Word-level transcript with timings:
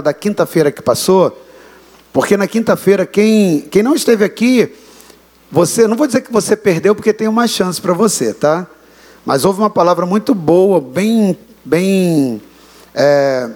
da 0.00 0.12
quinta-feira 0.12 0.70
que 0.70 0.80
passou, 0.80 1.44
porque 2.12 2.36
na 2.36 2.46
quinta-feira, 2.46 3.04
quem, 3.04 3.62
quem 3.62 3.82
não 3.82 3.96
esteve 3.96 4.24
aqui, 4.24 4.72
você, 5.50 5.88
não 5.88 5.96
vou 5.96 6.06
dizer 6.06 6.20
que 6.20 6.32
você 6.32 6.54
perdeu, 6.54 6.94
porque 6.94 7.12
tem 7.12 7.26
uma 7.26 7.48
chance 7.48 7.80
para 7.82 7.92
você, 7.92 8.32
tá? 8.32 8.64
Mas 9.26 9.44
houve 9.44 9.58
uma 9.58 9.68
palavra 9.68 10.06
muito 10.06 10.36
boa, 10.36 10.80
bem, 10.80 11.36
bem 11.64 12.40
é, 12.94 13.50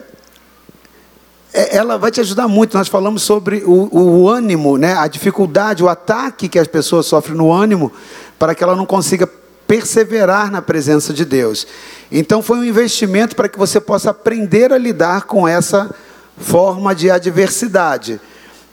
é, 1.53 1.77
ela 1.77 1.97
vai 1.97 2.11
te 2.11 2.21
ajudar 2.21 2.49
muito. 2.49 2.77
Nós 2.77 2.89
falamos 2.89 3.23
sobre 3.23 3.63
o, 3.65 3.89
o, 3.97 4.29
ânimo, 4.29 4.77
né? 4.77 4.95
a 4.95 5.07
dificuldade, 5.07 5.85
o 5.85 5.89
ataque 5.89 6.49
que 6.49 6.59
as 6.59 6.67
pessoas 6.67 7.07
sofrem 7.07 7.37
no 7.37 7.53
ânimo, 7.53 7.93
para 8.37 8.53
que 8.53 8.65
ela 8.65 8.75
não 8.75 8.85
consiga 8.85 9.29
perseverar 9.69 10.51
na 10.51 10.61
presença 10.61 11.13
de 11.13 11.25
Deus. 11.25 11.69
Então, 12.11 12.43
foi 12.43 12.59
um 12.59 12.65
investimento 12.65 13.37
para 13.37 13.49
que 13.49 13.57
você 13.57 13.81
possa 13.81 14.11
aprender 14.11 14.73
a 14.73 14.77
lidar 14.77 15.23
com 15.23 15.47
essa 15.47 15.95
forma 16.39 16.95
de 16.95 17.11
adversidade. 17.11 18.21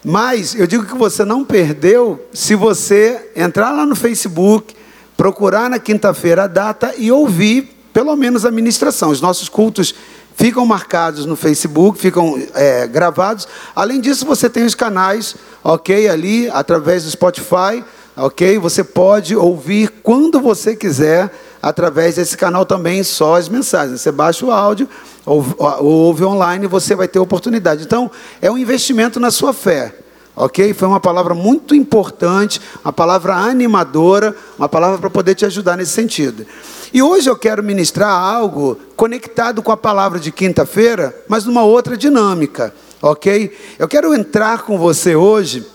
Mas 0.04 0.56
eu 0.56 0.66
digo 0.66 0.86
que 0.86 0.96
você 0.96 1.26
não 1.26 1.44
perdeu 1.44 2.26
se 2.34 2.56
você 2.56 3.32
entrar 3.36 3.72
lá 3.72 3.86
no 3.86 3.96
Facebook, 3.96 4.76
procurar 5.18 5.70
na 5.70 5.80
quinta-feira 5.80 6.44
a 6.44 6.48
data 6.48 6.94
e 6.98 7.12
ouvir 7.12 7.76
pelo 7.92 8.16
menos 8.16 8.46
a 8.46 8.52
ministração. 8.52 9.10
Os 9.10 9.20
nossos 9.20 9.50
cultos 9.50 9.94
ficam 10.36 10.66
marcados 10.66 11.26
no 11.26 11.36
Facebook, 11.36 12.00
ficam 12.00 12.42
é, 12.54 12.88
gravados. 12.88 13.46
Além 13.76 14.00
disso, 14.00 14.26
você 14.26 14.50
tem 14.50 14.64
os 14.64 14.74
canais, 14.74 15.36
ok, 15.62 16.08
ali, 16.08 16.50
através 16.50 17.04
do 17.04 17.12
Spotify, 17.12 17.84
ok? 18.16 18.58
Você 18.60 18.82
pode 18.82 19.36
ouvir 19.36 19.90
quando 20.02 20.40
você 20.40 20.78
quiser, 20.78 21.30
através 21.62 22.16
desse 22.16 22.38
canal 22.38 22.66
também, 22.66 23.04
só 23.04 23.36
as 23.36 23.50
mensagens. 23.50 24.02
Você 24.02 24.12
baixa 24.12 24.46
o 24.46 24.52
áudio, 24.52 24.88
ouve, 25.26 25.56
ouve 25.80 26.24
online, 26.24 26.68
você 26.68 26.96
vai 26.96 27.08
ter 27.08 27.20
oportunidade. 27.20 27.84
Então, 27.84 28.10
é 28.42 28.50
um 28.50 28.58
investimento 28.58 29.20
na 29.20 29.32
sua 29.32 29.54
fé. 29.54 29.96
Ok? 30.36 30.74
Foi 30.74 30.88
uma 30.88 31.02
palavra 31.02 31.34
muito 31.34 31.76
importante, 31.76 32.62
uma 32.82 32.94
palavra 32.94 33.36
animadora, 33.36 34.34
uma 34.58 34.70
palavra 34.70 34.98
para 34.98 35.10
poder 35.10 35.36
te 35.36 35.46
ajudar 35.46 35.76
nesse 35.76 35.92
sentido. 35.92 36.46
E 36.94 37.02
hoje 37.02 37.30
eu 37.30 37.36
quero 37.36 37.62
ministrar 37.62 38.10
algo 38.10 38.80
conectado 38.96 39.62
com 39.62 39.72
a 39.72 39.76
palavra 39.76 40.18
de 40.18 40.32
quinta-feira, 40.32 41.14
mas 41.28 41.44
numa 41.44 41.64
outra 41.64 41.98
dinâmica, 41.98 42.74
ok? 43.02 43.54
Eu 43.78 43.88
quero 43.88 44.14
entrar 44.14 44.64
com 44.64 44.78
você 44.78 45.14
hoje. 45.14 45.68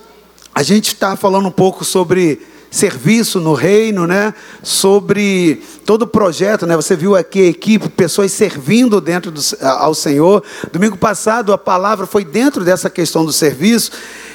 A 0.54 0.62
gente 0.62 0.94
está 0.94 1.14
falando 1.14 1.48
um 1.48 1.52
pouco 1.52 1.84
sobre 1.84 2.40
serviço 2.74 3.38
no 3.38 3.54
reino, 3.54 4.04
né? 4.04 4.34
Sobre 4.60 5.62
todo 5.86 6.02
o 6.02 6.06
projeto, 6.08 6.66
né? 6.66 6.74
Você 6.74 6.96
viu 6.96 7.14
aqui 7.14 7.40
a 7.40 7.46
equipe, 7.46 7.88
pessoas 7.88 8.32
servindo 8.32 9.00
dentro 9.00 9.30
do, 9.30 9.40
ao 9.60 9.94
Senhor. 9.94 10.42
Domingo 10.72 10.96
passado 10.96 11.52
a 11.52 11.58
palavra 11.58 12.04
foi 12.04 12.24
dentro 12.24 12.64
dessa 12.64 12.90
questão 12.90 13.24
do 13.24 13.32
serviço. 13.32 13.92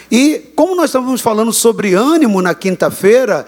E 0.09 0.51
como 0.55 0.73
nós 0.73 0.85
estávamos 0.85 1.19
falando 1.19 1.51
sobre 1.51 1.93
ânimo 1.93 2.41
na 2.41 2.55
quinta-feira, 2.55 3.45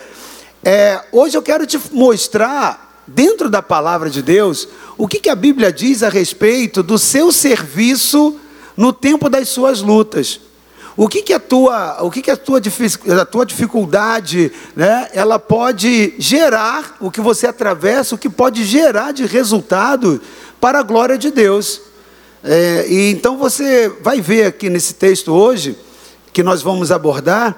é, 0.61 1.01
hoje 1.09 1.37
eu 1.37 1.41
quero 1.41 1.65
te 1.65 1.79
mostrar 1.93 3.01
dentro 3.07 3.49
da 3.49 3.61
palavra 3.61 4.09
de 4.09 4.21
Deus, 4.21 4.67
o 4.97 5.07
que, 5.07 5.19
que 5.19 5.29
a 5.29 5.35
Bíblia 5.35 5.71
diz 5.71 6.03
a 6.03 6.09
respeito 6.09 6.83
do 6.83 6.99
seu 6.99 7.31
serviço 7.31 8.35
no 8.75 8.91
tempo 8.91 9.29
das 9.29 9.47
suas 9.47 9.81
lutas. 9.81 10.50
O 10.97 11.07
que, 11.07 11.21
que 11.21 11.33
a 11.33 11.39
tua, 11.39 12.03
o 12.03 12.11
que, 12.11 12.21
que 12.21 12.31
a 12.31 12.37
tua, 12.37 12.59
a 13.21 13.25
tua 13.25 13.45
dificuldade, 13.45 14.51
né, 14.75 15.07
ela 15.13 15.39
pode 15.39 16.13
gerar, 16.17 16.97
o 16.99 17.09
que 17.09 17.21
você 17.21 17.47
atravessa, 17.47 18.15
o 18.15 18.17
que 18.17 18.29
pode 18.29 18.65
gerar 18.65 19.11
de 19.11 19.25
resultado 19.25 20.21
para 20.59 20.79
a 20.79 20.83
glória 20.83 21.17
de 21.17 21.31
Deus. 21.31 21.81
É, 22.43 22.85
e 22.89 23.11
então 23.11 23.37
você 23.37 23.87
vai 24.01 24.19
ver 24.19 24.45
aqui 24.45 24.69
nesse 24.69 24.95
texto 24.95 25.31
hoje, 25.31 25.77
que 26.33 26.43
nós 26.43 26.61
vamos 26.61 26.91
abordar, 26.91 27.55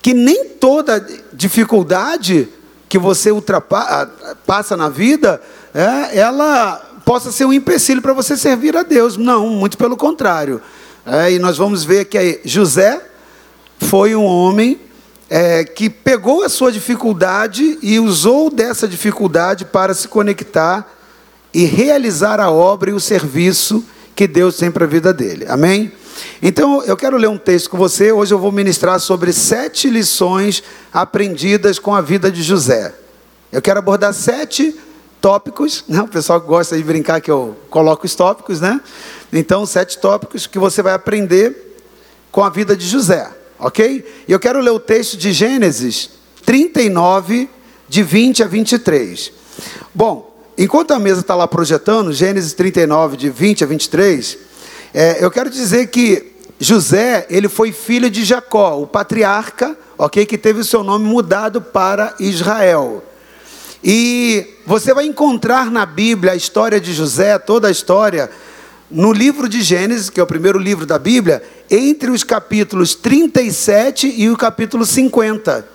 que 0.00 0.14
nem 0.14 0.44
toda 0.44 1.04
dificuldade 1.32 2.48
que 2.88 2.98
você 2.98 3.30
ultrapassa 3.30 4.76
na 4.76 4.88
vida, 4.88 5.40
é, 5.74 6.18
ela 6.18 6.76
possa 7.04 7.30
ser 7.30 7.44
um 7.44 7.52
empecilho 7.52 8.02
para 8.02 8.12
você 8.12 8.36
servir 8.36 8.76
a 8.76 8.82
Deus. 8.82 9.16
Não, 9.16 9.48
muito 9.48 9.78
pelo 9.78 9.96
contrário. 9.96 10.60
É, 11.06 11.32
e 11.32 11.38
nós 11.38 11.56
vamos 11.56 11.84
ver 11.84 12.04
que 12.04 12.40
José 12.44 13.00
foi 13.78 14.14
um 14.14 14.24
homem 14.24 14.78
é, 15.28 15.64
que 15.64 15.88
pegou 15.88 16.42
a 16.42 16.48
sua 16.48 16.70
dificuldade 16.70 17.78
e 17.80 17.98
usou 17.98 18.50
dessa 18.50 18.86
dificuldade 18.86 19.64
para 19.64 19.94
se 19.94 20.08
conectar 20.08 20.92
e 21.54 21.64
realizar 21.64 22.40
a 22.40 22.50
obra 22.50 22.90
e 22.90 22.92
o 22.92 23.00
serviço 23.00 23.84
que 24.14 24.26
Deus 24.26 24.56
tem 24.56 24.70
para 24.70 24.84
a 24.84 24.88
vida 24.88 25.12
dele. 25.12 25.46
Amém? 25.48 25.92
Então, 26.42 26.82
eu 26.82 26.96
quero 26.96 27.16
ler 27.16 27.28
um 27.28 27.38
texto 27.38 27.70
com 27.70 27.78
você. 27.78 28.12
Hoje 28.12 28.34
eu 28.34 28.38
vou 28.38 28.52
ministrar 28.52 29.00
sobre 29.00 29.32
sete 29.32 29.88
lições 29.88 30.62
aprendidas 30.92 31.78
com 31.78 31.94
a 31.94 32.00
vida 32.00 32.30
de 32.30 32.42
José. 32.42 32.94
Eu 33.50 33.62
quero 33.62 33.78
abordar 33.78 34.12
sete 34.12 34.78
tópicos, 35.20 35.84
né? 35.88 36.00
o 36.02 36.08
pessoal 36.08 36.40
gosta 36.40 36.76
de 36.76 36.82
brincar 36.82 37.20
que 37.20 37.30
eu 37.30 37.56
coloco 37.68 38.06
os 38.06 38.14
tópicos, 38.14 38.60
né? 38.60 38.80
Então, 39.32 39.64
sete 39.64 39.98
tópicos 39.98 40.46
que 40.46 40.58
você 40.58 40.82
vai 40.82 40.92
aprender 40.92 41.76
com 42.32 42.42
a 42.42 42.50
vida 42.50 42.76
de 42.76 42.86
José, 42.86 43.30
ok? 43.58 44.24
E 44.26 44.32
eu 44.32 44.40
quero 44.40 44.60
ler 44.60 44.70
o 44.70 44.80
texto 44.80 45.16
de 45.16 45.32
Gênesis 45.32 46.10
39, 46.44 47.48
de 47.88 48.02
20 48.02 48.42
a 48.42 48.46
23. 48.46 49.32
Bom, 49.94 50.36
enquanto 50.58 50.92
a 50.92 50.98
mesa 50.98 51.20
está 51.20 51.34
lá 51.34 51.46
projetando, 51.46 52.12
Gênesis 52.12 52.52
39, 52.52 53.16
de 53.16 53.30
20 53.30 53.64
a 53.64 53.66
23, 53.66 54.38
é, 54.92 55.24
eu 55.24 55.30
quero 55.30 55.50
dizer 55.50 55.88
que 55.88 56.32
José, 56.58 57.26
ele 57.30 57.48
foi 57.48 57.72
filho 57.72 58.10
de 58.10 58.24
Jacó, 58.24 58.78
o 58.78 58.86
patriarca, 58.86 59.76
ok, 59.96 60.26
que 60.26 60.36
teve 60.36 60.60
o 60.60 60.64
seu 60.64 60.84
nome 60.84 61.06
mudado 61.06 61.62
para 61.62 62.14
Israel. 62.20 63.02
E 63.82 64.46
você 64.66 64.92
vai 64.92 65.06
encontrar 65.06 65.70
na 65.70 65.86
Bíblia 65.86 66.32
a 66.32 66.36
história 66.36 66.78
de 66.78 66.92
José, 66.92 67.38
toda 67.38 67.68
a 67.68 67.70
história, 67.70 68.30
no 68.90 69.12
livro 69.12 69.48
de 69.48 69.62
Gênesis, 69.62 70.10
que 70.10 70.18
é 70.18 70.22
o 70.22 70.26
primeiro 70.26 70.58
livro 70.58 70.84
da 70.84 70.98
Bíblia, 70.98 71.42
entre 71.70 72.10
os 72.10 72.24
capítulos 72.24 72.94
37 72.94 74.12
e 74.16 74.28
o 74.28 74.36
capítulo 74.36 74.84
50. 74.84 75.66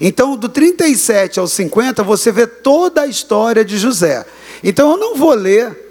Então, 0.00 0.36
do 0.36 0.48
37 0.48 1.38
ao 1.38 1.46
50, 1.46 2.02
você 2.02 2.32
vê 2.32 2.46
toda 2.46 3.02
a 3.02 3.06
história 3.06 3.64
de 3.64 3.78
José. 3.78 4.26
Então, 4.62 4.90
eu 4.90 4.96
não 4.96 5.14
vou 5.14 5.32
ler 5.34 5.82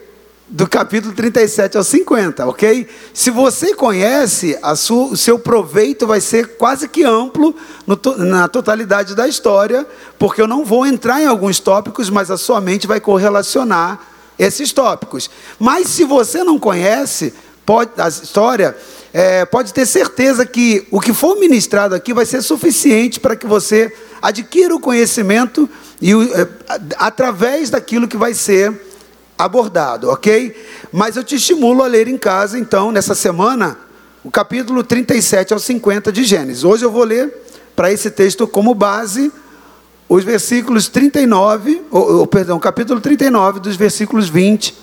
do 0.49 0.67
capítulo 0.67 1.13
37 1.13 1.77
ao 1.77 1.83
50, 1.83 2.45
ok? 2.45 2.87
Se 3.13 3.31
você 3.31 3.73
conhece, 3.73 4.59
sua, 4.75 5.05
o 5.05 5.17
seu 5.17 5.39
proveito 5.39 6.05
vai 6.05 6.19
ser 6.19 6.57
quase 6.57 6.87
que 6.89 7.03
amplo 7.03 7.55
no, 7.87 7.97
na 8.17 8.47
totalidade 8.49 9.15
da 9.15 9.27
história, 9.27 9.87
porque 10.19 10.41
eu 10.41 10.47
não 10.47 10.65
vou 10.65 10.85
entrar 10.85 11.21
em 11.21 11.25
alguns 11.25 11.59
tópicos, 11.59 12.09
mas 12.09 12.29
a 12.29 12.37
sua 12.37 12.59
mente 12.59 12.85
vai 12.85 12.99
correlacionar 12.99 14.12
esses 14.37 14.71
tópicos. 14.71 15.29
Mas 15.59 15.87
se 15.87 16.03
você 16.03 16.43
não 16.43 16.59
conhece 16.59 17.33
pode, 17.65 17.91
a 17.97 18.07
história, 18.07 18.75
é, 19.13 19.45
pode 19.45 19.73
ter 19.73 19.85
certeza 19.85 20.45
que 20.45 20.87
o 20.91 20.99
que 20.99 21.13
for 21.13 21.39
ministrado 21.39 21.95
aqui 21.95 22.13
vai 22.13 22.25
ser 22.25 22.41
suficiente 22.41 23.19
para 23.19 23.35
que 23.35 23.45
você 23.45 23.93
adquira 24.21 24.75
o 24.75 24.79
conhecimento 24.79 25.69
e, 26.01 26.11
é, 26.11 26.47
através 26.97 27.69
daquilo 27.69 28.07
que 28.07 28.17
vai 28.17 28.33
ser 28.33 28.73
abordado, 29.37 30.09
ok? 30.09 30.55
Mas 30.91 31.15
eu 31.15 31.23
te 31.23 31.35
estimulo 31.35 31.83
a 31.83 31.87
ler 31.87 32.07
em 32.07 32.17
casa, 32.17 32.57
então, 32.57 32.91
nessa 32.91 33.15
semana, 33.15 33.77
o 34.23 34.31
capítulo 34.31 34.83
37 34.83 35.53
ao 35.53 35.59
50 35.59 36.11
de 36.11 36.23
Gênesis. 36.23 36.63
Hoje 36.63 36.85
eu 36.85 36.91
vou 36.91 37.03
ler 37.03 37.33
para 37.75 37.91
esse 37.91 38.09
texto 38.09 38.47
como 38.47 38.73
base 38.73 39.31
os 40.07 40.23
versículos 40.23 40.87
39, 40.87 41.81
ou, 41.89 42.17
ou, 42.19 42.27
perdão, 42.27 42.59
capítulo 42.59 42.99
39, 42.99 43.59
dos 43.59 43.75
versículos 43.75 44.29
20 44.29 44.75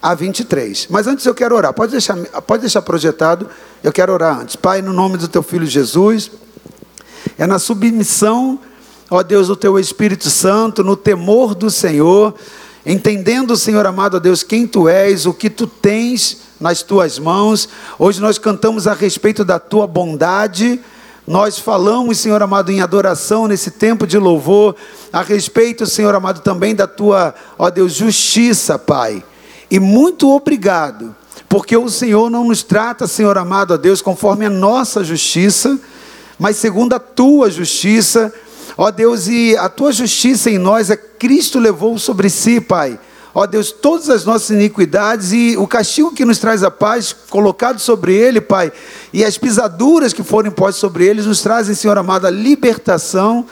a 0.00 0.14
23. 0.14 0.86
Mas 0.90 1.06
antes 1.06 1.24
eu 1.26 1.34
quero 1.34 1.56
orar. 1.56 1.72
Pode 1.72 1.92
deixar, 1.92 2.16
pode 2.42 2.60
deixar 2.60 2.82
projetado. 2.82 3.48
Eu 3.82 3.92
quero 3.92 4.12
orar 4.12 4.40
antes. 4.40 4.56
Pai, 4.56 4.82
no 4.82 4.92
nome 4.92 5.16
do 5.16 5.28
teu 5.28 5.42
filho 5.42 5.66
Jesus, 5.66 6.30
é 7.38 7.46
na 7.46 7.58
submissão, 7.58 8.58
ó 9.10 9.22
Deus, 9.22 9.48
do 9.48 9.56
teu 9.56 9.78
Espírito 9.78 10.30
Santo, 10.30 10.84
no 10.84 10.96
temor 10.96 11.54
do 11.54 11.70
Senhor, 11.70 12.34
entendendo, 12.84 13.56
Senhor 13.56 13.84
amado 13.86 14.16
a 14.16 14.20
Deus, 14.20 14.42
quem 14.42 14.66
tu 14.66 14.88
és, 14.88 15.26
o 15.26 15.34
que 15.34 15.50
tu 15.50 15.66
tens 15.66 16.38
nas 16.60 16.82
tuas 16.82 17.18
mãos. 17.18 17.68
Hoje 17.98 18.20
nós 18.20 18.38
cantamos 18.38 18.86
a 18.86 18.94
respeito 18.94 19.44
da 19.44 19.58
tua 19.58 19.86
bondade. 19.86 20.80
Nós 21.26 21.58
falamos, 21.58 22.18
Senhor 22.18 22.40
amado, 22.42 22.70
em 22.70 22.80
adoração 22.80 23.48
nesse 23.48 23.70
tempo 23.70 24.06
de 24.06 24.16
louvor, 24.16 24.76
a 25.12 25.22
respeito, 25.22 25.84
Senhor 25.86 26.14
amado, 26.14 26.40
também 26.40 26.74
da 26.74 26.86
tua, 26.86 27.34
ó 27.58 27.68
Deus, 27.68 27.94
justiça, 27.94 28.78
Pai. 28.78 29.24
E 29.70 29.80
muito 29.80 30.30
obrigado, 30.30 31.14
porque 31.48 31.76
o 31.76 31.88
Senhor 31.88 32.30
não 32.30 32.44
nos 32.44 32.62
trata, 32.62 33.06
Senhor 33.06 33.36
amado 33.36 33.74
a 33.74 33.76
Deus, 33.76 34.00
conforme 34.00 34.46
a 34.46 34.50
nossa 34.50 35.02
justiça, 35.02 35.78
mas 36.38 36.56
segundo 36.56 36.94
a 36.94 37.00
tua 37.00 37.50
justiça 37.50 38.32
Ó 38.78 38.90
Deus, 38.90 39.26
e 39.26 39.56
a 39.56 39.68
tua 39.70 39.90
justiça 39.90 40.50
em 40.50 40.58
nós, 40.58 40.90
é 40.90 40.96
Cristo 40.96 41.58
levou 41.58 41.98
sobre 41.98 42.28
si, 42.28 42.60
Pai. 42.60 42.98
Ó 43.38 43.44
Deus, 43.44 43.70
todas 43.70 44.08
as 44.08 44.24
nossas 44.24 44.48
iniquidades 44.48 45.30
e 45.30 45.58
o 45.58 45.66
castigo 45.66 46.10
que 46.10 46.24
nos 46.24 46.38
traz 46.38 46.62
a 46.62 46.70
paz, 46.70 47.14
colocado 47.28 47.78
sobre 47.78 48.14
ele, 48.14 48.40
Pai, 48.40 48.72
e 49.12 49.22
as 49.22 49.36
pisaduras 49.36 50.14
que 50.14 50.22
foram 50.22 50.48
impostas 50.48 50.76
sobre 50.76 51.04
eles, 51.04 51.26
nos 51.26 51.42
trazem, 51.42 51.74
Senhor 51.74 51.98
amado, 51.98 52.26
a 52.26 52.30
libertação 52.30 53.44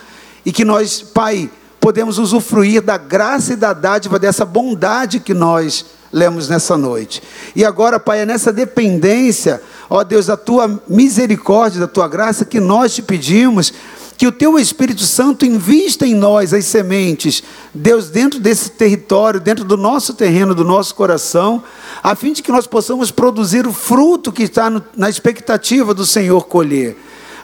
e 0.43 0.51
que 0.51 0.65
nós, 0.65 1.03
Pai, 1.03 1.51
podemos 1.79 2.17
usufruir 2.17 2.81
da 2.81 2.97
graça 2.97 3.53
e 3.53 3.57
da 3.57 3.75
dádiva 3.75 4.19
dessa 4.19 4.47
bondade 4.47 5.21
que 5.21 5.35
nós 5.35 5.85
lemos 6.11 6.49
nessa 6.49 6.79
noite. 6.79 7.23
E 7.55 7.63
agora, 7.63 8.01
Pai, 8.01 8.21
é 8.21 8.25
nessa 8.25 8.51
dependência, 8.51 9.61
ó 9.91 10.03
Deus, 10.03 10.25
da 10.25 10.37
tua 10.39 10.81
misericórdia, 10.89 11.81
da 11.81 11.87
tua 11.87 12.09
graça, 12.09 12.47
que 12.47 12.59
nós 12.59 12.95
te 12.95 13.03
pedimos 13.03 13.75
que 14.17 14.27
o 14.27 14.33
teu 14.33 14.59
Espírito 14.59 15.03
Santo 15.03 15.45
invista 15.45 16.07
em 16.07 16.15
nós 16.15 16.53
as 16.55 16.65
sementes, 16.65 17.43
Deus, 17.75 18.09
dentro 18.09 18.39
desse 18.39 18.71
território, 18.71 19.41
dentro 19.41 19.65
do 19.65 19.77
nosso 19.77 20.15
terreno, 20.15 20.55
do 20.55 20.65
nosso 20.65 20.95
coração, 20.95 21.63
a 22.03 22.15
fim 22.15 22.33
de 22.33 22.43
que 22.43 22.53
nós 22.53 22.67
possamos 22.67 23.11
produzir 23.11 23.67
o 23.67 23.73
fruto 23.73 24.33
que 24.33 24.45
está 24.45 24.71
no, 24.71 24.83
na 24.97 25.11
expectativa 25.11 25.93
do 25.93 26.07
Senhor 26.07 26.47
colher. 26.47 26.97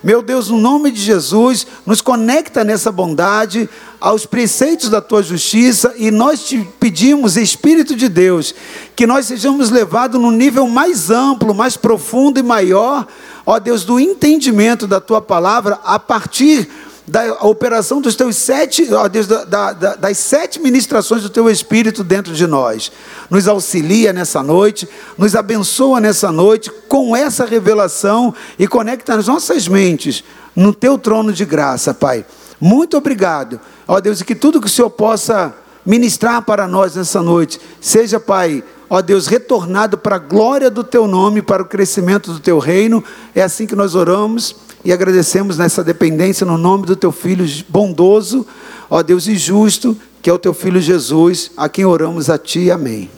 Meu 0.02 0.22
Deus, 0.22 0.48
no 0.48 0.56
nome 0.56 0.90
de 0.90 1.00
Jesus, 1.00 1.66
nos 1.84 2.00
conecta 2.00 2.64
nessa 2.64 2.90
bondade, 2.90 3.68
aos 4.00 4.24
preceitos 4.24 4.88
da 4.88 4.98
tua 4.98 5.22
justiça, 5.22 5.92
e 5.98 6.10
nós 6.10 6.46
te 6.46 6.66
pedimos, 6.80 7.36
Espírito 7.36 7.94
de 7.94 8.08
Deus, 8.08 8.54
que 8.96 9.06
nós 9.06 9.26
sejamos 9.26 9.68
levados 9.68 10.18
num 10.18 10.30
nível 10.30 10.66
mais 10.66 11.10
amplo, 11.10 11.54
mais 11.54 11.76
profundo 11.76 12.40
e 12.40 12.42
maior, 12.42 13.06
ó 13.44 13.58
Deus, 13.58 13.84
do 13.84 14.00
entendimento 14.00 14.86
da 14.86 15.00
tua 15.00 15.20
palavra, 15.20 15.78
a 15.84 15.98
partir 15.98 16.66
da 17.10 17.44
operação 17.44 18.00
dos 18.00 18.14
teus 18.14 18.36
sete, 18.36 18.94
ó 18.94 19.08
Deus, 19.08 19.26
da, 19.26 19.44
da, 19.44 19.72
das 19.96 20.16
sete 20.16 20.60
ministrações 20.60 21.22
do 21.22 21.28
teu 21.28 21.50
Espírito 21.50 22.04
dentro 22.04 22.32
de 22.32 22.46
nós. 22.46 22.92
Nos 23.28 23.48
auxilia 23.48 24.12
nessa 24.12 24.44
noite, 24.44 24.88
nos 25.18 25.34
abençoa 25.34 26.00
nessa 26.00 26.30
noite 26.30 26.70
com 26.86 27.16
essa 27.16 27.44
revelação 27.44 28.32
e 28.56 28.66
conecta 28.68 29.16
as 29.16 29.26
nossas 29.26 29.66
mentes 29.66 30.22
no 30.54 30.72
teu 30.72 30.96
trono 30.96 31.32
de 31.32 31.44
graça, 31.44 31.92
Pai. 31.92 32.24
Muito 32.60 32.96
obrigado, 32.96 33.60
ó 33.88 33.98
Deus, 34.00 34.20
e 34.20 34.24
que 34.24 34.36
tudo 34.36 34.60
que 34.60 34.68
o 34.68 34.70
Senhor 34.70 34.90
possa 34.90 35.52
ministrar 35.84 36.42
para 36.42 36.68
nós 36.68 36.94
nessa 36.94 37.20
noite, 37.20 37.60
seja, 37.80 38.20
Pai, 38.20 38.62
ó 38.88 39.02
Deus, 39.02 39.26
retornado 39.26 39.98
para 39.98 40.14
a 40.14 40.20
glória 40.20 40.70
do 40.70 40.84
teu 40.84 41.08
nome, 41.08 41.42
para 41.42 41.62
o 41.62 41.66
crescimento 41.66 42.32
do 42.32 42.38
teu 42.38 42.60
reino. 42.60 43.02
É 43.34 43.42
assim 43.42 43.66
que 43.66 43.74
nós 43.74 43.96
oramos 43.96 44.54
e 44.84 44.92
agradecemos 44.92 45.58
nessa 45.58 45.84
dependência 45.84 46.46
no 46.46 46.56
nome 46.56 46.86
do 46.86 46.96
teu 46.96 47.12
filho 47.12 47.44
bondoso, 47.68 48.46
ó 48.88 49.02
Deus 49.02 49.26
e 49.26 49.36
justo, 49.36 49.96
que 50.22 50.30
é 50.30 50.32
o 50.32 50.38
teu 50.38 50.54
filho 50.54 50.80
Jesus, 50.80 51.50
a 51.56 51.68
quem 51.68 51.84
oramos 51.84 52.30
a 52.30 52.38
ti. 52.38 52.70
Amém. 52.70 53.10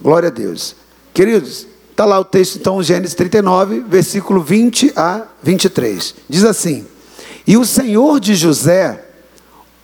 Glória 0.00 0.28
a 0.28 0.32
Deus. 0.32 0.74
Queridos, 1.12 1.66
está 1.90 2.04
lá 2.04 2.18
o 2.18 2.24
texto 2.24 2.56
então, 2.56 2.82
Gênesis 2.82 3.14
39, 3.14 3.84
versículo 3.88 4.42
20 4.42 4.92
a 4.96 5.22
23. 5.42 6.14
Diz 6.28 6.44
assim: 6.44 6.84
E 7.46 7.56
o 7.56 7.64
Senhor 7.64 8.18
de 8.18 8.34
José 8.34 9.04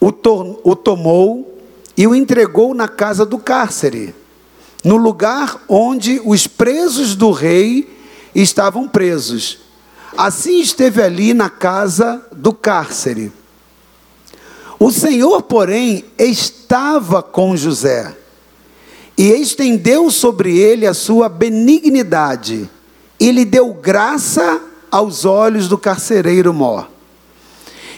o, 0.00 0.10
to 0.10 0.60
o 0.64 0.74
tomou 0.74 1.58
e 1.96 2.06
o 2.06 2.14
entregou 2.14 2.74
na 2.74 2.88
casa 2.88 3.24
do 3.24 3.38
cárcere, 3.38 4.14
no 4.82 4.96
lugar 4.96 5.62
onde 5.68 6.20
os 6.24 6.48
presos 6.48 7.14
do 7.14 7.30
rei 7.30 7.88
estavam 8.34 8.88
presos 8.88 9.69
Assim 10.16 10.60
esteve 10.60 11.02
ali 11.02 11.32
na 11.32 11.48
casa 11.48 12.24
do 12.32 12.52
cárcere. 12.52 13.32
O 14.78 14.90
Senhor, 14.90 15.42
porém, 15.42 16.04
estava 16.18 17.22
com 17.22 17.56
José 17.56 18.16
e 19.16 19.30
estendeu 19.32 20.10
sobre 20.10 20.56
ele 20.56 20.86
a 20.86 20.94
sua 20.94 21.28
benignidade 21.28 22.68
e 23.18 23.30
lhe 23.30 23.44
deu 23.44 23.74
graça 23.74 24.62
aos 24.90 25.26
olhos 25.26 25.68
do 25.68 25.76
carcereiro 25.76 26.54
Mor. 26.54 26.88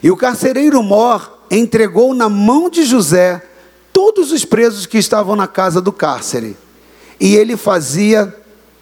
E 0.03 0.11
o 0.11 0.17
carcereiro 0.17 0.83
Mor 0.83 1.39
entregou 1.49 2.13
na 2.13 2.29
mão 2.29 2.69
de 2.69 2.85
José 2.85 3.41
todos 3.93 4.33
os 4.33 4.45
presos 4.45 4.85
que 4.85 4.99
estavam 4.99 5.37
na 5.37 5.47
casa 5.47 5.81
do 5.81 5.93
cárcere. 5.93 6.57
E 7.21 7.37
ele 7.37 7.57
fazia 7.57 8.35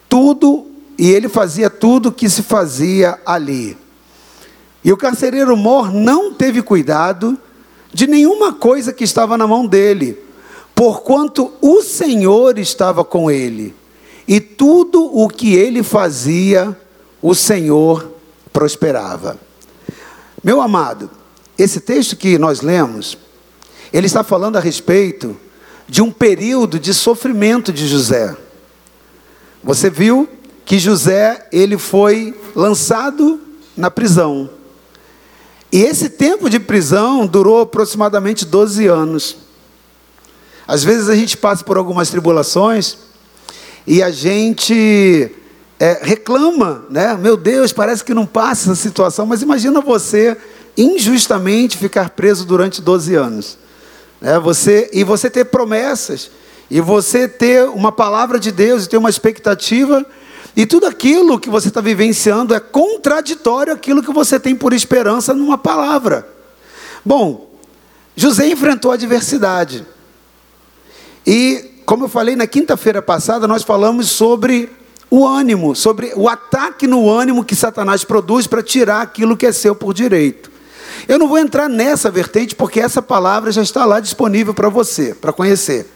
tudo 0.08 0.69
e 1.00 1.10
ele 1.10 1.30
fazia 1.30 1.70
tudo 1.70 2.10
o 2.10 2.12
que 2.12 2.28
se 2.28 2.42
fazia 2.42 3.18
ali. 3.24 3.74
E 4.84 4.92
o 4.92 4.98
carcereiro 4.98 5.56
Mor 5.56 5.90
não 5.90 6.34
teve 6.34 6.60
cuidado 6.60 7.38
de 7.90 8.06
nenhuma 8.06 8.52
coisa 8.52 8.92
que 8.92 9.02
estava 9.02 9.38
na 9.38 9.46
mão 9.46 9.66
dele, 9.66 10.22
porquanto 10.74 11.52
o 11.62 11.80
Senhor 11.80 12.58
estava 12.58 13.02
com 13.02 13.30
ele, 13.30 13.74
e 14.28 14.40
tudo 14.40 15.02
o 15.02 15.26
que 15.26 15.54
ele 15.54 15.82
fazia, 15.82 16.76
o 17.22 17.34
Senhor 17.34 18.12
prosperava. 18.52 19.40
Meu 20.44 20.60
amado, 20.60 21.10
esse 21.56 21.80
texto 21.80 22.14
que 22.14 22.36
nós 22.36 22.60
lemos, 22.60 23.16
ele 23.90 24.06
está 24.06 24.22
falando 24.22 24.56
a 24.56 24.60
respeito 24.60 25.34
de 25.88 26.02
um 26.02 26.12
período 26.12 26.78
de 26.78 26.92
sofrimento 26.92 27.72
de 27.72 27.88
José. 27.88 28.36
Você 29.64 29.88
viu 29.88 30.28
que 30.70 30.78
José 30.78 31.48
ele 31.50 31.76
foi 31.76 32.32
lançado 32.54 33.40
na 33.76 33.90
prisão. 33.90 34.48
E 35.72 35.82
esse 35.82 36.08
tempo 36.08 36.48
de 36.48 36.60
prisão 36.60 37.26
durou 37.26 37.62
aproximadamente 37.62 38.46
12 38.46 38.86
anos. 38.86 39.36
Às 40.68 40.84
vezes 40.84 41.08
a 41.08 41.16
gente 41.16 41.36
passa 41.36 41.64
por 41.64 41.76
algumas 41.76 42.08
tribulações 42.08 42.98
e 43.84 44.00
a 44.00 44.12
gente 44.12 45.32
é, 45.80 45.98
reclama, 46.02 46.84
né? 46.88 47.16
Meu 47.16 47.36
Deus, 47.36 47.72
parece 47.72 48.04
que 48.04 48.14
não 48.14 48.24
passa 48.24 48.70
essa 48.70 48.80
situação, 48.80 49.26
mas 49.26 49.42
imagina 49.42 49.80
você 49.80 50.36
injustamente 50.78 51.76
ficar 51.76 52.10
preso 52.10 52.44
durante 52.44 52.80
12 52.80 53.16
anos. 53.16 53.58
Né? 54.20 54.38
Você, 54.38 54.88
e 54.92 55.02
você 55.02 55.28
ter 55.28 55.46
promessas, 55.46 56.30
e 56.70 56.80
você 56.80 57.26
ter 57.26 57.64
uma 57.64 57.90
palavra 57.90 58.38
de 58.38 58.52
Deus, 58.52 58.84
e 58.84 58.88
ter 58.88 58.98
uma 58.98 59.10
expectativa, 59.10 60.06
e 60.56 60.66
tudo 60.66 60.86
aquilo 60.86 61.38
que 61.38 61.48
você 61.48 61.68
está 61.68 61.80
vivenciando 61.80 62.54
é 62.54 62.60
contraditório 62.60 63.72
àquilo 63.72 64.02
que 64.02 64.12
você 64.12 64.38
tem 64.38 64.54
por 64.54 64.72
esperança 64.72 65.32
numa 65.32 65.56
palavra. 65.56 66.28
Bom, 67.04 67.50
José 68.16 68.48
enfrentou 68.48 68.90
a 68.90 68.94
adversidade. 68.94 69.86
E, 71.26 71.82
como 71.86 72.04
eu 72.04 72.08
falei 72.08 72.34
na 72.34 72.46
quinta-feira 72.46 73.00
passada, 73.00 73.46
nós 73.46 73.62
falamos 73.62 74.08
sobre 74.08 74.70
o 75.10 75.26
ânimo, 75.26 75.74
sobre 75.74 76.12
o 76.14 76.28
ataque 76.28 76.86
no 76.86 77.08
ânimo 77.08 77.44
que 77.44 77.56
Satanás 77.56 78.04
produz 78.04 78.46
para 78.46 78.62
tirar 78.62 79.02
aquilo 79.02 79.36
que 79.36 79.46
é 79.46 79.52
seu 79.52 79.74
por 79.74 79.94
direito. 79.94 80.50
Eu 81.08 81.18
não 81.18 81.28
vou 81.28 81.38
entrar 81.38 81.68
nessa 81.68 82.10
vertente 82.10 82.54
porque 82.54 82.80
essa 82.80 83.00
palavra 83.00 83.50
já 83.50 83.62
está 83.62 83.84
lá 83.84 84.00
disponível 84.00 84.54
para 84.54 84.68
você, 84.68 85.14
para 85.14 85.32
conhecer. 85.32 85.90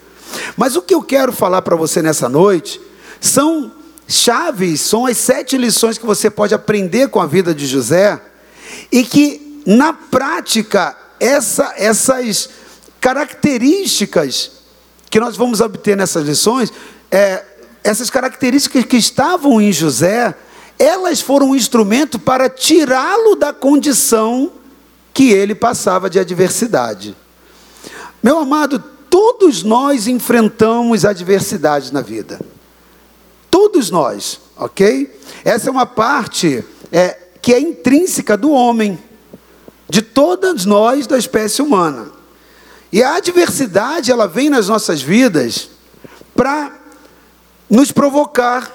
Mas 0.57 0.75
o 0.77 0.83
que 0.83 0.95
eu 0.95 1.03
quero 1.03 1.33
falar 1.33 1.63
para 1.63 1.77
você 1.77 2.03
nessa 2.03 2.29
noite 2.29 2.81
são 3.21 3.71
chaves, 4.07 4.81
são 4.81 5.07
as 5.07 5.17
sete 5.17 5.57
lições 5.57 5.99
que 5.99 6.07
você 6.07 6.31
pode 6.31 6.55
aprender 6.55 7.09
com 7.09 7.21
a 7.21 7.27
vida 7.27 7.55
de 7.55 7.67
José 7.67 8.21
e 8.91 9.03
que, 9.03 9.63
na 9.67 9.93
prática, 9.93 10.97
essa, 11.19 11.75
essas 11.77 12.51
características 13.01 14.53
que 15.11 15.21
nós 15.21 15.37
vamos 15.37 15.61
obter 15.61 15.97
nessas 15.97 16.27
lições, 16.27 16.73
é, 17.11 17.45
essas 17.83 18.11
características 18.11 18.85
que 18.85 18.97
estavam 18.97 19.61
em 19.61 19.73
José, 19.73 20.35
elas 20.79 21.21
foram 21.21 21.51
um 21.51 21.57
instrumento 21.57 22.19
para 22.19 22.49
tirá-lo 22.49 23.37
da 23.37 23.53
condição 23.53 24.53
que 25.13 25.31
ele 25.31 25.55
passava 25.55 26.11
de 26.11 26.19
adversidade. 26.19 27.17
Meu 28.23 28.39
amado, 28.39 28.83
todos 29.09 29.63
nós 29.63 30.09
enfrentamos 30.09 31.05
adversidades 31.05 31.91
na 31.91 32.01
vida. 32.01 32.41
Todos 33.55 33.89
nós, 33.89 34.41
ok? 34.57 35.17
Essa 35.45 35.69
é 35.69 35.71
uma 35.71 35.87
parte 35.87 36.65
é, 36.91 37.17
que 37.41 37.55
é 37.55 37.61
intrínseca 37.61 38.37
do 38.37 38.51
homem, 38.51 38.99
de 39.89 40.03
todas 40.03 40.65
nós 40.65 41.07
da 41.07 41.17
espécie 41.17 41.63
humana. 41.63 42.09
E 42.93 43.01
a 43.01 43.15
adversidade, 43.15 44.11
ela 44.11 44.27
vem 44.27 44.51
nas 44.51 44.67
nossas 44.67 45.01
vidas 45.01 45.71
para 46.35 46.73
nos 47.71 47.93
provocar, 47.93 48.73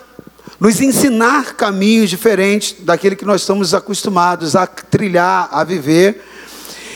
nos 0.57 0.79
ensinar 0.79 1.55
caminhos 1.55 2.09
diferentes 2.09 2.77
daquele 2.79 3.17
que 3.17 3.25
nós 3.25 3.41
estamos 3.41 3.73
acostumados 3.73 4.55
a 4.55 4.65
trilhar, 4.65 5.49
a 5.51 5.61
viver. 5.65 6.23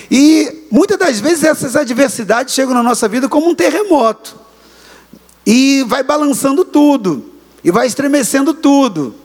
E 0.10 0.68
muitas 0.72 0.98
das 0.98 1.20
vezes 1.20 1.44
essas 1.44 1.75
adversidades 1.75 2.54
chegam 2.54 2.74
na 2.74 2.82
nossa 2.82 3.10
vida 3.10 3.28
como 3.28 3.50
um 3.50 3.54
terremoto 3.54 4.38
e 5.46 5.84
vai 5.86 6.02
balançando 6.02 6.63
tudo 6.63 7.33
e 7.63 7.72
vai 7.72 7.88
estremecendo 7.88 8.53
tudo. 8.53 9.15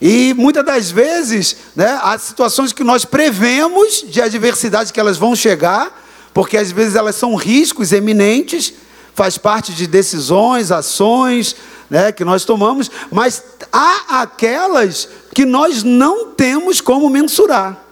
E 0.00 0.34
muitas 0.34 0.64
das 0.64 0.90
vezes, 0.90 1.56
né, 1.74 1.98
há 2.02 2.18
situações 2.18 2.72
que 2.72 2.84
nós 2.84 3.04
prevemos 3.04 4.04
de 4.06 4.20
adversidade 4.20 4.92
que 4.92 5.00
elas 5.00 5.16
vão 5.16 5.34
chegar, 5.34 6.04
porque 6.34 6.56
às 6.56 6.70
vezes 6.70 6.96
elas 6.96 7.16
são 7.16 7.34
riscos 7.34 7.92
eminentes, 7.92 8.74
faz 9.14 9.38
parte 9.38 9.72
de 9.72 9.86
decisões, 9.86 10.70
ações 10.70 11.56
né, 11.88 12.12
que 12.12 12.24
nós 12.24 12.44
tomamos, 12.44 12.90
mas 13.10 13.42
há 13.72 14.20
aquelas 14.20 15.08
que 15.34 15.46
nós 15.46 15.82
não 15.82 16.26
temos 16.32 16.80
como 16.82 17.08
mensurar, 17.08 17.82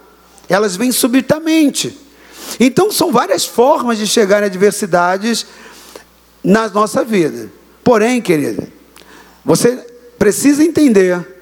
elas 0.47 0.75
vêm 0.75 0.91
subitamente. 0.91 1.97
Então, 2.59 2.91
são 2.91 3.11
várias 3.11 3.45
formas 3.45 3.97
de 3.97 4.05
chegar 4.05 4.43
em 4.43 4.45
adversidades 4.45 5.47
na 6.43 6.69
nossa 6.69 7.03
vida. 7.03 7.51
Porém, 7.83 8.21
querido, 8.21 8.67
você 9.45 9.77
precisa 10.17 10.63
entender 10.63 11.33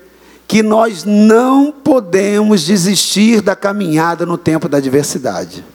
que 0.47 0.61
nós 0.61 1.05
não 1.05 1.71
podemos 1.71 2.63
desistir 2.65 3.41
da 3.41 3.55
caminhada 3.55 4.25
no 4.25 4.37
tempo 4.37 4.67
da 4.67 4.77
adversidade. 4.77 5.65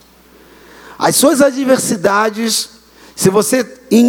As 0.98 1.16
suas 1.16 1.40
adversidades, 1.40 2.68
se 3.16 3.30
você 3.30 3.66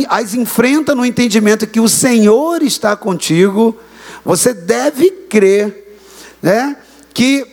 as 0.10 0.34
enfrenta 0.34 0.94
no 0.94 1.06
entendimento 1.06 1.66
que 1.66 1.80
o 1.80 1.88
Senhor 1.88 2.62
está 2.62 2.96
contigo, 2.96 3.78
você 4.26 4.54
deve 4.54 5.10
crer, 5.10 5.98
né, 6.42 6.76
que 7.14 7.46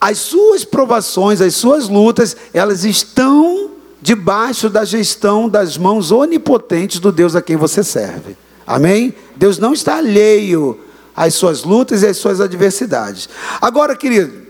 as 0.00 0.18
suas 0.18 0.64
provações, 0.64 1.40
as 1.40 1.54
suas 1.54 1.88
lutas, 1.88 2.36
elas 2.52 2.84
estão 2.84 3.70
debaixo 4.02 4.68
da 4.68 4.84
gestão 4.84 5.48
das 5.48 5.78
mãos 5.78 6.12
onipotentes 6.12 7.00
do 7.00 7.10
Deus 7.10 7.34
a 7.34 7.40
quem 7.40 7.56
você 7.56 7.82
serve. 7.82 8.36
Amém? 8.66 9.14
Deus 9.36 9.58
não 9.58 9.72
está 9.72 9.96
alheio 9.96 10.80
às 11.14 11.34
suas 11.34 11.62
lutas 11.62 12.02
e 12.02 12.06
às 12.06 12.16
suas 12.16 12.40
adversidades. 12.40 13.28
Agora, 13.60 13.94
querido, 13.94 14.46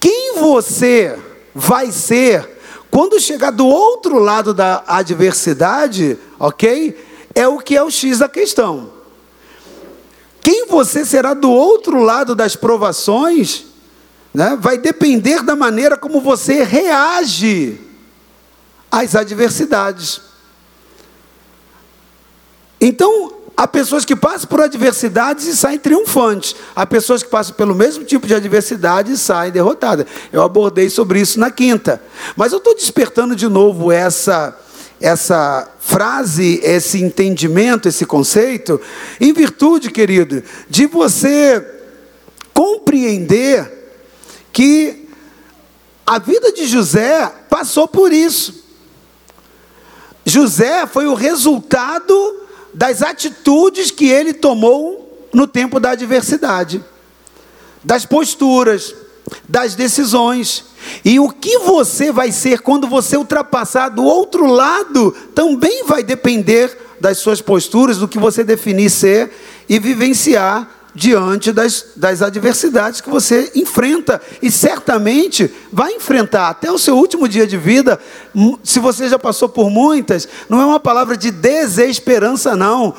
quem 0.00 0.34
você 0.38 1.16
vai 1.54 1.92
ser 1.92 2.58
quando 2.90 3.20
chegar 3.20 3.50
do 3.50 3.66
outro 3.66 4.18
lado 4.18 4.52
da 4.54 4.82
adversidade, 4.86 6.18
ok? 6.38 7.06
É 7.34 7.46
o 7.46 7.58
que 7.58 7.76
é 7.76 7.82
o 7.82 7.90
X 7.90 8.18
da 8.18 8.28
questão. 8.28 8.90
Quem 10.42 10.66
você 10.66 11.04
será 11.04 11.34
do 11.34 11.50
outro 11.50 12.02
lado 12.02 12.34
das 12.34 12.56
provações, 12.56 13.66
né, 14.32 14.56
vai 14.58 14.78
depender 14.78 15.42
da 15.42 15.54
maneira 15.54 15.96
como 15.96 16.20
você 16.20 16.62
reage 16.64 17.78
às 18.90 19.14
adversidades. 19.14 20.27
Então, 22.80 23.32
há 23.56 23.66
pessoas 23.66 24.04
que 24.04 24.14
passam 24.14 24.48
por 24.48 24.60
adversidades 24.60 25.46
e 25.46 25.56
saem 25.56 25.78
triunfantes. 25.78 26.54
Há 26.76 26.86
pessoas 26.86 27.22
que 27.22 27.28
passam 27.28 27.54
pelo 27.54 27.74
mesmo 27.74 28.04
tipo 28.04 28.26
de 28.26 28.34
adversidade 28.34 29.12
e 29.12 29.16
saem 29.16 29.50
derrotadas. 29.50 30.06
Eu 30.32 30.42
abordei 30.42 30.88
sobre 30.88 31.20
isso 31.20 31.40
na 31.40 31.50
quinta. 31.50 32.00
Mas 32.36 32.52
eu 32.52 32.58
estou 32.58 32.74
despertando 32.74 33.34
de 33.34 33.48
novo 33.48 33.90
essa, 33.90 34.56
essa 35.00 35.68
frase, 35.80 36.60
esse 36.62 37.02
entendimento, 37.02 37.88
esse 37.88 38.06
conceito, 38.06 38.80
em 39.20 39.32
virtude, 39.32 39.90
querido, 39.90 40.42
de 40.68 40.86
você 40.86 41.66
compreender 42.54 43.76
que 44.52 45.08
a 46.06 46.18
vida 46.18 46.52
de 46.52 46.66
José 46.66 47.26
passou 47.50 47.88
por 47.88 48.12
isso. 48.12 48.64
José 50.24 50.86
foi 50.86 51.06
o 51.06 51.14
resultado 51.14 52.14
das 52.78 53.02
atitudes 53.02 53.90
que 53.90 54.08
ele 54.08 54.32
tomou 54.32 55.28
no 55.34 55.48
tempo 55.48 55.80
da 55.80 55.90
adversidade, 55.90 56.80
das 57.82 58.06
posturas, 58.06 58.94
das 59.48 59.74
decisões. 59.74 60.64
E 61.04 61.18
o 61.18 61.28
que 61.28 61.58
você 61.58 62.12
vai 62.12 62.30
ser 62.30 62.60
quando 62.60 62.86
você 62.86 63.16
ultrapassar 63.16 63.88
do 63.88 64.04
outro 64.04 64.46
lado 64.46 65.10
também 65.34 65.82
vai 65.86 66.04
depender 66.04 66.96
das 67.00 67.18
suas 67.18 67.40
posturas, 67.40 67.98
do 67.98 68.06
que 68.06 68.16
você 68.16 68.44
definir 68.44 68.90
ser 68.90 69.32
e 69.68 69.80
vivenciar 69.80 70.70
diante 70.98 71.52
das, 71.52 71.86
das 71.94 72.20
adversidades 72.20 73.00
que 73.00 73.08
você 73.08 73.52
enfrenta. 73.54 74.20
E 74.42 74.50
certamente 74.50 75.50
vai 75.72 75.92
enfrentar 75.92 76.48
até 76.48 76.70
o 76.70 76.78
seu 76.78 76.96
último 76.96 77.28
dia 77.28 77.46
de 77.46 77.56
vida. 77.56 77.98
Se 78.64 78.80
você 78.80 79.08
já 79.08 79.18
passou 79.18 79.48
por 79.48 79.70
muitas, 79.70 80.28
não 80.48 80.60
é 80.60 80.66
uma 80.66 80.80
palavra 80.80 81.16
de 81.16 81.30
desesperança, 81.30 82.56
não. 82.56 82.94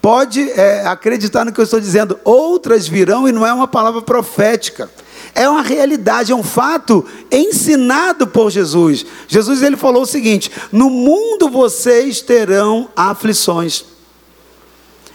Pode 0.00 0.50
é, 0.50 0.84
acreditar 0.86 1.44
no 1.44 1.52
que 1.52 1.60
eu 1.60 1.64
estou 1.64 1.78
dizendo. 1.78 2.18
Outras 2.24 2.88
virão 2.88 3.28
e 3.28 3.32
não 3.32 3.46
é 3.46 3.52
uma 3.52 3.68
palavra 3.68 4.00
profética. 4.00 4.90
É 5.34 5.48
uma 5.48 5.62
realidade, 5.62 6.32
é 6.32 6.34
um 6.34 6.42
fato 6.42 7.04
ensinado 7.30 8.26
por 8.26 8.50
Jesus. 8.50 9.06
Jesus 9.28 9.62
ele 9.62 9.76
falou 9.76 10.02
o 10.02 10.06
seguinte: 10.06 10.50
No 10.72 10.90
mundo 10.90 11.48
vocês 11.48 12.20
terão 12.20 12.88
aflições. 12.96 13.91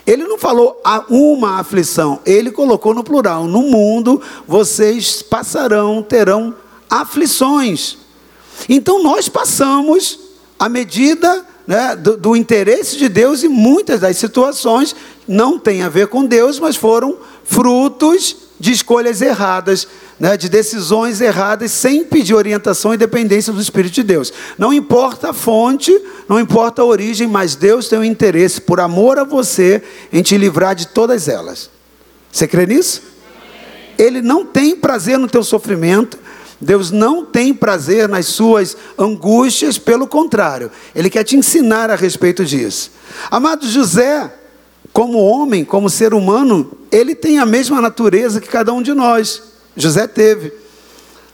Ele 0.07 0.23
não 0.23 0.37
falou 0.37 0.79
a 0.85 1.03
uma 1.09 1.59
aflição, 1.59 2.21
ele 2.25 2.49
colocou 2.49 2.95
no 2.95 3.03
plural: 3.03 3.45
no 3.45 3.63
mundo 3.63 4.21
vocês 4.47 5.21
passarão, 5.21 6.01
terão 6.01 6.55
aflições. 6.89 7.97
Então 8.69 9.03
nós 9.03 9.27
passamos 9.27 10.17
à 10.57 10.69
medida 10.69 11.45
né, 11.67 11.93
do, 11.97 12.15
do, 12.15 12.35
interesse 12.37 12.95
de 12.95 13.09
Deus 13.09 13.43
e 13.43 13.49
muitas 13.49 13.99
das 13.99 14.15
situações. 14.15 14.95
Não 15.27 15.59
têm 15.59 15.83
a 15.83 15.89
ver 15.89 16.07
com 16.07 16.25
Deus, 16.25 16.57
mas 16.57 16.77
foram 16.77 17.17
frutos 17.43 18.46
de 18.59 18.71
escolhas 18.71 19.21
erradas 19.21 19.87
né, 20.19 20.35
de 20.35 20.49
decisões 20.49 21.21
erradas 21.21 21.71
sem 21.71 22.03
pedir 22.03 22.33
orientação 22.33 22.93
e 22.93 22.97
dependência 22.97 23.53
do 23.53 23.61
Espírito 23.61 23.93
de 23.95 24.03
Deus. 24.03 24.33
Não 24.57 24.73
importa 24.73 25.29
a 25.29 25.33
fonte, 25.33 25.95
não 26.27 26.39
importa 26.39 26.81
a 26.81 26.85
origem, 26.85 27.27
mas 27.27 27.55
Deus 27.55 27.87
tem 27.87 27.99
um 27.99 28.03
interesse, 28.03 28.59
por 28.59 28.79
amor 28.79 29.19
a 29.19 29.23
você, 29.23 29.81
em 30.11 30.21
te 30.21 30.37
livrar 30.37 30.75
de 30.75 30.87
todas 30.87 31.27
elas. 31.27 31.69
Você 32.31 32.47
crê 32.47 32.65
nisso? 32.65 33.01
Ele 33.97 34.21
não 34.21 34.45
tem 34.45 34.75
prazer 34.75 35.17
no 35.17 35.27
teu 35.27 35.43
sofrimento, 35.43 36.17
Deus 36.59 36.89
não 36.89 37.23
tem 37.23 37.53
prazer 37.53 38.09
nas 38.09 38.25
suas 38.27 38.75
angústias, 38.97 39.77
pelo 39.77 40.07
contrário, 40.07 40.71
Ele 40.95 41.09
quer 41.09 41.23
te 41.23 41.35
ensinar 41.35 41.91
a 41.91 41.95
respeito 41.95 42.43
disso. 42.43 42.91
Amado 43.29 43.67
José, 43.67 44.31
como 44.97 45.19
homem, 45.19 45.63
como 45.63 45.91
ser 45.91 46.11
humano, 46.15 46.71
ele 46.91 47.13
tem 47.13 47.37
a 47.37 47.45
mesma 47.45 47.79
natureza 47.79 48.41
que 48.41 48.47
cada 48.47 48.73
um 48.73 48.81
de 48.81 48.95
nós. 48.95 49.43
José 49.75 50.07
teve. 50.07 50.51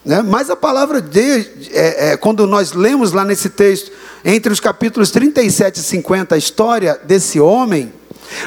Né? 0.04 0.22
Mas 0.22 0.50
a 0.50 0.56
palavra 0.58 1.02
de, 1.02 1.48
é, 1.72 2.10
é, 2.10 2.18
quando 2.18 2.46
nós 2.46 2.74
lemos 2.74 3.14
lá 3.14 3.24
nesse 3.24 3.48
texto, 3.48 3.90
entre 4.26 4.52
os 4.52 4.60
capítulos 4.60 5.12
37 5.12 5.78
e 5.78 5.82
50, 5.82 6.36
a 6.36 6.38
história 6.38 7.00
desse 7.06 7.40
homem, 7.40 7.94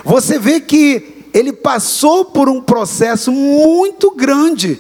você 0.05 0.39
vê 0.39 0.61
que 0.61 1.25
ele 1.33 1.55
passou 1.55 2.27
por 2.27 2.47
um 2.47 2.61
processo 2.61 3.33
muito 3.33 4.11
grande 4.11 4.79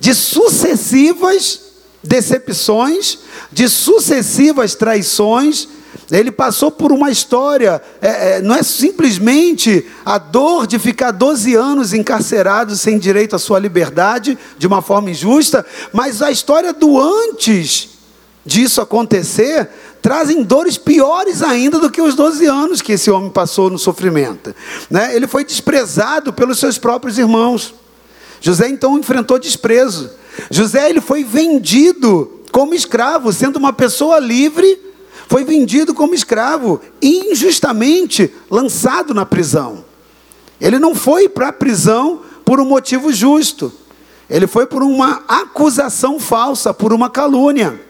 de 0.00 0.16
sucessivas 0.16 1.60
decepções, 2.06 3.18
de 3.52 3.68
sucessivas 3.68 4.74
traições, 4.74 5.68
ele 6.10 6.30
passou 6.30 6.70
por 6.70 6.92
uma 6.92 7.10
história, 7.10 7.82
é, 8.00 8.36
é, 8.36 8.40
não 8.40 8.54
é 8.54 8.62
simplesmente 8.62 9.84
a 10.04 10.18
dor 10.18 10.66
de 10.66 10.78
ficar 10.78 11.10
12 11.10 11.54
anos 11.54 11.92
encarcerado 11.92 12.76
sem 12.76 12.98
direito 12.98 13.34
à 13.34 13.38
sua 13.38 13.58
liberdade, 13.58 14.38
de 14.56 14.66
uma 14.66 14.80
forma 14.80 15.10
injusta, 15.10 15.66
mas 15.92 16.22
a 16.22 16.30
história 16.30 16.72
do 16.72 17.00
antes 17.00 17.90
disso 18.44 18.80
acontecer 18.80 19.68
trazem 20.00 20.44
dores 20.44 20.78
piores 20.78 21.42
ainda 21.42 21.80
do 21.80 21.90
que 21.90 22.00
os 22.00 22.14
12 22.14 22.46
anos 22.46 22.80
que 22.80 22.92
esse 22.92 23.10
homem 23.10 23.28
passou 23.28 23.68
no 23.68 23.78
sofrimento. 23.78 24.54
Né? 24.88 25.16
Ele 25.16 25.26
foi 25.26 25.44
desprezado 25.44 26.32
pelos 26.32 26.60
seus 26.60 26.78
próprios 26.78 27.18
irmãos. 27.18 27.74
José 28.40 28.68
então 28.68 28.96
enfrentou 28.96 29.36
desprezo. 29.38 30.10
José 30.50 30.88
ele 30.90 31.00
foi 31.00 31.24
vendido 31.24 32.40
como 32.52 32.74
escravo, 32.74 33.32
sendo 33.32 33.56
uma 33.56 33.72
pessoa 33.72 34.18
livre 34.18 34.86
foi 35.28 35.44
vendido 35.44 35.92
como 35.92 36.14
escravo, 36.14 36.80
injustamente 37.02 38.32
lançado 38.50 39.12
na 39.12 39.26
prisão. 39.26 39.84
Ele 40.60 40.78
não 40.78 40.94
foi 40.94 41.28
para 41.28 41.48
a 41.48 41.52
prisão 41.52 42.20
por 42.44 42.60
um 42.60 42.64
motivo 42.64 43.12
justo. 43.12 43.72
Ele 44.30 44.46
foi 44.46 44.66
por 44.66 44.82
uma 44.82 45.24
acusação 45.26 46.18
falsa, 46.18 46.72
por 46.72 46.92
uma 46.92 47.10
calúnia. 47.10 47.80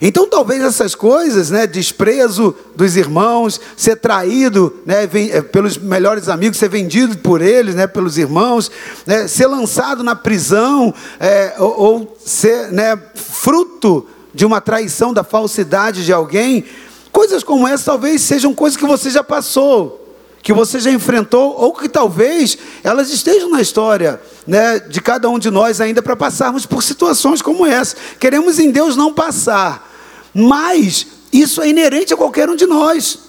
Então, 0.00 0.28
talvez 0.28 0.62
essas 0.62 0.94
coisas, 0.94 1.50
né, 1.50 1.66
desprezo 1.66 2.54
dos 2.74 2.96
irmãos, 2.96 3.60
ser 3.76 3.96
traído 3.96 4.74
né, 4.84 5.04
eh, 5.04 5.42
pelos 5.42 5.76
melhores 5.78 6.28
amigos, 6.28 6.58
ser 6.58 6.68
vendido 6.68 7.16
por 7.18 7.40
eles, 7.40 7.74
né, 7.74 7.86
pelos 7.86 8.18
irmãos, 8.18 8.70
né, 9.06 9.28
ser 9.28 9.46
lançado 9.46 10.02
na 10.02 10.14
prisão, 10.14 10.92
é, 11.20 11.54
ou, 11.58 11.80
ou, 11.80 12.16
ser 12.24 12.72
né, 12.72 12.98
fruto 13.14 14.06
de 14.32 14.44
uma 14.44 14.60
traição 14.60 15.14
da 15.14 15.22
falsidade 15.22 16.04
de 16.04 16.12
alguém, 16.12 16.64
coisas 17.12 17.44
como 17.44 17.68
essa 17.68 17.84
talvez 17.84 18.22
sejam 18.22 18.52
coisas 18.52 18.76
que 18.76 18.86
você 18.86 19.10
já 19.10 19.22
passou, 19.22 20.03
que 20.44 20.52
você 20.52 20.78
já 20.78 20.90
enfrentou, 20.90 21.56
ou 21.58 21.72
que 21.72 21.88
talvez 21.88 22.58
elas 22.84 23.08
estejam 23.08 23.48
na 23.48 23.62
história 23.62 24.20
né, 24.46 24.78
de 24.78 25.00
cada 25.00 25.26
um 25.30 25.38
de 25.38 25.50
nós 25.50 25.80
ainda 25.80 26.02
para 26.02 26.14
passarmos 26.14 26.66
por 26.66 26.82
situações 26.82 27.40
como 27.40 27.64
essa. 27.64 27.96
Queremos 28.20 28.58
em 28.58 28.70
Deus 28.70 28.94
não 28.94 29.14
passar, 29.14 29.90
mas 30.34 31.06
isso 31.32 31.62
é 31.62 31.68
inerente 31.70 32.12
a 32.12 32.16
qualquer 32.16 32.50
um 32.50 32.54
de 32.54 32.66
nós. 32.66 33.20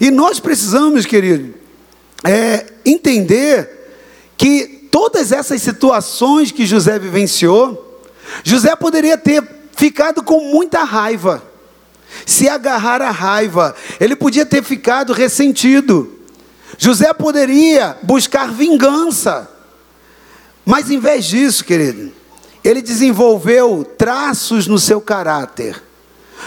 E 0.00 0.10
nós 0.10 0.40
precisamos, 0.40 1.06
querido, 1.06 1.54
é, 2.24 2.66
entender 2.84 3.70
que 4.36 4.88
todas 4.90 5.30
essas 5.30 5.62
situações 5.62 6.50
que 6.50 6.66
José 6.66 6.98
vivenciou, 6.98 8.02
José 8.42 8.74
poderia 8.74 9.16
ter 9.16 9.40
ficado 9.76 10.20
com 10.20 10.40
muita 10.50 10.82
raiva, 10.82 11.44
se 12.26 12.48
agarrar 12.48 13.00
à 13.00 13.12
raiva, 13.12 13.72
ele 14.00 14.16
podia 14.16 14.44
ter 14.44 14.64
ficado 14.64 15.12
ressentido. 15.12 16.16
José 16.82 17.12
poderia 17.12 17.98
buscar 18.02 18.50
vingança, 18.50 19.46
mas 20.64 20.90
em 20.90 20.98
vez 20.98 21.26
disso, 21.26 21.62
querido, 21.62 22.10
ele 22.64 22.80
desenvolveu 22.80 23.84
traços 23.98 24.66
no 24.66 24.78
seu 24.78 24.98
caráter. 24.98 25.80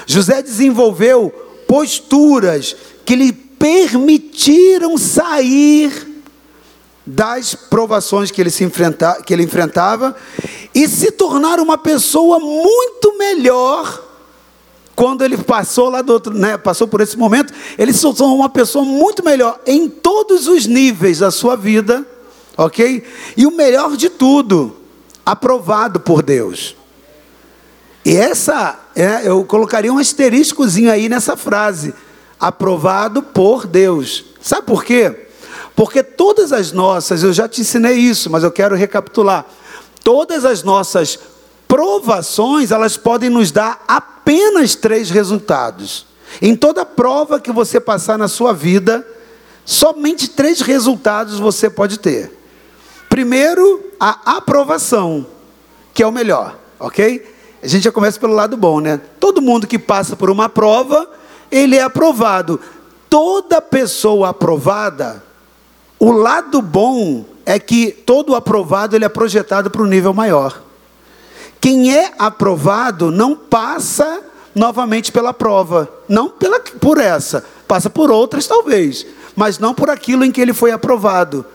José 0.08 0.42
desenvolveu 0.42 1.30
posturas 1.68 2.75
que 3.06 3.16
lhe 3.16 3.32
permitiram 3.32 4.98
sair 4.98 6.24
das 7.06 7.54
provações 7.54 8.32
que 8.32 8.42
ele, 8.42 8.50
se 8.50 8.63
enfrenta, 8.63 9.22
que 9.22 9.34
ele 9.34 9.44
enfrentava 9.44 10.16
e 10.74 10.88
se 10.88 11.12
tornar 11.12 11.60
uma 11.60 11.78
pessoa 11.78 12.40
muito 12.40 13.20
melhor 13.20 14.04
quando 14.96 15.24
ele 15.24 15.38
passou 15.38 15.90
lá 15.90 16.02
do 16.02 16.14
outro, 16.14 16.34
né, 16.34 16.58
passou 16.58 16.88
por 16.88 17.02
esse 17.02 17.18
momento, 17.18 17.54
ele 17.78 17.92
se 17.92 18.02
tornou 18.02 18.36
uma 18.36 18.50
pessoa 18.50 18.86
muito 18.86 19.24
melhor 19.24 19.60
em 19.66 19.90
todos 19.90 20.48
os 20.48 20.68
níveis 20.68 21.20
da 21.20 21.32
sua 21.32 21.56
vida, 21.56 22.06
ok? 22.56 23.04
E 23.36 23.48
o 23.48 23.52
melhor 23.52 23.98
de 23.98 24.10
tudo, 24.10 24.76
aprovado 25.26 26.00
por 26.00 26.22
Deus. 26.22 26.76
E 28.06 28.16
essa, 28.16 28.80
é, 28.96 29.22
eu 29.28 29.44
colocaria 29.46 29.92
um 29.92 29.98
asteriscozinho 29.98 30.92
aí 30.92 31.10
nessa 31.10 31.36
frase, 31.36 31.94
aprovado 32.40 33.24
por 33.24 33.66
Deus. 33.66 34.26
Sabe 34.42 34.68
por 34.68 34.84
quê? 34.84 35.28
Porque 35.76 36.04
todas 36.04 36.52
as 36.52 36.72
nossas, 36.72 37.24
eu 37.24 37.34
já 37.34 37.48
te 37.48 37.62
ensinei 37.62 37.96
isso, 37.96 38.30
mas 38.30 38.44
eu 38.44 38.52
quero 38.52 38.76
recapitular. 38.76 39.46
Todas 40.04 40.44
as 40.46 40.62
nossas 40.62 41.18
provações, 41.74 42.70
elas 42.70 42.98
podem 42.98 43.32
nos 43.32 43.51
dar 43.51 43.84
apenas 43.88 44.75
três 44.75 45.10
resultados. 45.10 46.06
Em 46.39 46.56
toda 46.56 46.86
prova 46.86 47.39
que 47.39 47.51
você 47.51 47.80
passar 47.80 48.15
na 48.15 48.27
sua 48.27 48.53
vida, 48.53 49.03
somente 49.65 50.30
três 50.30 50.62
resultados 50.62 51.39
você 51.39 51.72
pode 51.72 51.98
ter. 51.98 52.32
Primeiro, 53.10 53.84
a 54.00 54.38
aprovação, 54.38 55.25
que 55.96 56.03
é 56.03 56.06
o 56.06 56.12
melhor, 56.12 56.56
ok? 56.80 57.27
A 57.63 57.68
gente 57.68 57.86
já 57.86 57.92
começa 57.92 58.20
pelo 58.20 58.36
lado 58.36 58.56
bom, 58.56 58.80
né? 58.80 59.01
Todo 59.20 59.42
mundo 59.42 59.65
que 59.65 59.80
passa 59.80 60.15
por 60.15 60.30
uma 60.30 60.48
prova, 60.48 61.10
ele 61.50 61.75
é 61.75 61.82
aprovado. 61.82 62.62
Toda 63.10 63.60
pessoa 63.60 64.30
aprovada, 64.30 65.24
o 65.98 66.12
lado 66.12 66.62
bom 66.62 67.25
é 67.44 67.58
que 67.58 67.92
todo 67.92 68.36
aprovado 68.36 68.96
ele 68.96 69.06
é 69.06 69.10
projetado 69.10 69.72
para 69.72 69.82
um 69.82 69.88
nível 69.88 70.13
maior. 70.13 70.62
Quem 71.63 71.96
é 71.98 72.12
aprovado 72.20 73.10
não 73.10 73.38
passa 73.38 74.20
novamente 74.53 75.13
pela 75.13 75.34
prova, 75.34 75.89
não 76.10 76.27
pela, 76.27 76.60
por 76.60 76.98
essa, 76.98 77.46
passa 77.65 77.89
por 77.89 78.12
outras 78.12 78.46
talvez, 78.46 79.05
mas 79.34 79.60
não 79.60 79.74
por 79.74 79.89
aquilo 79.89 80.25
em 80.25 80.32
que 80.34 80.41
ele 80.41 80.51
foi 80.51 80.72
aprovado. 80.72 81.46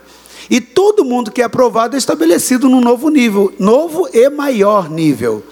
E 0.49 0.63
todo 0.63 1.05
mundo 1.05 1.31
que 1.31 1.43
é 1.43 1.45
aprovado 1.45 1.95
é 1.95 1.99
estabelecido 1.99 2.71
num 2.71 2.81
novo 2.81 3.11
nível, 3.11 3.53
novo 3.59 4.09
e 4.11 4.31
maior 4.31 4.89
nível. 4.89 5.45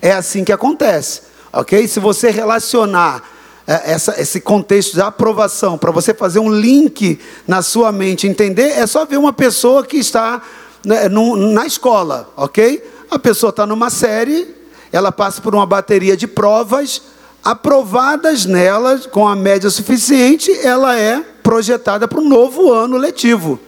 É 0.00 0.12
assim 0.12 0.44
que 0.44 0.52
acontece, 0.52 1.22
ok? 1.52 1.88
Se 1.88 1.98
você 1.98 2.30
relacionar 2.30 3.20
é, 3.66 3.94
essa, 3.94 4.14
esse 4.20 4.40
contexto 4.40 4.94
de 4.94 5.00
aprovação, 5.00 5.76
para 5.76 5.90
você 5.90 6.14
fazer 6.14 6.38
um 6.38 6.52
link 6.54 7.18
na 7.48 7.62
sua 7.62 7.90
mente, 7.90 8.28
entender, 8.28 8.78
é 8.78 8.86
só 8.86 9.04
ver 9.04 9.16
uma 9.16 9.32
pessoa 9.32 9.84
que 9.84 9.96
está 9.96 10.40
né, 10.84 11.08
na 11.08 11.66
escola, 11.66 12.32
ok? 12.36 12.93
A 13.14 13.18
pessoa 13.18 13.50
está 13.50 13.64
numa 13.64 13.90
série, 13.90 14.52
ela 14.90 15.12
passa 15.12 15.40
por 15.40 15.54
uma 15.54 15.64
bateria 15.64 16.16
de 16.16 16.26
provas, 16.26 17.00
aprovadas 17.44 18.44
nela, 18.44 18.98
com 18.98 19.28
a 19.28 19.36
média 19.36 19.70
suficiente, 19.70 20.50
ela 20.66 20.98
é 20.98 21.20
projetada 21.40 22.08
para 22.08 22.18
um 22.18 22.28
novo 22.28 22.72
ano 22.72 22.96
letivo. 22.96 23.60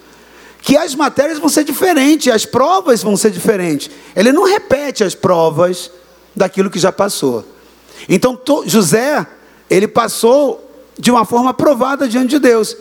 Que 0.61 0.77
as 0.77 0.97
matérias 0.97 1.39
vão 1.39 1.49
ser 1.49 1.63
diferentes, 1.63 2.33
as 2.33 2.45
provas 2.45 3.05
vão 3.05 3.17
ser 3.17 3.31
diferentes. 3.31 3.89
Ele 4.17 4.33
não 4.33 4.43
repete 4.43 5.05
as 5.05 5.15
provas 5.15 5.93
daquilo 6.35 6.69
que 6.69 6.79
já 6.81 6.91
passou. 6.91 7.45
Então, 8.09 8.37
José, 8.67 9.25
ele 9.71 9.87
passou 9.87 10.69
de 10.99 11.13
uma 11.13 11.25
forma 11.25 11.51
aprovada 11.51 12.09
diante 12.09 12.31
de 12.31 12.41
Deus. 12.41 12.77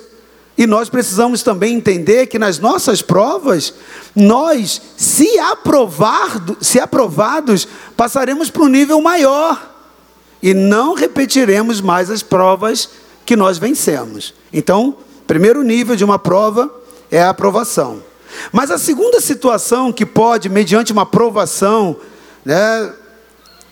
E 0.57 0.65
nós 0.65 0.89
precisamos 0.89 1.43
também 1.43 1.75
entender 1.75 2.27
que 2.27 2.39
nas 2.39 2.59
nossas 2.59 3.01
provas, 3.01 3.73
nós, 4.15 4.81
se, 4.95 5.27
se 6.61 6.79
aprovados, 6.79 7.67
passaremos 7.97 8.49
para 8.49 8.63
um 8.63 8.69
nível 8.69 9.01
maior. 9.01 9.73
E 10.41 10.53
não 10.53 10.93
repetiremos 10.93 11.81
mais 11.81 12.09
as 12.09 12.23
provas 12.23 12.89
que 13.25 13.35
nós 13.35 13.57
vencemos. 13.57 14.33
Então, 14.53 14.95
primeiro 15.27 15.61
nível 15.61 15.95
de 15.95 16.05
uma 16.05 16.19
prova 16.19 16.73
é 17.11 17.21
a 17.21 17.31
aprovação. 17.31 18.01
Mas 18.51 18.71
a 18.71 18.77
segunda 18.77 19.19
situação 19.19 19.91
que 19.91 20.05
pode, 20.05 20.47
mediante 20.47 20.93
uma 20.93 21.01
aprovação, 21.01 21.97
né, 22.43 22.93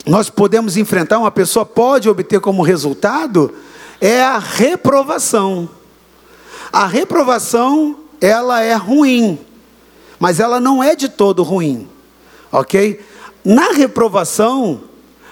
nós 0.06 0.30
podemos 0.30 0.76
enfrentar, 0.76 1.20
uma 1.20 1.32
pessoa 1.32 1.66
pode 1.66 2.10
obter 2.10 2.42
como 2.42 2.62
resultado, 2.62 3.54
é 4.02 4.22
a 4.22 4.38
reprovação. 4.38 5.70
A 6.74 6.88
reprovação, 6.88 8.00
ela 8.20 8.60
é 8.62 8.74
ruim, 8.74 9.38
mas 10.20 10.40
ela 10.40 10.60
não 10.60 10.84
é 10.84 10.96
de 10.96 11.08
todo 11.08 11.44
ruim, 11.44 11.88
ok? 12.52 13.00
Na 13.46 13.74
reprovação, 13.74 14.82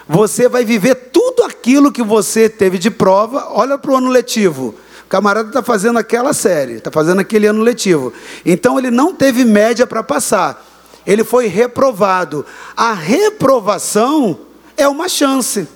você 0.08 0.48
vai 0.48 0.64
viver 0.64 0.94
tudo 1.12 1.42
aquilo 1.42 1.90
que 1.90 2.02
você 2.02 2.48
teve 2.48 2.78
de 2.78 2.92
prova. 2.92 3.48
Olha 3.50 3.76
para 3.76 3.90
o 3.90 3.96
ano 3.96 4.08
letivo. 4.08 4.76
O 5.04 5.08
camarada 5.08 5.48
está 5.48 5.64
fazendo 5.64 5.98
aquela 5.98 6.32
série, 6.32 6.74
está 6.74 6.92
fazendo 6.92 7.20
aquele 7.20 7.48
ano 7.48 7.62
letivo. 7.62 8.12
Então 8.46 8.78
ele 8.78 8.92
não 8.92 9.12
teve 9.12 9.44
média 9.44 9.84
para 9.84 10.02
passar. 10.04 10.64
Ele 11.04 11.24
foi 11.24 11.48
reprovado. 11.48 12.46
A 12.76 12.92
reprovação 12.92 14.38
é 14.76 14.86
uma 14.86 15.08
chance 15.08 15.66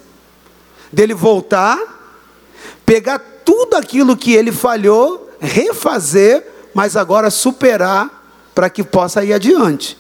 dele 0.93 1.13
voltar, 1.13 1.77
pegar 2.85 3.19
tudo 3.45 3.75
aquilo 3.75 4.17
que 4.17 4.33
ele 4.33 4.53
falhou 4.53 5.26
refazer, 5.47 6.45
mas 6.75 6.97
agora 6.97 7.31
superar 7.31 8.51
para 8.55 8.69
que 8.69 8.83
possa 8.83 9.25
ir 9.25 9.33
adiante. 9.33 9.97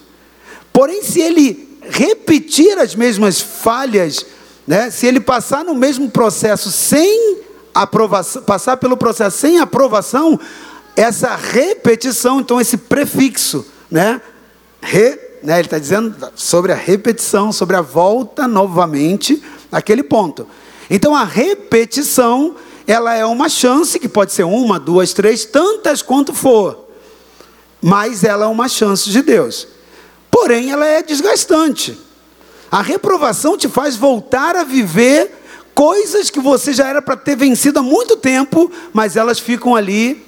Porém, 0.72 1.02
se 1.02 1.20
ele 1.20 1.78
repetir 1.88 2.78
as 2.78 2.94
mesmas 2.94 3.40
falhas, 3.40 4.26
né, 4.66 4.90
se 4.90 5.06
ele 5.06 5.20
passar 5.20 5.64
no 5.64 5.74
mesmo 5.74 6.10
processo 6.10 6.70
sem 6.70 7.38
aprovação, 7.74 8.42
passar 8.42 8.76
pelo 8.76 8.96
processo 8.96 9.38
sem 9.38 9.60
aprovação, 9.60 10.38
essa 10.96 11.36
repetição, 11.36 12.40
então 12.40 12.60
esse 12.60 12.76
prefixo, 12.76 13.64
né, 13.90 14.20
re, 14.80 15.18
né, 15.42 15.58
ele 15.58 15.66
está 15.66 15.78
dizendo 15.78 16.14
sobre 16.34 16.72
a 16.72 16.76
repetição, 16.76 17.52
sobre 17.52 17.76
a 17.76 17.80
volta 17.80 18.48
novamente 18.48 19.42
aquele 19.70 20.02
ponto. 20.02 20.46
Então 20.90 21.14
a 21.14 21.24
repetição 21.24 22.54
ela 22.86 23.14
é 23.14 23.24
uma 23.24 23.48
chance, 23.48 23.98
que 23.98 24.08
pode 24.08 24.32
ser 24.32 24.44
uma, 24.44 24.78
duas, 24.78 25.12
três, 25.12 25.44
tantas 25.44 26.02
quanto 26.02 26.32
for. 26.32 26.86
Mas 27.82 28.24
ela 28.24 28.44
é 28.44 28.48
uma 28.48 28.68
chance 28.68 29.10
de 29.10 29.22
Deus. 29.22 29.66
Porém, 30.30 30.70
ela 30.70 30.86
é 30.86 31.02
desgastante. 31.02 31.98
A 32.70 32.82
reprovação 32.82 33.56
te 33.56 33.68
faz 33.68 33.96
voltar 33.96 34.54
a 34.56 34.64
viver 34.64 35.42
coisas 35.74 36.30
que 36.30 36.40
você 36.40 36.72
já 36.72 36.88
era 36.88 37.02
para 37.02 37.16
ter 37.16 37.36
vencido 37.36 37.78
há 37.78 37.82
muito 37.82 38.16
tempo, 38.16 38.70
mas 38.92 39.16
elas 39.16 39.38
ficam 39.38 39.74
ali 39.74 40.24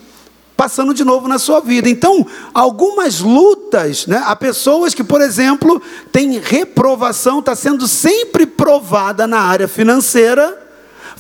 passando 0.57 0.93
de 0.93 1.05
novo 1.05 1.29
na 1.29 1.39
sua 1.39 1.61
vida. 1.61 1.89
Então, 1.89 2.27
algumas 2.53 3.21
lutas, 3.21 4.09
né? 4.09 4.21
há 4.27 4.35
pessoas 4.35 4.93
que, 4.93 5.05
por 5.05 5.21
exemplo, 5.21 5.81
têm 6.11 6.41
reprovação, 6.41 7.39
está 7.39 7.55
sendo 7.55 7.87
sempre 7.87 8.45
provada 8.45 9.25
na 9.25 9.39
área 9.39 9.69
financeira, 9.69 10.68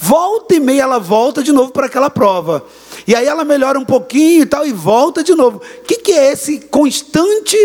Volta 0.00 0.54
e 0.54 0.60
meia 0.60 0.82
ela 0.82 1.00
volta 1.00 1.42
de 1.42 1.50
novo 1.50 1.72
para 1.72 1.86
aquela 1.86 2.08
prova. 2.08 2.64
E 3.04 3.16
aí 3.16 3.26
ela 3.26 3.44
melhora 3.44 3.78
um 3.78 3.84
pouquinho 3.84 4.42
e 4.42 4.46
tal, 4.46 4.64
e 4.64 4.72
volta 4.72 5.24
de 5.24 5.34
novo. 5.34 5.58
O 5.58 5.82
que, 5.82 5.96
que 5.96 6.12
é 6.12 6.30
esse 6.32 6.60
constante 6.60 7.56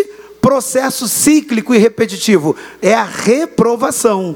processo 0.41 1.07
cíclico 1.07 1.75
e 1.75 1.77
repetitivo? 1.77 2.55
É 2.81 2.95
a 2.95 3.03
reprovação. 3.03 4.35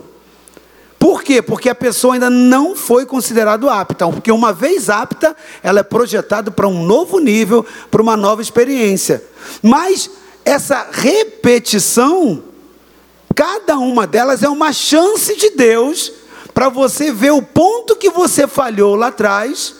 Por 0.99 1.23
quê? 1.23 1.41
Porque 1.41 1.69
a 1.69 1.75
pessoa 1.75 2.13
ainda 2.13 2.29
não 2.29 2.75
foi 2.75 3.03
considerada 3.03 3.71
apta. 3.71 4.07
Porque 4.07 4.31
uma 4.31 4.53
vez 4.53 4.91
apta, 4.91 5.35
ela 5.63 5.79
é 5.79 5.83
projetada 5.83 6.51
para 6.51 6.67
um 6.67 6.85
novo 6.85 7.17
nível, 7.17 7.65
para 7.89 8.01
uma 8.01 8.15
nova 8.15 8.43
experiência. 8.43 9.23
Mas 9.63 10.07
essa 10.45 10.87
repetição, 10.91 12.43
cada 13.35 13.77
uma 13.79 14.05
delas 14.05 14.43
é 14.43 14.49
uma 14.49 14.71
chance 14.71 15.35
de 15.35 15.49
Deus 15.49 16.11
para 16.57 16.69
você 16.69 17.11
ver 17.11 17.29
o 17.29 17.39
ponto 17.39 17.95
que 17.95 18.09
você 18.09 18.47
falhou 18.47 18.95
lá 18.95 19.09
atrás 19.09 19.75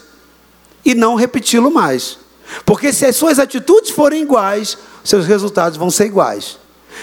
e 0.85 0.93
não 0.93 1.15
repeti-lo 1.15 1.71
mais. 1.71 2.19
Porque 2.67 2.93
se 2.93 3.03
as 3.03 3.15
suas 3.15 3.39
atitudes 3.39 3.89
forem 3.89 4.21
iguais, 4.21 4.77
seus 5.03 5.25
resultados 5.25 5.75
vão 5.75 5.89
ser 5.89 6.05
iguais. 6.05 6.59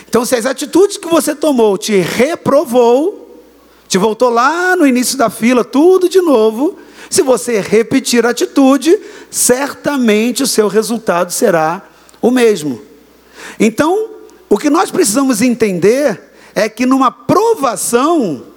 Então, 0.08 0.24
se 0.24 0.37
as 0.37 0.46
atitudes 0.46 0.96
que 0.96 1.08
você 1.08 1.34
tomou 1.34 1.76
te 1.76 1.96
reprovou, 1.96 3.42
te 3.88 3.98
voltou 3.98 4.30
lá 4.30 4.76
no 4.76 4.87
início 4.87 5.18
da 5.18 5.28
fila, 5.28 5.64
tudo 5.64 6.08
de 6.08 6.20
novo, 6.20 6.78
se 7.10 7.22
você 7.22 7.58
repetir 7.58 8.24
a 8.24 8.30
atitude, 8.30 8.96
certamente 9.28 10.44
o 10.44 10.46
seu 10.46 10.68
resultado 10.68 11.32
será 11.32 11.82
o 12.22 12.30
mesmo. 12.30 12.80
Então, 13.58 14.08
o 14.48 14.56
que 14.56 14.70
nós 14.70 14.92
precisamos 14.92 15.42
entender 15.42 16.32
é 16.54 16.68
que 16.68 16.87
numa 16.87 17.10
provação, 17.10 18.54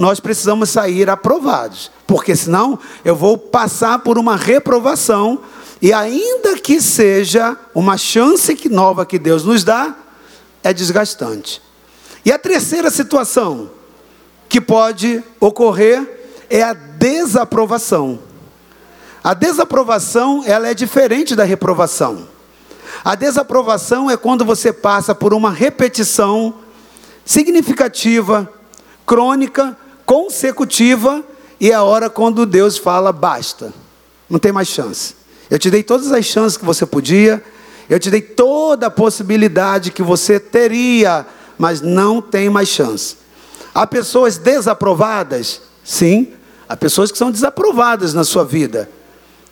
nós 0.00 0.18
precisamos 0.18 0.70
sair 0.70 1.10
aprovados, 1.10 1.90
porque 2.06 2.34
senão 2.34 2.78
eu 3.04 3.14
vou 3.14 3.36
passar 3.36 3.98
por 3.98 4.16
uma 4.16 4.34
reprovação 4.34 5.42
e 5.82 5.92
ainda 5.92 6.58
que 6.58 6.80
seja 6.80 7.54
uma 7.74 7.98
chance 7.98 8.56
que 8.56 8.70
nova 8.70 9.04
que 9.04 9.18
Deus 9.18 9.44
nos 9.44 9.62
dá, 9.62 9.94
é 10.64 10.72
desgastante. 10.72 11.60
E 12.24 12.32
a 12.32 12.38
terceira 12.38 12.90
situação 12.90 13.70
que 14.48 14.58
pode 14.58 15.22
ocorrer 15.38 16.30
é 16.48 16.62
a 16.62 16.72
desaprovação. 16.72 18.20
A 19.22 19.34
desaprovação, 19.34 20.42
ela 20.46 20.66
é 20.66 20.72
diferente 20.72 21.36
da 21.36 21.44
reprovação. 21.44 22.26
A 23.04 23.14
desaprovação 23.14 24.10
é 24.10 24.16
quando 24.16 24.46
você 24.46 24.72
passa 24.72 25.14
por 25.14 25.34
uma 25.34 25.50
repetição 25.50 26.54
significativa, 27.22 28.50
crônica, 29.10 29.76
consecutiva, 30.10 31.22
e 31.60 31.70
é 31.70 31.74
a 31.74 31.84
hora 31.84 32.10
quando 32.10 32.44
Deus 32.44 32.76
fala 32.76 33.12
basta. 33.12 33.72
Não 34.28 34.40
tem 34.40 34.50
mais 34.50 34.66
chance. 34.66 35.14
Eu 35.48 35.56
te 35.56 35.70
dei 35.70 35.84
todas 35.84 36.10
as 36.10 36.24
chances 36.24 36.56
que 36.56 36.64
você 36.64 36.84
podia, 36.84 37.40
eu 37.88 37.96
te 37.96 38.10
dei 38.10 38.20
toda 38.20 38.88
a 38.88 38.90
possibilidade 38.90 39.92
que 39.92 40.02
você 40.02 40.40
teria, 40.40 41.24
mas 41.56 41.80
não 41.80 42.20
tem 42.20 42.50
mais 42.50 42.68
chance. 42.68 43.18
Há 43.72 43.86
pessoas 43.86 44.36
desaprovadas? 44.36 45.62
Sim, 45.84 46.32
há 46.68 46.76
pessoas 46.76 47.12
que 47.12 47.18
são 47.18 47.30
desaprovadas 47.30 48.12
na 48.12 48.24
sua 48.24 48.44
vida. 48.44 48.90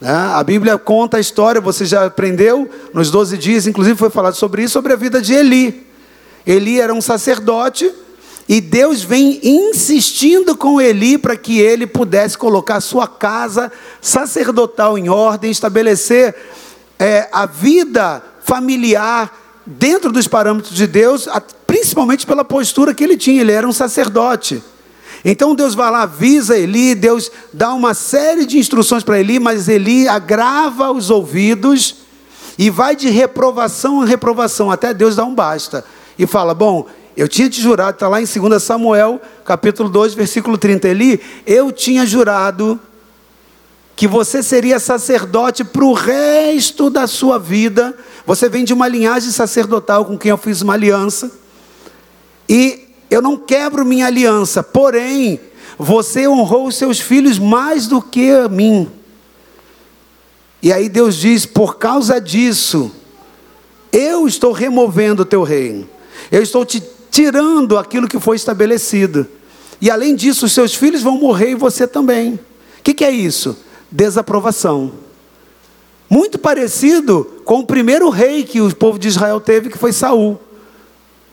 Né? 0.01 0.11
A 0.11 0.43
Bíblia 0.43 0.77
conta 0.77 1.19
a 1.19 1.21
história, 1.21 1.61
você 1.61 1.87
já 1.87 2.07
aprendeu 2.07 2.69
nos 2.93 3.13
12 3.13 3.39
dias, 3.39 3.69
inclusive 3.69 3.97
foi 3.97 4.11
falado 4.11 4.35
sobre 4.35 4.65
isso, 4.65 4.73
sobre 4.73 4.93
a 4.93 4.97
vida 4.97 5.23
de 5.23 5.35
Eli. 5.35 5.87
Eli 6.45 6.81
era 6.81 6.93
um 6.93 7.01
sacerdote 7.01 7.95
e 8.49 8.63
Deus 8.63 9.03
vem 9.03 9.39
insistindo 9.43 10.57
com 10.57 10.81
Eli 10.81 11.19
para 11.19 11.37
que 11.37 11.61
ele 11.61 11.87
pudesse 11.87 12.39
colocar 12.39 12.81
sua 12.81 13.07
casa 13.07 13.71
sacerdotal 14.01 14.97
em 14.97 15.11
ordem, 15.11 15.51
estabelecer 15.51 16.35
é, 16.99 17.29
a 17.31 17.45
vida 17.45 18.23
familiar 18.43 19.63
dentro 19.67 20.11
dos 20.11 20.27
parâmetros 20.27 20.75
de 20.75 20.87
Deus, 20.87 21.29
principalmente 21.67 22.27
pela 22.27 22.43
postura 22.43 22.95
que 22.95 23.05
ele 23.05 23.19
tinha, 23.19 23.43
ele 23.43 23.53
era 23.53 23.69
um 23.69 23.73
sacerdote. 23.73 24.63
Então 25.23 25.55
Deus 25.55 25.75
vai 25.75 25.91
lá, 25.91 26.03
avisa 26.03 26.57
Eli, 26.57 26.95
Deus 26.95 27.31
dá 27.53 27.75
uma 27.75 27.93
série 27.93 28.47
de 28.47 28.59
instruções 28.59 29.05
para 29.05 29.21
Eli, 29.21 29.39
mas 29.39 29.69
Eli 29.69 30.09
agrava 30.09 30.91
os 30.91 31.11
ouvidos 31.11 31.97
e 32.59 32.71
vai 32.71 32.97
de 32.97 33.11
reprovação 33.11 34.01
a 34.01 34.07
reprovação, 34.07 34.71
até 34.71 34.95
Deus 34.95 35.17
dá 35.17 35.25
um 35.25 35.35
basta. 35.35 35.85
E 36.19 36.27
fala: 36.27 36.55
Bom, 36.55 36.87
eu 37.19 37.27
tinha 37.27 37.51
te 37.51 37.61
jurado, 37.61 37.97
está 37.97 38.07
lá 38.07 38.23
em 38.23 38.25
2 38.25 38.63
Samuel, 38.63 39.21
capítulo 39.45 39.89
2, 39.89 40.15
versículo 40.15 40.57
30. 40.57 40.87
Eli, 40.87 41.21
eu 41.45 41.73
tinha 41.73 42.07
jurado 42.07 42.79
que 43.97 44.07
você 44.07 44.41
seria 44.41 44.79
sacerdote 44.79 45.65
para 45.65 45.85
o 45.85 45.95
resto 45.95 46.89
da 46.89 47.09
sua 47.09 47.37
vida. 47.37 47.93
Você 48.25 48.49
vem 48.49 48.65
de 48.65 48.73
uma 48.73 48.87
linhagem 48.87 49.33
sacerdotal 49.33 50.05
com 50.05 50.17
quem 50.17 50.31
eu 50.31 50.37
fiz 50.37 50.63
uma 50.63 50.75
aliança. 50.75 51.33
E 52.49 52.87
eu 53.11 53.21
não 53.21 53.37
quebro 53.37 53.85
minha 53.85 54.07
aliança, 54.07 54.63
porém, 54.63 55.41
você 55.77 56.29
honrou 56.29 56.69
os 56.69 56.77
seus 56.77 57.01
filhos 57.01 57.37
mais 57.37 57.89
do 57.89 58.01
que 58.01 58.31
a 58.31 58.49
mim. 58.49 58.89
E 60.63 60.73
aí 60.73 60.89
Deus 60.89 61.17
diz: 61.17 61.45
por 61.45 61.79
causa 61.79 62.21
disso, 62.21 62.93
eu 63.91 64.29
estou 64.29 64.53
removendo 64.53 65.23
o 65.23 65.27
teu 65.27 65.43
reino. 65.43 65.89
Eu 66.31 66.43
estou 66.43 66.65
te 66.65 66.81
tirando 67.19 67.77
aquilo 67.77 68.07
que 68.07 68.21
foi 68.21 68.37
estabelecido. 68.37 69.27
E 69.81 69.91
além 69.91 70.15
disso, 70.15 70.47
os 70.47 70.53
seus 70.53 70.73
filhos 70.73 71.03
vão 71.03 71.19
morrer 71.19 71.51
e 71.51 71.55
você 71.57 71.85
também. 71.85 72.35
O 72.35 72.41
que, 72.85 72.95
que 72.95 73.05
é 73.05 73.11
isso? 73.11 73.59
Desaprovação. 73.91 74.93
Muito 76.09 76.39
parecido 76.39 77.25
com 77.45 77.59
o 77.59 77.67
primeiro 77.67 78.09
rei 78.09 78.45
que 78.45 78.61
o 78.61 78.73
povo 78.73 79.01
de 79.01 79.09
Israel 79.09 79.41
teve, 79.41 79.69
que 79.69 79.77
foi 79.77 79.93
Saul. 79.93 80.39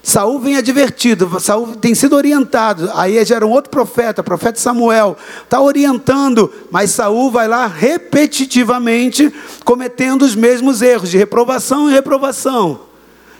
Saul 0.01 0.39
vem 0.39 0.57
advertido, 0.57 1.39
Saul 1.39 1.75
tem 1.75 1.93
sido 1.93 2.15
orientado. 2.15 2.89
Aí 2.95 3.23
já 3.23 3.35
era 3.35 3.45
um 3.45 3.51
outro 3.51 3.69
profeta, 3.69 4.21
o 4.21 4.25
profeta 4.25 4.59
Samuel, 4.59 5.15
está 5.43 5.61
orientando, 5.61 6.51
mas 6.71 6.89
Saul 6.89 7.29
vai 7.29 7.47
lá 7.47 7.67
repetitivamente 7.67 9.31
cometendo 9.63 10.23
os 10.23 10.33
mesmos 10.33 10.81
erros 10.81 11.11
de 11.11 11.17
reprovação 11.17 11.91
e 11.91 11.93
reprovação. 11.93 12.94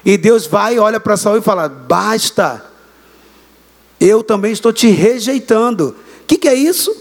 E 0.06 0.18
Deus 0.18 0.46
vai, 0.46 0.78
olha 0.78 1.00
para 1.00 1.18
Saul 1.18 1.38
e 1.38 1.42
fala: 1.42 1.68
basta, 1.68 2.64
eu 4.00 4.24
também 4.24 4.52
estou 4.52 4.72
te 4.72 4.88
rejeitando. 4.88 5.96
O 6.22 6.26
que, 6.28 6.38
que 6.38 6.48
é 6.48 6.54
isso? 6.54 6.96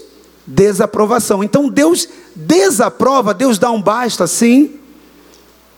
Desaprovação. 0.47 1.43
Então 1.43 1.69
Deus 1.69 2.09
desaprova, 2.35 3.33
Deus 3.33 3.59
dá 3.59 3.69
um 3.69 3.81
basta, 3.81 4.25
sim. 4.25 4.79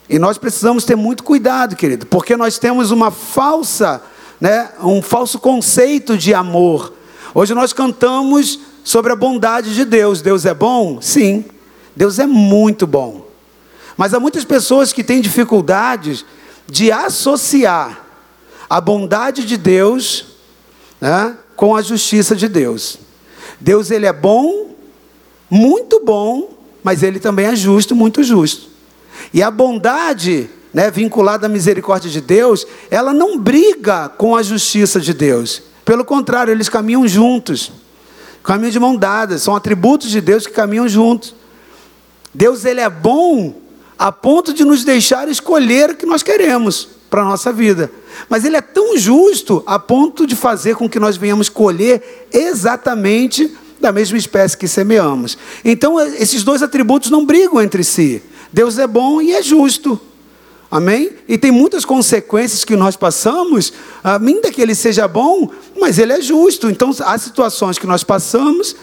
E 0.10 0.18
nós 0.18 0.38
precisamos 0.38 0.86
ter 0.86 0.96
muito 0.96 1.22
cuidado, 1.22 1.76
querido, 1.76 2.06
porque 2.06 2.38
nós 2.38 2.58
temos 2.58 2.92
uma 2.92 3.12
falsa, 3.12 4.02
né, 4.40 4.70
um 4.82 5.02
falso 5.02 5.38
conceito 5.38 6.18
de 6.18 6.34
amor. 6.34 6.94
Hoje 7.36 7.54
nós 7.54 7.74
cantamos 7.74 8.58
sobre 8.86 9.12
a 9.12 9.16
bondade 9.18 9.76
de 9.76 9.84
Deus. 9.84 10.22
Deus 10.22 10.46
é 10.46 10.54
bom? 10.54 11.02
Sim. 11.02 11.44
Deus 11.94 12.20
é 12.20 12.26
muito 12.26 12.88
bom. 12.88 13.28
Mas 13.98 14.14
há 14.14 14.20
muitas 14.20 14.46
pessoas 14.46 14.94
que 14.94 15.04
têm 15.04 15.20
dificuldades 15.20 16.24
de 16.70 16.92
associar 16.92 18.06
a 18.70 18.82
bondade 18.82 19.46
de 19.46 19.58
Deus 19.58 20.26
né, 21.00 21.38
com 21.56 21.76
a 21.76 21.82
justiça 21.82 22.36
de 22.36 22.48
Deus. 22.48 23.00
Deus 23.60 23.90
ele 23.90 24.06
é 24.06 24.14
bom, 24.14 24.76
muito 25.50 26.02
bom, 26.04 26.50
mas 26.84 27.04
ele 27.04 27.20
também 27.20 27.46
é 27.46 27.56
justo, 27.56 27.96
muito 27.96 28.24
justo. 28.24 28.70
E 29.34 29.42
a 29.42 29.50
bondade, 29.50 30.50
né, 30.74 30.92
vinculada 30.92 31.48
à 31.48 31.50
misericórdia 31.50 32.10
de 32.10 32.22
Deus, 32.22 32.68
ela 32.92 33.14
não 33.14 33.38
briga 33.40 34.10
com 34.10 34.36
a 34.36 34.44
justiça 34.44 35.00
de 35.00 35.14
Deus. 35.14 35.64
Pelo 35.84 36.04
contrário, 36.04 36.52
eles 36.52 36.70
caminham 36.70 37.08
juntos. 37.08 37.72
Caminham 38.44 38.72
de 38.72 38.80
mão 38.80 38.96
dadas, 38.96 39.42
são 39.42 39.56
atributos 39.56 40.10
de 40.10 40.22
Deus 40.22 40.46
que 40.46 40.54
caminham 40.54 40.88
juntos. 40.88 41.34
Deus 42.34 42.66
ele 42.66 42.82
é 42.82 42.90
bom 42.90 43.56
a 43.98 44.12
ponto 44.12 44.54
de 44.54 44.64
nos 44.64 44.84
deixar 44.84 45.28
escolher 45.28 45.92
o 45.92 45.96
que 45.96 46.06
nós 46.06 46.22
queremos 46.22 46.88
para 47.10 47.22
a 47.22 47.26
nossa 47.26 47.52
vida. 47.52 47.92
Mas 48.30 48.46
Ele 48.46 48.58
é 48.58 48.62
tão 48.62 48.98
justo 48.98 49.64
a 49.66 49.80
ponto 49.80 50.28
de 50.28 50.36
fazer 50.36 50.76
com 50.76 50.90
que 50.90 51.00
nós 51.00 51.18
venhamos 51.18 51.50
colher 51.50 52.28
exatamente 52.32 53.56
da 53.80 53.92
mesma 53.92 54.18
espécie 54.18 54.58
que 54.58 54.68
semeamos. 54.68 55.38
Então, 55.64 56.00
esses 56.00 56.44
dois 56.44 56.62
atributos 56.62 57.10
não 57.10 57.26
brigam 57.26 57.62
entre 57.62 57.84
si. 57.84 58.22
Deus 58.52 58.78
é 58.78 58.88
bom 58.88 59.22
e 59.22 59.34
é 59.34 59.42
justo. 59.42 60.00
Amém? 60.70 61.12
E 61.28 61.38
tem 61.38 61.52
muitas 61.52 61.86
consequências 61.86 62.66
que 62.66 62.76
nós 62.76 62.98
passamos, 62.98 63.72
ainda 64.04 64.52
que 64.52 64.62
Ele 64.62 64.76
seja 64.76 65.08
bom, 65.08 65.50
mas 65.80 65.98
Ele 65.98 66.12
é 66.12 66.22
justo. 66.22 66.70
Então, 66.70 66.94
há 67.00 67.18
situações 67.18 67.78
que 67.80 67.88
nós 67.88 68.04
passamos 68.04 68.76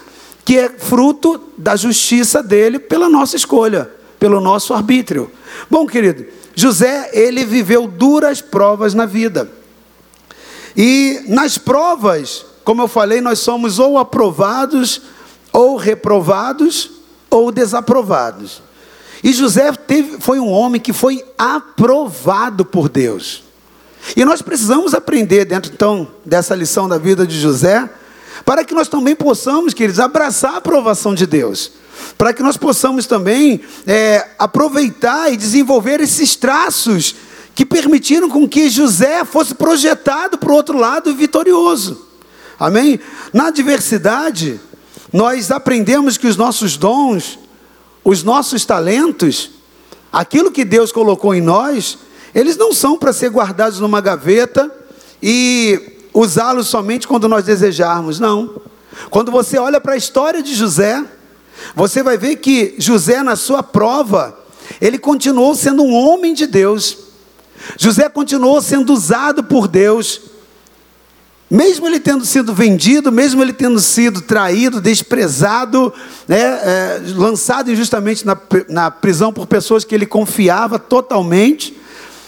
que 0.44 0.58
é 0.58 0.68
fruto 0.68 1.40
da 1.56 1.74
justiça 1.74 2.42
dele 2.42 2.78
pela 2.78 3.08
nossa 3.08 3.36
escolha 3.36 3.90
pelo 4.18 4.40
nosso 4.40 4.72
arbítrio. 4.74 5.30
Bom, 5.70 5.86
querido, 5.86 6.26
José, 6.54 7.10
ele 7.12 7.44
viveu 7.44 7.86
duras 7.86 8.40
provas 8.40 8.94
na 8.94 9.06
vida. 9.06 9.50
E 10.76 11.22
nas 11.28 11.58
provas, 11.58 12.46
como 12.64 12.82
eu 12.82 12.88
falei, 12.88 13.20
nós 13.20 13.40
somos 13.40 13.78
ou 13.78 13.98
aprovados, 13.98 15.02
ou 15.52 15.76
reprovados, 15.76 16.90
ou 17.30 17.50
desaprovados. 17.50 18.62
E 19.22 19.32
José 19.32 19.72
teve, 19.72 20.20
foi 20.20 20.38
um 20.38 20.50
homem 20.50 20.80
que 20.80 20.92
foi 20.92 21.24
aprovado 21.38 22.64
por 22.64 22.88
Deus. 22.88 23.42
E 24.16 24.24
nós 24.24 24.42
precisamos 24.42 24.92
aprender 24.92 25.44
dentro 25.44 25.72
então 25.72 26.06
dessa 26.24 26.54
lição 26.54 26.88
da 26.88 26.98
vida 26.98 27.26
de 27.26 27.40
José, 27.40 27.88
para 28.44 28.64
que 28.64 28.74
nós 28.74 28.88
também 28.88 29.16
possamos, 29.16 29.72
queridos, 29.72 29.98
abraçar 29.98 30.54
a 30.54 30.56
aprovação 30.58 31.14
de 31.14 31.26
Deus 31.26 31.72
para 32.16 32.32
que 32.32 32.42
nós 32.42 32.56
possamos 32.56 33.06
também 33.06 33.60
é, 33.86 34.28
aproveitar 34.38 35.32
e 35.32 35.36
desenvolver 35.36 36.00
esses 36.00 36.36
traços 36.36 37.14
que 37.54 37.64
permitiram 37.64 38.28
com 38.28 38.48
que 38.48 38.68
José 38.68 39.24
fosse 39.24 39.54
projetado 39.54 40.38
para 40.38 40.50
o 40.50 40.54
outro 40.54 40.76
lado 40.78 41.14
vitorioso. 41.14 42.06
Amém? 42.58 42.98
Na 43.32 43.48
adversidade, 43.48 44.60
nós 45.12 45.50
aprendemos 45.50 46.16
que 46.16 46.26
os 46.26 46.36
nossos 46.36 46.76
dons 46.76 47.38
os 48.04 48.22
nossos 48.22 48.64
talentos, 48.66 49.50
aquilo 50.12 50.52
que 50.52 50.64
Deus 50.64 50.92
colocou 50.92 51.34
em 51.34 51.40
nós, 51.40 51.98
eles 52.34 52.56
não 52.56 52.72
são 52.72 52.98
para 52.98 53.12
ser 53.12 53.30
guardados 53.30 53.80
numa 53.80 54.00
gaveta 54.00 54.70
e 55.22 55.98
usá-los 56.12 56.68
somente 56.68 57.08
quando 57.08 57.26
nós 57.26 57.44
desejarmos, 57.44 58.20
não. 58.20 58.60
Quando 59.08 59.32
você 59.32 59.58
olha 59.58 59.80
para 59.80 59.94
a 59.94 59.96
história 59.96 60.42
de 60.42 60.54
José, 60.54 61.02
você 61.74 62.02
vai 62.02 62.16
ver 62.16 62.36
que 62.36 62.74
José, 62.78 63.22
na 63.22 63.36
sua 63.36 63.62
prova, 63.62 64.38
ele 64.80 64.98
continuou 64.98 65.54
sendo 65.54 65.82
um 65.82 65.94
homem 65.94 66.34
de 66.34 66.46
Deus. 66.46 66.98
José 67.78 68.08
continuou 68.08 68.60
sendo 68.60 68.92
usado 68.92 69.44
por 69.44 69.68
Deus. 69.68 70.20
Mesmo 71.50 71.86
ele 71.86 72.00
tendo 72.00 72.24
sido 72.24 72.54
vendido, 72.54 73.12
mesmo 73.12 73.42
ele 73.42 73.52
tendo 73.52 73.78
sido 73.78 74.20
traído, 74.22 74.80
desprezado, 74.80 75.92
né, 76.26 76.36
é, 76.36 77.00
lançado 77.14 77.70
injustamente 77.70 78.26
na, 78.26 78.36
na 78.68 78.90
prisão 78.90 79.32
por 79.32 79.46
pessoas 79.46 79.84
que 79.84 79.94
ele 79.94 80.06
confiava 80.06 80.78
totalmente, 80.78 81.78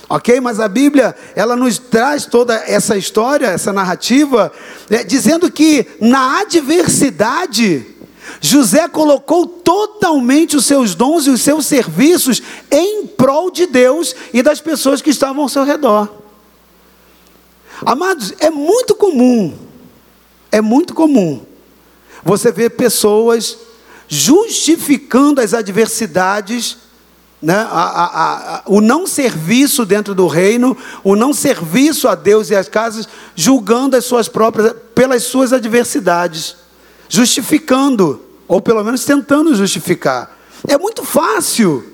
ok? 0.08 0.40
Mas 0.40 0.60
a 0.60 0.68
Bíblia, 0.68 1.16
ela 1.34 1.56
nos 1.56 1.78
traz 1.78 2.26
toda 2.26 2.54
essa 2.66 2.96
história, 2.96 3.46
essa 3.46 3.72
narrativa, 3.72 4.52
é, 4.90 5.02
dizendo 5.02 5.50
que 5.50 5.86
na 6.00 6.40
adversidade, 6.42 7.95
José 8.40 8.88
colocou 8.88 9.46
totalmente 9.46 10.56
os 10.56 10.64
seus 10.64 10.94
dons 10.94 11.26
e 11.26 11.30
os 11.30 11.40
seus 11.40 11.66
serviços 11.66 12.42
em 12.70 13.06
prol 13.06 13.50
de 13.50 13.66
Deus 13.66 14.14
e 14.32 14.42
das 14.42 14.60
pessoas 14.60 15.00
que 15.00 15.10
estavam 15.10 15.42
ao 15.42 15.48
seu 15.48 15.64
redor. 15.64 16.08
Amados, 17.84 18.32
é 18.38 18.50
muito 18.50 18.94
comum, 18.94 19.56
é 20.50 20.60
muito 20.60 20.94
comum 20.94 21.44
você 22.24 22.50
ver 22.50 22.70
pessoas 22.70 23.58
justificando 24.08 25.40
as 25.40 25.52
adversidades, 25.52 26.78
né, 27.42 27.54
a, 27.54 27.82
a, 27.82 28.56
a, 28.56 28.62
o 28.66 28.80
não 28.80 29.06
serviço 29.06 29.84
dentro 29.84 30.14
do 30.14 30.26
reino, 30.26 30.76
o 31.04 31.14
não 31.14 31.32
serviço 31.32 32.08
a 32.08 32.14
Deus 32.14 32.50
e 32.50 32.56
às 32.56 32.68
casas, 32.68 33.08
julgando 33.34 33.96
as 33.96 34.04
suas 34.04 34.28
próprias, 34.28 34.74
pelas 34.94 35.24
suas 35.24 35.52
adversidades, 35.52 36.56
justificando 37.08 38.20
ou 38.48 38.60
pelo 38.60 38.82
menos 38.84 39.04
tentando 39.04 39.54
justificar. 39.54 40.36
É 40.68 40.78
muito 40.78 41.04
fácil 41.04 41.84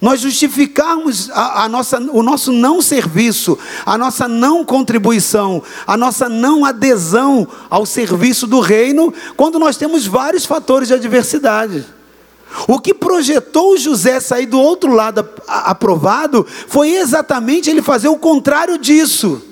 nós 0.00 0.20
justificarmos 0.20 1.30
a, 1.30 1.64
a, 1.64 1.68
nossa, 1.68 1.98
o 1.98 2.22
nosso 2.22 2.52
não 2.52 2.82
serviço, 2.82 3.58
a 3.84 3.96
nossa 3.96 4.28
não 4.28 4.64
contribuição, 4.64 5.62
a 5.86 5.96
nossa 5.96 6.28
não 6.28 6.64
adesão 6.64 7.48
ao 7.70 7.86
serviço 7.86 8.46
do 8.46 8.60
reino, 8.60 9.12
quando 9.36 9.58
nós 9.58 9.76
temos 9.76 10.06
vários 10.06 10.44
fatores 10.44 10.88
de 10.88 10.94
adversidade. 10.94 11.84
O 12.68 12.78
que 12.78 12.94
projetou 12.94 13.76
José 13.76 14.20
sair 14.20 14.46
do 14.46 14.60
outro 14.60 14.92
lado 14.92 15.28
aprovado 15.46 16.46
foi 16.68 16.90
exatamente 16.90 17.68
ele 17.70 17.82
fazer 17.82 18.08
o 18.08 18.16
contrário 18.16 18.78
disso. 18.78 19.42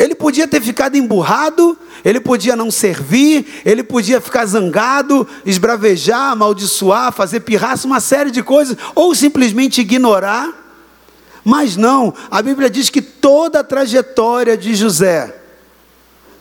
Ele 0.00 0.14
podia 0.14 0.48
ter 0.48 0.62
ficado 0.62 0.96
emburrado, 0.96 1.78
ele 2.02 2.18
podia 2.18 2.56
não 2.56 2.70
servir, 2.70 3.60
ele 3.66 3.82
podia 3.82 4.18
ficar 4.18 4.46
zangado, 4.46 5.28
esbravejar, 5.44 6.32
amaldiçoar, 6.32 7.12
fazer 7.12 7.40
pirraça, 7.40 7.86
uma 7.86 8.00
série 8.00 8.30
de 8.30 8.42
coisas, 8.42 8.78
ou 8.94 9.14
simplesmente 9.14 9.82
ignorar. 9.82 10.48
Mas 11.44 11.76
não, 11.76 12.14
a 12.30 12.40
Bíblia 12.40 12.70
diz 12.70 12.88
que 12.88 13.02
toda 13.02 13.60
a 13.60 13.64
trajetória 13.64 14.56
de 14.56 14.74
José 14.74 15.39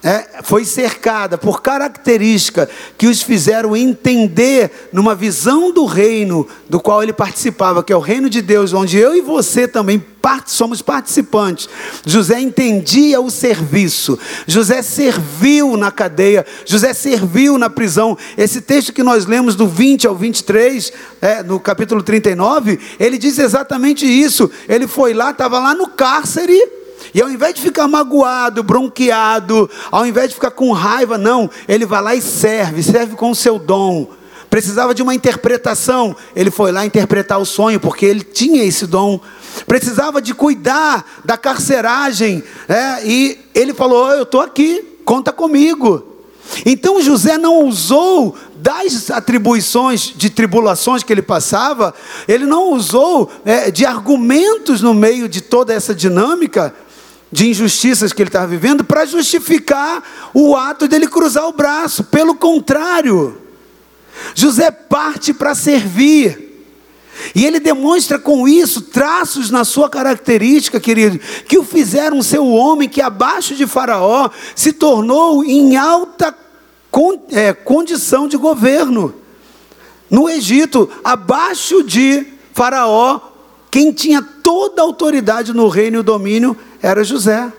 é, 0.04 0.42
foi 0.44 0.64
cercada 0.64 1.38
por 1.38 1.62
características 1.62 2.70
que 2.98 3.08
os 3.08 3.22
fizeram 3.22 3.76
entender 3.76 4.90
numa 4.94 5.14
visão 5.14 5.74
do 5.74 5.86
reino 5.86 6.48
do 6.70 6.80
qual 6.80 7.04
ele 7.04 7.12
participava, 7.12 7.84
que 7.84 7.92
é 7.92 7.96
o 7.96 8.00
reino 8.00 8.30
de 8.30 8.42
Deus, 8.42 8.74
onde 8.74 8.98
eu 8.98 9.16
e 9.16 9.22
você 9.22 9.68
também 9.68 10.04
somos 10.46 10.82
participantes. 10.82 11.68
José 12.06 12.40
entendia 12.40 13.20
o 13.20 13.30
serviço, 13.30 14.18
José 14.46 14.82
serviu 14.82 15.76
na 15.76 15.92
cadeia, 15.92 16.46
José 16.66 16.94
serviu 16.94 17.58
na 17.58 17.70
prisão. 17.70 18.18
Esse 18.38 18.62
texto 18.62 18.94
que 18.94 19.04
nós 19.04 19.26
lemos 19.26 19.56
do 19.56 19.68
20 19.68 20.08
ao 20.08 20.16
23, 20.16 20.94
é, 21.22 21.44
no 21.44 21.60
capítulo 21.60 22.04
39, 22.04 22.80
ele 23.00 23.18
diz 23.18 23.40
exatamente 23.40 24.06
isso. 24.06 24.50
Ele 24.68 24.88
foi 24.88 25.14
lá, 25.14 25.32
estava 25.32 25.60
lá 25.60 25.74
no 25.74 25.88
cárcere 25.88 26.79
e 27.14 27.22
ao 27.22 27.30
invés 27.30 27.56
de 27.56 27.62
ficar 27.62 27.88
magoado, 27.88 28.64
bronqueado, 28.64 29.70
ao 29.92 30.06
invés 30.06 30.30
de 30.30 30.36
ficar 30.36 30.52
com 30.52 30.72
raiva, 30.72 31.18
não, 31.18 31.50
ele 31.68 31.86
vai 31.86 32.02
lá 32.02 32.16
e 32.16 32.22
serve, 32.22 32.84
serve 32.84 33.16
com 33.16 33.32
o 33.32 33.36
seu 33.36 33.58
dom. 33.58 34.10
Precisava 34.50 34.96
de 34.96 35.04
uma 35.04 35.14
interpretação, 35.14 36.16
ele 36.36 36.50
foi 36.50 36.72
lá 36.72 36.86
interpretar 36.86 37.40
o 37.40 37.46
sonho, 37.46 37.80
porque 37.80 38.06
ele 38.06 38.22
tinha 38.22 38.64
esse 38.64 38.88
dom. 38.88 39.20
Precisava 39.68 40.22
de 40.22 40.34
cuidar 40.34 41.06
da 41.24 41.38
carceragem, 41.38 42.44
é, 42.68 43.06
e 43.06 43.40
ele 43.54 43.74
falou: 43.74 44.12
Eu 44.12 44.24
estou 44.24 44.42
aqui, 44.42 44.84
conta 45.06 45.32
comigo. 45.32 46.04
Então 46.66 47.00
José 47.00 47.38
não 47.38 47.64
usou 47.66 48.36
das 48.56 49.12
atribuições 49.12 50.14
de 50.16 50.32
tribulações 50.32 51.04
que 51.04 51.14
ele 51.14 51.22
passava, 51.22 51.94
ele 52.28 52.46
não 52.46 52.74
usou 52.74 53.32
é, 53.46 53.70
de 53.70 53.86
argumentos 53.86 54.82
no 54.82 54.96
meio 54.96 55.30
de 55.30 55.42
toda 55.42 55.74
essa 55.74 55.94
dinâmica 55.94 56.74
de 57.32 57.50
injustiças 57.50 58.12
que 58.12 58.22
ele 58.22 58.30
estava 58.30 58.48
vivendo 58.48 58.84
para 58.84 59.06
justificar 59.06 60.04
o 60.34 60.56
ato 60.56 60.88
dele 60.88 61.08
cruzar 61.08 61.48
o 61.48 61.54
braço. 61.54 62.04
Pelo 62.06 62.36
contrário, 62.36 63.38
José 64.34 64.72
parte 64.72 65.34
para 65.34 65.54
servir. 65.54 66.48
E 67.36 67.46
ele 67.46 67.60
demonstra 67.60 68.18
com 68.18 68.48
isso 68.48 68.82
traços 68.82 69.52
na 69.52 69.66
sua 69.66 69.90
característica, 69.90 70.80
querido, 70.80 71.20
que 71.48 71.58
o 71.58 71.64
fizeram 71.64 72.22
ser 72.22 72.40
o 72.40 72.48
homem 72.48 72.88
que, 72.88 73.02
abaixo 73.02 73.56
de 73.56 73.68
Faraó, 73.68 74.30
se 74.56 74.72
tornou 74.72 75.44
em 75.44 75.76
alta 75.76 76.34
é, 77.32 77.54
condição 77.54 78.28
de 78.28 78.38
governo. 78.38 79.14
No 80.10 80.30
Egito, 80.30 80.90
abaixo 81.04 81.84
de 81.84 82.26
Faraó, 82.54 83.20
quem 83.72 83.92
tinha 83.92 84.22
toda 84.22 84.82
a 84.82 84.86
autoridade 84.86 85.54
no 85.54 85.68
reino 85.68 85.98
e 85.98 86.00
o 86.00 86.04
domínio 86.04 86.58
era 86.82 87.04
José. 87.04 87.52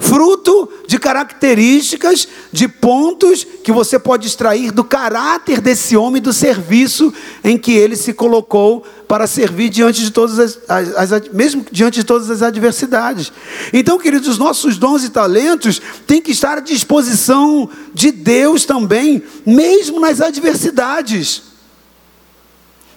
Fruto 0.00 0.68
de 0.86 0.96
características, 0.96 2.28
de 2.52 2.68
pontos 2.68 3.44
que 3.64 3.72
você 3.72 3.98
pode 3.98 4.28
extrair 4.28 4.70
do 4.70 4.84
caráter 4.84 5.60
desse 5.60 5.96
homem, 5.96 6.22
do 6.22 6.32
serviço 6.32 7.12
em 7.42 7.58
que 7.58 7.72
ele 7.72 7.96
se 7.96 8.12
colocou 8.12 8.84
para 9.08 9.26
servir 9.26 9.70
diante 9.70 10.00
de 10.00 10.12
todas 10.12 10.38
as, 10.38 10.58
as, 10.68 11.12
as, 11.12 11.28
mesmo 11.30 11.66
diante 11.72 11.96
de 11.96 12.04
todas 12.04 12.30
as 12.30 12.42
adversidades. 12.42 13.32
Então, 13.72 13.98
queridos, 13.98 14.28
os 14.28 14.38
nossos 14.38 14.78
dons 14.78 15.02
e 15.02 15.10
talentos 15.10 15.82
têm 16.06 16.22
que 16.22 16.30
estar 16.30 16.58
à 16.58 16.60
disposição 16.60 17.68
de 17.92 18.12
Deus 18.12 18.64
também, 18.64 19.20
mesmo 19.44 19.98
nas 19.98 20.20
adversidades. 20.20 21.42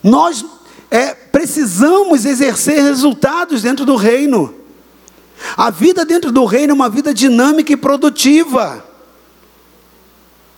Nós 0.04 0.44
é, 0.88 1.16
precisamos 1.42 2.24
exercer 2.24 2.80
resultados 2.84 3.62
dentro 3.62 3.84
do 3.84 3.96
reino. 3.96 4.54
A 5.56 5.70
vida 5.70 6.04
dentro 6.04 6.30
do 6.30 6.44
reino 6.44 6.70
é 6.70 6.74
uma 6.74 6.88
vida 6.88 7.12
dinâmica 7.12 7.72
e 7.72 7.76
produtiva. 7.76 8.84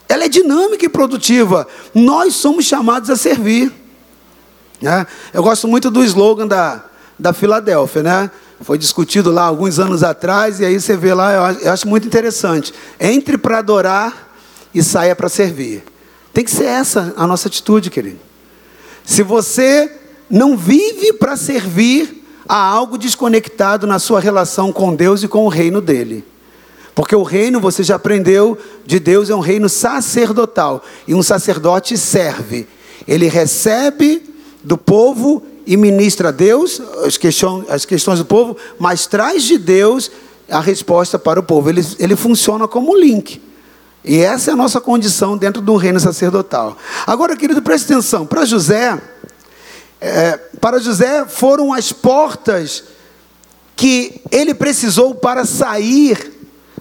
Ela 0.06 0.24
é 0.24 0.28
dinâmica 0.28 0.84
e 0.84 0.88
produtiva. 0.90 1.66
Nós 1.94 2.34
somos 2.34 2.66
chamados 2.66 3.08
a 3.08 3.16
servir. 3.16 3.72
Né? 4.78 5.06
Eu 5.32 5.42
gosto 5.42 5.66
muito 5.66 5.90
do 5.90 6.04
slogan 6.04 6.46
da, 6.46 6.84
da 7.18 7.32
Filadélfia, 7.32 8.02
né? 8.02 8.30
Foi 8.60 8.76
discutido 8.76 9.30
lá 9.32 9.44
alguns 9.44 9.78
anos 9.78 10.02
atrás, 10.02 10.60
e 10.60 10.66
aí 10.66 10.78
você 10.78 10.96
vê 10.96 11.14
lá, 11.14 11.54
eu 11.62 11.72
acho 11.72 11.88
muito 11.88 12.06
interessante. 12.06 12.74
Entre 13.00 13.38
para 13.38 13.58
adorar 13.58 14.36
e 14.74 14.82
saia 14.82 15.16
para 15.16 15.30
servir. 15.30 15.82
Tem 16.32 16.44
que 16.44 16.50
ser 16.50 16.66
essa 16.66 17.14
a 17.16 17.26
nossa 17.26 17.48
atitude, 17.48 17.88
querido. 17.88 18.20
Se 19.02 19.22
você 19.22 20.03
não 20.34 20.56
vive 20.56 21.12
para 21.12 21.36
servir, 21.36 22.24
há 22.48 22.56
algo 22.56 22.98
desconectado 22.98 23.86
na 23.86 24.00
sua 24.00 24.18
relação 24.18 24.72
com 24.72 24.92
Deus 24.92 25.22
e 25.22 25.28
com 25.28 25.44
o 25.44 25.48
reino 25.48 25.80
dele. 25.80 26.24
Porque 26.92 27.14
o 27.14 27.22
reino, 27.22 27.60
você 27.60 27.84
já 27.84 27.94
aprendeu, 27.94 28.58
de 28.84 28.98
Deus 28.98 29.30
é 29.30 29.34
um 29.34 29.40
reino 29.40 29.68
sacerdotal. 29.68 30.82
E 31.06 31.14
um 31.14 31.22
sacerdote 31.22 31.96
serve. 31.96 32.66
Ele 33.06 33.28
recebe 33.28 34.28
do 34.64 34.76
povo 34.76 35.40
e 35.64 35.76
ministra 35.76 36.30
a 36.30 36.32
Deus 36.32 36.82
as 37.04 37.16
questões, 37.16 37.70
as 37.70 37.84
questões 37.84 38.18
do 38.18 38.24
povo, 38.24 38.56
mas 38.76 39.06
traz 39.06 39.44
de 39.44 39.56
Deus 39.56 40.10
a 40.50 40.60
resposta 40.60 41.16
para 41.16 41.38
o 41.38 41.44
povo. 41.44 41.70
Ele, 41.70 41.86
ele 42.00 42.16
funciona 42.16 42.66
como 42.66 42.96
link. 42.96 43.40
E 44.04 44.18
essa 44.18 44.50
é 44.50 44.54
a 44.54 44.56
nossa 44.56 44.80
condição 44.80 45.36
dentro 45.36 45.62
do 45.62 45.76
reino 45.76 46.00
sacerdotal. 46.00 46.76
Agora, 47.06 47.36
querido, 47.36 47.62
preste 47.62 47.92
atenção. 47.92 48.26
Para 48.26 48.44
José, 48.44 49.00
é, 50.06 50.36
para 50.60 50.78
José 50.78 51.24
foram 51.24 51.72
as 51.72 51.90
portas 51.90 52.84
que 53.74 54.20
ele 54.30 54.52
precisou 54.52 55.14
para 55.14 55.46
sair 55.46 56.30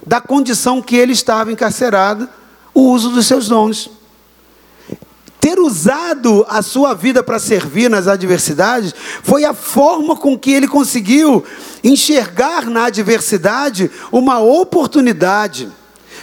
da 0.06 0.20
condição 0.20 0.82
que 0.82 0.94
ele 0.94 1.14
estava 1.14 1.50
encarcerado, 1.50 2.28
o 2.74 2.82
uso 2.82 3.08
dos 3.08 3.26
seus 3.26 3.48
dons. 3.48 3.90
ter 5.40 5.58
usado 5.58 6.44
a 6.50 6.60
sua 6.60 6.92
vida 6.92 7.22
para 7.22 7.38
servir 7.38 7.88
nas 7.88 8.06
adversidades 8.06 8.94
foi 9.22 9.44
a 9.44 9.54
forma 9.54 10.16
com 10.16 10.38
que 10.38 10.52
ele 10.52 10.68
conseguiu 10.68 11.42
enxergar 11.82 12.66
na 12.66 12.84
adversidade 12.86 13.90
uma 14.12 14.38
oportunidade 14.38 15.72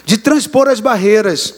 de 0.05 0.19
transpor 0.19 0.67
as 0.67 0.79
barreiras, 0.79 1.55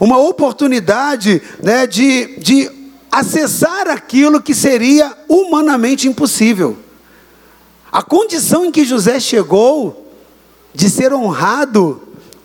uma 0.00 0.16
oportunidade 0.16 1.42
né, 1.62 1.86
de, 1.86 2.38
de 2.38 2.85
acessar 3.10 3.88
aquilo 3.88 4.40
que 4.40 4.54
seria 4.54 5.16
humanamente 5.28 6.08
impossível. 6.08 6.76
A 7.90 8.02
condição 8.02 8.64
em 8.64 8.70
que 8.70 8.84
José 8.84 9.18
chegou 9.20 10.12
de 10.74 10.90
ser 10.90 11.12
honrado, 11.12 12.02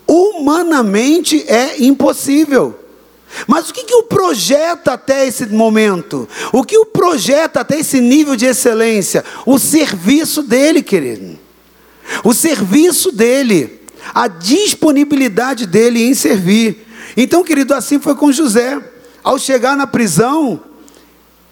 humanamente 0.08 1.44
é 1.48 1.84
impossível. 1.84 2.78
Mas 3.48 3.70
o 3.70 3.74
que, 3.74 3.84
que 3.84 3.96
o 3.96 4.04
projeta 4.04 4.94
até 4.94 5.26
esse 5.26 5.46
momento? 5.48 6.28
O 6.52 6.64
que 6.64 6.78
o 6.78 6.86
projeta 6.86 7.62
até 7.62 7.80
esse 7.80 8.00
nível 8.02 8.36
de 8.36 8.46
excelência? 8.46 9.24
O 9.46 9.58
serviço 9.58 10.44
dele, 10.44 10.82
querido. 10.82 11.40
O 12.24 12.34
serviço 12.34 13.12
dele. 13.12 13.82
A 14.14 14.28
disponibilidade 14.28 15.66
dele 15.66 16.04
em 16.04 16.14
servir. 16.14 16.86
Então, 17.16 17.44
querido, 17.44 17.74
assim 17.74 18.00
foi 18.00 18.16
com 18.16 18.32
José. 18.32 18.82
Ao 19.24 19.38
chegar 19.38 19.76
na 19.76 19.86
prisão, 19.86 20.60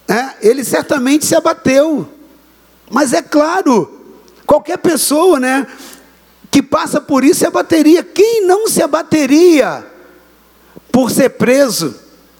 né, 0.07 0.35
ele 0.41 0.63
certamente 0.63 1.25
se 1.25 1.35
abateu. 1.35 2.07
Mas 2.89 3.13
é 3.13 3.21
claro, 3.21 4.01
qualquer 4.45 4.77
pessoa, 4.77 5.39
né, 5.39 5.67
que 6.49 6.61
passa 6.63 6.99
por 6.99 7.23
isso 7.23 7.41
se 7.41 7.45
abateria. 7.45 8.03
Quem 8.03 8.45
não 8.45 8.67
se 8.67 8.81
abateria 8.81 9.85
por 10.91 11.11
ser 11.11 11.29
preso 11.29 11.95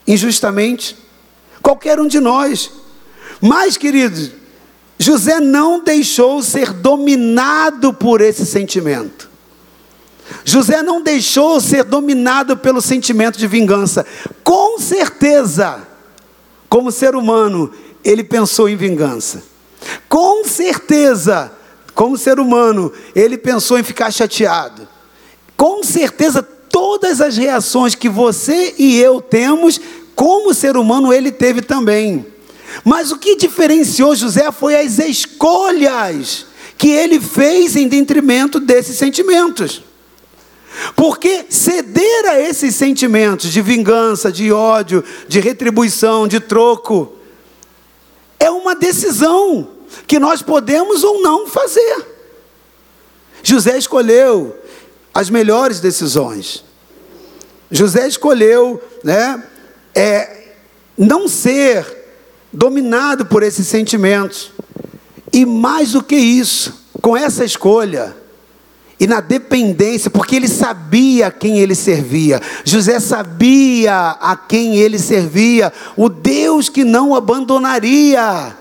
injustamente? 0.08 0.98
Qualquer 1.62 2.00
um 2.00 2.08
de 2.08 2.20
nós. 2.20 2.72
Mas, 3.40 3.78
queridos, 3.78 4.32
José 4.98 5.40
não 5.40 5.84
deixou 5.84 6.42
ser 6.42 6.74
dominado 6.74 7.94
por 7.94 8.20
esse 8.20 8.46
sentimento. 8.46 9.29
José 10.44 10.82
não 10.82 11.02
deixou 11.02 11.60
ser 11.60 11.84
dominado 11.84 12.58
pelo 12.58 12.82
sentimento 12.82 13.38
de 13.38 13.48
vingança. 13.48 14.06
Com 14.44 14.80
certeza, 14.80 15.88
como 16.68 16.92
ser 16.92 17.16
humano, 17.16 17.72
ele 18.04 18.24
pensou 18.24 18.70
em 18.70 18.76
vingança. 18.76 19.44
Com 20.08 20.44
certeza, 20.46 21.52
como 21.94 22.18
ser 22.18 22.40
humano, 22.40 22.92
ele 23.16 23.38
pensou 23.38 23.78
em 23.80 23.84
ficar 23.84 24.12
chateado. 24.12 24.88
Com 25.58 25.84
certeza, 25.84 26.42
todas 26.42 27.22
as 27.22 27.38
reações 27.38 27.96
que 27.96 28.08
você 28.08 28.76
e 28.78 29.00
eu 29.00 29.22
temos, 29.22 29.80
como 30.16 30.54
ser 30.54 30.78
humano, 30.78 31.14
ele 31.14 31.32
teve 31.32 31.62
também. 31.62 32.26
Mas 32.84 33.12
o 33.12 33.18
que 33.18 33.36
diferenciou 33.36 34.16
José 34.16 34.52
foi 34.52 34.76
as 34.76 35.00
escolhas 35.00 36.46
que 36.78 36.90
ele 36.90 37.20
fez 37.20 37.76
em 37.76 37.88
detrimento 37.88 38.60
desses 38.60 38.98
sentimentos. 38.98 39.84
Porque 40.96 41.46
ceder 41.50 42.26
a 42.26 42.40
esses 42.40 42.76
sentimentos 42.76 43.52
de 43.52 43.62
vingança, 43.62 44.32
de 44.32 44.52
ódio, 44.52 45.04
de 45.28 45.40
retribuição, 45.40 46.28
de 46.28 46.40
troco, 46.40 47.14
é 48.40 48.50
uma 48.50 48.76
decisão 48.76 49.70
que 50.08 50.20
nós 50.20 50.42
podemos 50.42 51.04
ou 51.04 51.22
não 51.22 51.48
fazer. 51.48 52.06
José 53.44 53.78
escolheu 53.78 54.56
as 55.14 55.30
melhores 55.30 55.80
decisões. 55.80 56.64
José 57.72 58.08
escolheu, 58.08 58.82
né, 59.04 59.44
é, 59.94 60.54
não 60.98 61.28
ser 61.28 61.86
dominado 62.52 63.26
por 63.26 63.44
esses 63.44 63.68
sentimentos. 63.68 64.52
E 65.32 65.46
mais 65.46 65.92
do 65.92 66.04
que 66.04 66.16
isso, 66.16 66.86
com 67.02 67.16
essa 67.16 67.46
escolha, 67.46 68.16
e 69.00 69.08
na 69.08 69.22
dependência, 69.22 70.10
porque 70.10 70.36
ele 70.36 70.48
sabia 70.48 71.32
quem 71.32 71.60
ele 71.60 71.74
servia. 71.74 72.42
José 72.66 73.00
sabia 73.00 74.18
a 74.20 74.36
quem 74.36 74.76
ele 74.76 75.00
servia, 75.00 75.72
o 75.96 76.10
Deus 76.10 76.68
que 76.68 76.84
não 76.84 77.16
abandonaria. 77.16 78.58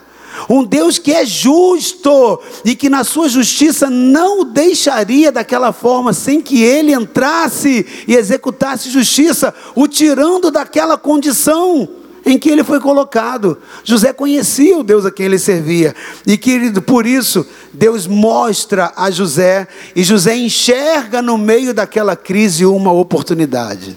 Um 0.48 0.62
Deus 0.62 0.98
que 0.98 1.12
é 1.12 1.26
justo 1.26 2.40
e 2.64 2.76
que 2.76 2.88
na 2.88 3.02
sua 3.02 3.28
justiça 3.28 3.90
não 3.90 4.42
o 4.42 4.44
deixaria 4.44 5.32
daquela 5.32 5.72
forma 5.72 6.12
sem 6.12 6.40
que 6.40 6.62
ele 6.62 6.94
entrasse 6.94 7.84
e 8.06 8.14
executasse 8.14 8.88
justiça, 8.88 9.52
o 9.74 9.88
tirando 9.88 10.50
daquela 10.50 10.96
condição 10.96 11.88
em 12.28 12.38
que 12.38 12.50
ele 12.50 12.62
foi 12.62 12.78
colocado. 12.78 13.58
José 13.82 14.12
conhecia 14.12 14.76
o 14.76 14.82
Deus 14.82 15.06
a 15.06 15.10
quem 15.10 15.26
ele 15.26 15.38
servia. 15.38 15.94
E 16.26 16.36
querido, 16.36 16.82
por 16.82 17.06
isso, 17.06 17.46
Deus 17.72 18.06
mostra 18.06 18.92
a 18.96 19.10
José 19.10 19.66
e 19.96 20.04
José 20.04 20.36
enxerga 20.36 21.22
no 21.22 21.38
meio 21.38 21.72
daquela 21.72 22.14
crise 22.14 22.66
uma 22.66 22.92
oportunidade. 22.92 23.96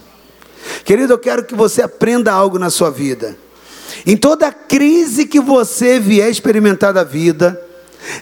Querido, 0.85 1.13
eu 1.13 1.19
quero 1.19 1.43
que 1.43 1.55
você 1.55 1.81
aprenda 1.81 2.31
algo 2.31 2.57
na 2.57 2.69
sua 2.69 2.89
vida. 2.89 3.37
Em 4.05 4.15
toda 4.15 4.51
crise 4.51 5.25
que 5.25 5.39
você 5.39 5.99
vier 5.99 6.29
experimentar 6.29 6.93
da 6.93 7.03
vida, 7.03 7.61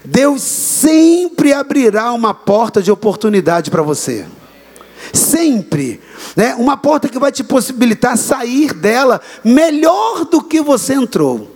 Deus 0.04 0.42
sempre 0.42 1.54
abrirá 1.54 2.12
uma 2.14 2.34
porta 2.34 2.82
de 2.82 2.92
oportunidade 2.92 3.70
para 3.70 3.84
você. 3.84 4.26
Sempre. 5.14 6.02
Né? 6.36 6.56
Uma 6.56 6.78
porta 6.78 7.08
que 7.08 7.20
vai 7.20 7.32
te 7.32 7.44
possibilitar 7.44 8.18
sair 8.18 8.74
dela 8.74 9.22
melhor 9.44 10.26
do 10.26 10.42
que 10.42 10.62
você 10.62 10.94
entrou. 10.94 11.56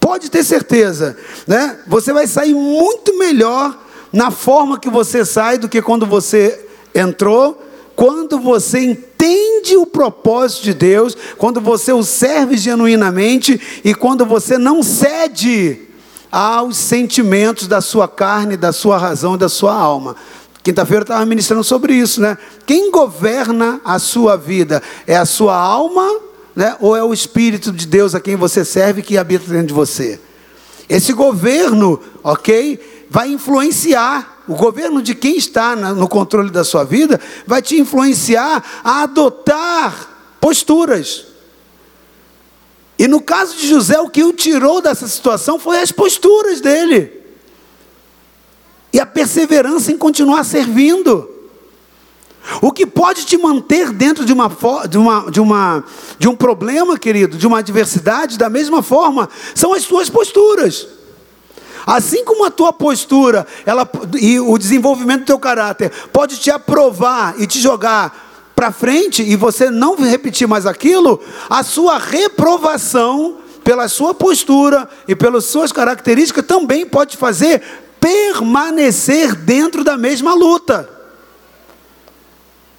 Pode 0.00 0.30
ter 0.30 0.42
certeza, 0.42 1.16
né? 1.46 1.78
Você 1.86 2.12
vai 2.12 2.26
sair 2.26 2.54
muito 2.54 3.18
melhor 3.18 3.78
na 4.12 4.30
forma 4.30 4.78
que 4.78 4.88
você 4.88 5.24
sai 5.24 5.58
do 5.58 5.68
que 5.68 5.82
quando 5.82 6.06
você 6.06 6.66
entrou, 6.94 7.60
quando 7.94 8.38
você 8.38 8.78
entende 8.80 9.76
o 9.76 9.86
propósito 9.86 10.62
de 10.62 10.74
Deus, 10.74 11.16
quando 11.36 11.60
você 11.60 11.92
o 11.92 12.02
serve 12.02 12.56
genuinamente 12.56 13.60
e 13.84 13.94
quando 13.94 14.24
você 14.24 14.56
não 14.56 14.82
cede 14.82 15.80
aos 16.30 16.76
sentimentos 16.76 17.68
da 17.68 17.80
sua 17.80 18.08
carne, 18.08 18.56
da 18.56 18.72
sua 18.72 18.98
razão, 18.98 19.36
da 19.36 19.48
sua 19.48 19.74
alma. 19.74 20.16
Quinta-feira 20.64 21.02
eu 21.02 21.04
estava 21.04 21.26
ministrando 21.26 21.62
sobre 21.62 21.92
isso, 21.92 22.22
né? 22.22 22.38
Quem 22.64 22.90
governa 22.90 23.82
a 23.84 23.98
sua 23.98 24.34
vida 24.34 24.82
é 25.06 25.14
a 25.14 25.26
sua 25.26 25.54
alma, 25.54 26.10
né? 26.56 26.74
Ou 26.80 26.96
é 26.96 27.04
o 27.04 27.12
Espírito 27.12 27.70
de 27.70 27.86
Deus 27.86 28.14
a 28.14 28.20
quem 28.20 28.34
você 28.34 28.64
serve 28.64 29.02
que 29.02 29.18
habita 29.18 29.44
dentro 29.46 29.66
de 29.66 29.74
você? 29.74 30.18
Esse 30.88 31.12
governo, 31.12 32.00
ok, 32.22 33.06
vai 33.10 33.28
influenciar. 33.28 34.42
O 34.48 34.54
governo 34.54 35.02
de 35.02 35.14
quem 35.14 35.36
está 35.36 35.76
no 35.76 36.08
controle 36.08 36.50
da 36.50 36.64
sua 36.64 36.82
vida 36.82 37.20
vai 37.46 37.60
te 37.60 37.78
influenciar 37.78 38.64
a 38.82 39.02
adotar 39.02 40.36
posturas. 40.40 41.26
E 42.98 43.06
no 43.06 43.20
caso 43.20 43.54
de 43.54 43.68
José, 43.68 44.00
o 44.00 44.08
que 44.08 44.24
o 44.24 44.32
tirou 44.32 44.80
dessa 44.80 45.06
situação 45.06 45.58
foi 45.58 45.82
as 45.82 45.92
posturas 45.92 46.62
dele 46.62 47.13
e 48.94 49.00
a 49.00 49.04
perseverança 49.04 49.90
em 49.90 49.98
continuar 49.98 50.44
servindo. 50.44 51.28
O 52.62 52.70
que 52.70 52.86
pode 52.86 53.24
te 53.24 53.36
manter 53.36 53.90
dentro 53.90 54.24
de, 54.24 54.32
uma, 54.32 54.48
de, 54.88 54.96
uma, 54.96 55.30
de, 55.32 55.40
uma, 55.40 55.84
de 56.16 56.28
um 56.28 56.36
problema, 56.36 56.96
querido, 56.96 57.36
de 57.36 57.44
uma 57.44 57.58
adversidade, 57.58 58.38
da 58.38 58.48
mesma 58.48 58.84
forma, 58.84 59.28
são 59.52 59.72
as 59.74 59.82
tuas 59.82 60.08
posturas. 60.08 60.86
Assim 61.84 62.24
como 62.24 62.44
a 62.44 62.52
tua 62.52 62.72
postura 62.72 63.44
ela, 63.66 63.88
e 64.20 64.38
o 64.38 64.56
desenvolvimento 64.56 65.22
do 65.22 65.26
teu 65.26 65.40
caráter 65.40 65.90
pode 66.12 66.38
te 66.38 66.50
aprovar 66.50 67.34
e 67.38 67.48
te 67.48 67.60
jogar 67.60 68.52
para 68.54 68.70
frente 68.70 69.24
e 69.24 69.34
você 69.34 69.70
não 69.70 69.96
repetir 69.96 70.46
mais 70.46 70.66
aquilo, 70.66 71.20
a 71.50 71.64
sua 71.64 71.98
reprovação 71.98 73.38
pela 73.64 73.88
sua 73.88 74.14
postura 74.14 74.88
e 75.08 75.16
pelas 75.16 75.46
suas 75.46 75.72
características 75.72 76.46
também 76.46 76.86
pode 76.86 77.16
fazer 77.16 77.60
permanecer 78.04 79.34
dentro 79.34 79.82
da 79.82 79.96
mesma 79.96 80.34
luta. 80.34 80.90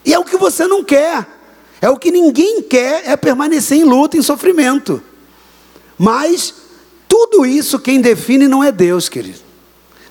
E 0.05 0.13
é 0.13 0.19
o 0.19 0.23
que 0.23 0.38
você 0.38 0.67
não 0.67 0.84
quer. 0.84 1.28
É 1.82 1.89
o 1.89 1.97
que 1.97 2.11
ninguém 2.11 2.61
quer, 2.61 3.09
é 3.09 3.17
permanecer 3.17 3.80
em 3.80 3.84
luta, 3.84 4.15
em 4.15 4.21
sofrimento. 4.21 5.01
Mas 5.97 6.53
tudo 7.09 7.43
isso 7.43 7.80
quem 7.80 7.99
define 7.99 8.47
não 8.47 8.63
é 8.63 8.71
Deus, 8.71 9.09
querido. 9.09 9.39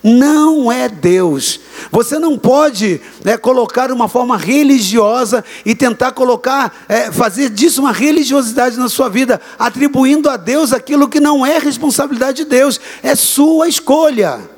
Não 0.02 0.70
é 0.70 0.88
Deus. 0.88 1.60
Você 1.92 2.18
não 2.18 2.36
pode 2.36 3.00
né, 3.24 3.36
colocar 3.36 3.92
uma 3.92 4.08
forma 4.08 4.36
religiosa 4.36 5.44
e 5.64 5.76
tentar 5.76 6.10
colocar, 6.10 6.84
é, 6.88 7.12
fazer 7.12 7.50
disso 7.50 7.80
uma 7.80 7.92
religiosidade 7.92 8.76
na 8.76 8.88
sua 8.88 9.08
vida, 9.08 9.40
atribuindo 9.56 10.28
a 10.28 10.36
Deus 10.36 10.72
aquilo 10.72 11.08
que 11.08 11.20
não 11.20 11.46
é 11.46 11.58
responsabilidade 11.58 12.38
de 12.38 12.50
Deus, 12.50 12.80
é 13.00 13.14
sua 13.14 13.68
escolha. 13.68 14.53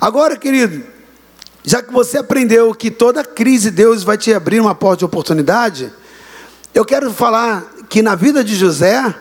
Agora, 0.00 0.36
querido, 0.36 0.84
já 1.64 1.82
que 1.82 1.92
você 1.92 2.18
aprendeu 2.18 2.74
que 2.74 2.90
toda 2.90 3.24
crise 3.24 3.70
Deus 3.70 4.04
vai 4.04 4.16
te 4.16 4.32
abrir 4.32 4.60
uma 4.60 4.74
porta 4.74 4.98
de 4.98 5.04
oportunidade, 5.04 5.92
eu 6.74 6.84
quero 6.84 7.10
falar 7.12 7.74
que 7.88 8.02
na 8.02 8.14
vida 8.14 8.44
de 8.44 8.54
José, 8.54 9.14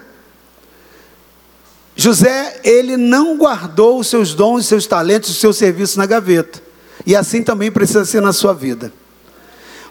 José, 1.95 2.59
ele 2.63 2.97
não 2.97 3.38
guardou 3.38 3.99
os 3.99 4.07
seus 4.07 4.34
dons, 4.34 4.65
seus 4.65 4.86
talentos, 4.86 5.30
o 5.30 5.34
seu 5.34 5.53
serviço 5.53 5.97
na 5.97 6.05
gaveta. 6.05 6.61
E 7.05 7.15
assim 7.15 7.41
também 7.41 7.71
precisa 7.71 8.03
ser 8.03 8.21
na 8.21 8.34
sua 8.34 8.53
vida. 8.53 8.91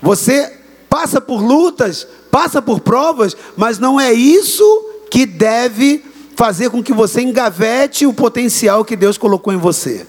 Você 0.02 0.60
passa 0.88 1.20
por 1.20 1.42
lutas, 1.42 2.06
passa 2.30 2.60
por 2.60 2.80
provas, 2.80 3.34
mas 3.56 3.78
não 3.78 3.98
é 3.98 4.12
isso 4.12 4.64
que 5.10 5.24
deve 5.24 6.04
fazer 6.36 6.68
com 6.70 6.82
que 6.82 6.92
você 6.92 7.22
engavete 7.22 8.06
o 8.06 8.12
potencial 8.12 8.84
que 8.84 8.96
Deus 8.96 9.16
colocou 9.16 9.52
em 9.52 9.56
você. 9.56 10.06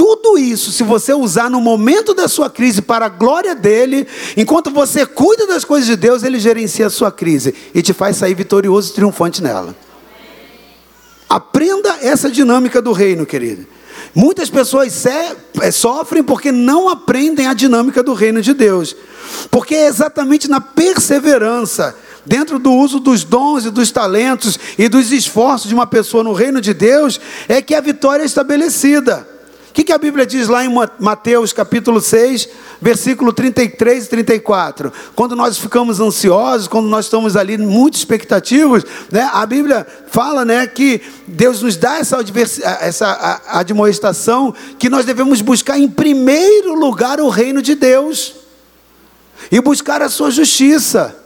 Tudo 0.00 0.38
isso, 0.38 0.72
se 0.72 0.82
você 0.82 1.12
usar 1.12 1.50
no 1.50 1.60
momento 1.60 2.14
da 2.14 2.26
sua 2.26 2.48
crise 2.48 2.80
para 2.80 3.04
a 3.04 3.08
glória 3.10 3.54
dele, 3.54 4.08
enquanto 4.34 4.70
você 4.70 5.04
cuida 5.04 5.46
das 5.46 5.62
coisas 5.62 5.86
de 5.86 5.94
Deus, 5.94 6.22
ele 6.22 6.40
gerencia 6.40 6.86
a 6.86 6.90
sua 6.90 7.12
crise 7.12 7.54
e 7.74 7.82
te 7.82 7.92
faz 7.92 8.16
sair 8.16 8.32
vitorioso 8.32 8.90
e 8.90 8.94
triunfante 8.94 9.42
nela. 9.42 9.76
Aprenda 11.28 11.98
essa 12.00 12.30
dinâmica 12.30 12.80
do 12.80 12.92
reino, 12.92 13.26
querido. 13.26 13.66
Muitas 14.14 14.48
pessoas 14.48 15.04
é, 15.04 15.70
sofrem 15.70 16.22
porque 16.22 16.50
não 16.50 16.88
aprendem 16.88 17.46
a 17.46 17.52
dinâmica 17.52 18.02
do 18.02 18.14
reino 18.14 18.40
de 18.40 18.54
Deus. 18.54 18.96
Porque 19.50 19.74
é 19.74 19.86
exatamente 19.86 20.48
na 20.48 20.62
perseverança, 20.62 21.94
dentro 22.24 22.58
do 22.58 22.72
uso 22.72 23.00
dos 23.00 23.22
dons 23.22 23.66
e 23.66 23.70
dos 23.70 23.90
talentos 23.90 24.58
e 24.78 24.88
dos 24.88 25.12
esforços 25.12 25.68
de 25.68 25.74
uma 25.74 25.86
pessoa 25.86 26.24
no 26.24 26.32
reino 26.32 26.58
de 26.58 26.72
Deus, 26.72 27.20
é 27.46 27.60
que 27.60 27.74
a 27.74 27.82
vitória 27.82 28.22
é 28.22 28.26
estabelecida. 28.26 29.28
O 29.70 29.72
que, 29.72 29.84
que, 29.84 29.92
a 29.92 29.98
Bíblia 29.98 30.26
diz 30.26 30.48
lá 30.48 30.64
em 30.64 30.68
Mateus 30.98 31.52
capítulo 31.52 32.00
6, 32.00 32.48
versículo 32.82 33.32
33 33.32 34.04
e 34.04 34.08
34? 34.08 34.92
Quando 35.14 35.36
nós 35.36 35.58
ficamos 35.58 36.00
ansiosos, 36.00 36.66
quando 36.66 36.88
nós 36.88 37.04
estamos 37.04 37.36
ali 37.36 37.56
muito 37.56 37.94
expectativos, 37.94 38.84
né, 39.12 39.30
a 39.32 39.46
Bíblia 39.46 39.86
fala 40.08 40.44
né, 40.44 40.66
que 40.66 41.00
Deus 41.24 41.62
nos 41.62 41.76
dá 41.76 41.98
essa, 41.98 42.18
essa 42.80 43.42
admoestação 43.46 44.52
que 44.76 44.90
nós 44.90 45.06
devemos 45.06 45.40
buscar 45.40 45.78
em 45.78 45.88
primeiro 45.88 46.74
lugar 46.74 47.20
o 47.20 47.28
reino 47.28 47.62
de 47.62 47.76
Deus 47.76 48.34
e 49.52 49.60
buscar 49.60 50.02
a 50.02 50.08
sua 50.08 50.32
justiça. 50.32 51.16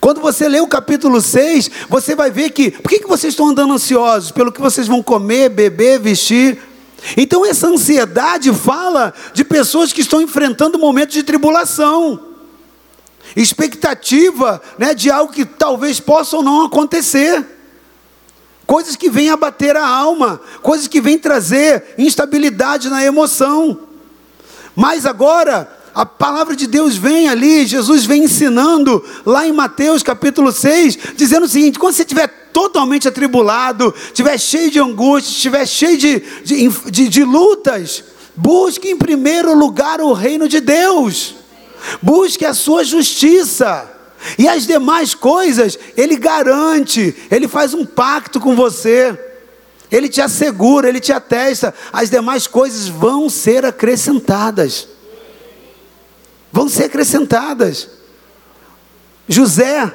Quando 0.00 0.20
você 0.20 0.48
lê 0.48 0.60
o 0.60 0.68
capítulo 0.68 1.20
6, 1.20 1.68
você 1.88 2.14
vai 2.14 2.30
ver 2.30 2.50
que, 2.50 2.70
por 2.70 2.88
que, 2.88 3.00
que 3.00 3.08
vocês 3.08 3.32
estão 3.32 3.48
andando 3.48 3.74
ansiosos? 3.74 4.30
Pelo 4.30 4.52
que 4.52 4.60
vocês 4.60 4.86
vão 4.86 5.02
comer, 5.02 5.48
beber, 5.48 5.98
vestir? 5.98 6.75
Então, 7.14 7.44
essa 7.44 7.68
ansiedade 7.68 8.52
fala 8.52 9.12
de 9.34 9.44
pessoas 9.44 9.92
que 9.92 10.00
estão 10.00 10.20
enfrentando 10.20 10.78
momentos 10.78 11.14
de 11.14 11.22
tribulação, 11.22 12.20
expectativa 13.36 14.62
né, 14.78 14.94
de 14.94 15.10
algo 15.10 15.32
que 15.32 15.44
talvez 15.44 16.00
possa 16.00 16.36
ou 16.36 16.42
não 16.42 16.64
acontecer, 16.64 17.44
coisas 18.66 18.96
que 18.96 19.10
vêm 19.10 19.30
abater 19.30 19.76
a 19.76 19.86
alma, 19.86 20.40
coisas 20.62 20.88
que 20.88 21.00
vêm 21.00 21.18
trazer 21.18 21.94
instabilidade 21.98 22.88
na 22.88 23.04
emoção. 23.04 23.80
Mas 24.74 25.06
agora, 25.06 25.75
a 25.96 26.04
palavra 26.04 26.54
de 26.54 26.66
Deus 26.66 26.94
vem 26.94 27.26
ali, 27.26 27.66
Jesus 27.66 28.04
vem 28.04 28.24
ensinando 28.24 29.02
lá 29.24 29.46
em 29.46 29.52
Mateus 29.52 30.02
capítulo 30.02 30.52
6, 30.52 30.98
dizendo 31.16 31.46
o 31.46 31.48
seguinte: 31.48 31.78
quando 31.78 31.94
você 31.94 32.02
estiver 32.02 32.50
totalmente 32.52 33.08
atribulado, 33.08 33.94
estiver 34.08 34.38
cheio 34.38 34.70
de 34.70 34.78
angústia, 34.78 35.30
estiver 35.30 35.66
cheio 35.66 35.96
de, 35.96 36.22
de, 36.44 36.68
de, 36.90 37.08
de 37.08 37.24
lutas, 37.24 38.04
busque 38.36 38.90
em 38.90 38.98
primeiro 38.98 39.54
lugar 39.54 40.02
o 40.02 40.12
reino 40.12 40.46
de 40.46 40.60
Deus, 40.60 41.34
busque 42.02 42.44
a 42.44 42.52
sua 42.52 42.84
justiça. 42.84 43.90
E 44.38 44.46
as 44.48 44.66
demais 44.66 45.14
coisas, 45.14 45.78
Ele 45.96 46.16
garante, 46.16 47.14
Ele 47.30 47.48
faz 47.48 47.72
um 47.72 47.86
pacto 47.86 48.38
com 48.38 48.54
você, 48.54 49.18
Ele 49.90 50.10
te 50.10 50.20
assegura, 50.20 50.90
Ele 50.90 51.00
te 51.00 51.12
atesta, 51.12 51.72
as 51.90 52.10
demais 52.10 52.46
coisas 52.46 52.86
vão 52.86 53.30
ser 53.30 53.64
acrescentadas 53.64 54.88
vão 56.56 56.70
ser 56.70 56.84
acrescentadas. 56.84 57.86
José, 59.28 59.92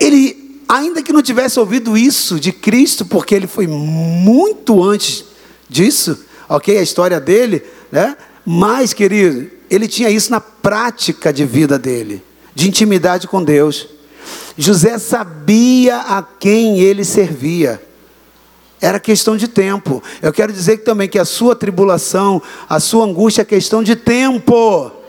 ele, 0.00 0.62
ainda 0.66 1.02
que 1.02 1.12
não 1.12 1.20
tivesse 1.20 1.60
ouvido 1.60 1.98
isso 1.98 2.40
de 2.40 2.50
Cristo, 2.50 3.04
porque 3.04 3.34
ele 3.34 3.46
foi 3.46 3.66
muito 3.66 4.82
antes 4.82 5.26
disso, 5.68 6.24
ok? 6.48 6.78
A 6.78 6.82
história 6.82 7.20
dele, 7.20 7.62
né? 7.90 8.16
Mas, 8.46 8.94
querido, 8.94 9.50
ele 9.68 9.86
tinha 9.86 10.08
isso 10.08 10.30
na 10.30 10.40
prática 10.40 11.30
de 11.30 11.44
vida 11.44 11.78
dele, 11.78 12.24
de 12.54 12.66
intimidade 12.66 13.28
com 13.28 13.44
Deus. 13.44 13.88
José 14.56 14.96
sabia 14.96 15.98
a 15.98 16.22
quem 16.22 16.80
ele 16.80 17.04
servia. 17.04 17.82
Era 18.80 18.98
questão 18.98 19.36
de 19.36 19.46
tempo. 19.46 20.02
Eu 20.22 20.32
quero 20.32 20.54
dizer 20.54 20.78
também 20.78 21.06
que 21.06 21.18
a 21.18 21.24
sua 21.26 21.54
tribulação, 21.54 22.40
a 22.66 22.80
sua 22.80 23.04
angústia 23.04 23.42
é 23.42 23.44
questão 23.44 23.82
de 23.82 23.94
tempo 23.94 25.01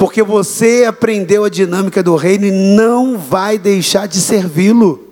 porque 0.00 0.22
você 0.22 0.86
aprendeu 0.88 1.44
a 1.44 1.50
dinâmica 1.50 2.02
do 2.02 2.16
reino 2.16 2.46
e 2.46 2.50
não 2.50 3.18
vai 3.18 3.58
deixar 3.58 4.08
de 4.08 4.18
servi-lo. 4.18 5.06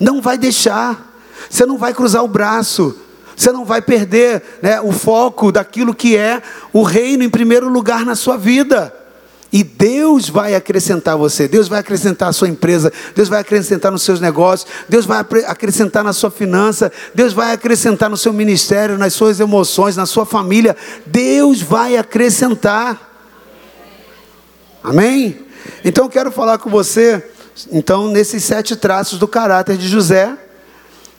Não 0.00 0.22
vai 0.22 0.38
deixar. 0.38 1.14
Você 1.50 1.66
não 1.66 1.76
vai 1.76 1.92
cruzar 1.92 2.24
o 2.24 2.28
braço. 2.28 2.96
Você 3.36 3.52
não 3.52 3.66
vai 3.66 3.82
perder 3.82 4.42
né, 4.62 4.80
o 4.80 4.92
foco 4.92 5.52
daquilo 5.52 5.94
que 5.94 6.16
é 6.16 6.40
o 6.72 6.82
reino 6.82 7.22
em 7.22 7.28
primeiro 7.28 7.68
lugar 7.68 8.06
na 8.06 8.14
sua 8.14 8.38
vida. 8.38 8.94
E 9.52 9.62
Deus 9.62 10.26
vai 10.26 10.54
acrescentar 10.54 11.18
você, 11.18 11.46
Deus 11.46 11.68
vai 11.68 11.80
acrescentar 11.80 12.30
a 12.30 12.32
sua 12.32 12.48
empresa, 12.48 12.90
Deus 13.14 13.28
vai 13.28 13.40
acrescentar 13.40 13.92
nos 13.92 14.00
seus 14.00 14.22
negócios, 14.22 14.70
Deus 14.88 15.04
vai 15.04 15.22
acrescentar 15.46 16.02
na 16.02 16.14
sua 16.14 16.30
finança, 16.30 16.90
Deus 17.14 17.34
vai 17.34 17.52
acrescentar 17.52 18.08
no 18.08 18.16
seu 18.16 18.32
ministério, 18.32 18.96
nas 18.96 19.12
suas 19.12 19.38
emoções, 19.38 19.98
na 19.98 20.06
sua 20.06 20.24
família. 20.24 20.74
Deus 21.04 21.60
vai 21.60 21.98
acrescentar. 21.98 23.11
Amém? 24.82 25.38
Então 25.84 26.06
eu 26.06 26.10
quero 26.10 26.32
falar 26.32 26.58
com 26.58 26.68
você, 26.68 27.22
então, 27.70 28.08
nesses 28.08 28.42
sete 28.42 28.74
traços 28.74 29.18
do 29.18 29.28
caráter 29.28 29.76
de 29.76 29.86
José, 29.86 30.36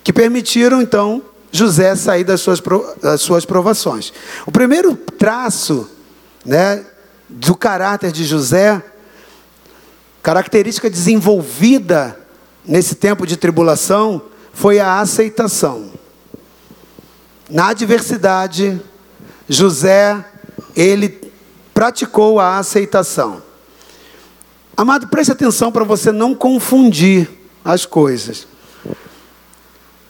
que 0.02 0.12
permitiram, 0.12 0.82
então, 0.82 1.22
José 1.50 1.94
sair 1.94 2.24
das 2.24 2.40
suas, 2.40 2.60
das 3.00 3.20
suas 3.20 3.44
provações. 3.44 4.12
O 4.44 4.50
primeiro 4.50 4.96
traço, 4.96 5.88
né, 6.44 6.84
do 7.28 7.54
caráter 7.54 8.10
de 8.10 8.24
José, 8.24 8.82
característica 10.22 10.90
desenvolvida 10.90 12.18
nesse 12.66 12.96
tempo 12.96 13.26
de 13.26 13.36
tribulação, 13.36 14.22
foi 14.52 14.80
a 14.80 14.98
aceitação. 14.98 15.92
Na 17.48 17.68
adversidade, 17.68 18.80
José, 19.48 20.24
ele 20.74 21.32
praticou 21.72 22.40
a 22.40 22.58
aceitação. 22.58 23.43
Amado, 24.76 25.06
preste 25.06 25.30
atenção 25.30 25.70
para 25.70 25.84
você 25.84 26.10
não 26.10 26.34
confundir 26.34 27.30
as 27.64 27.86
coisas. 27.86 28.46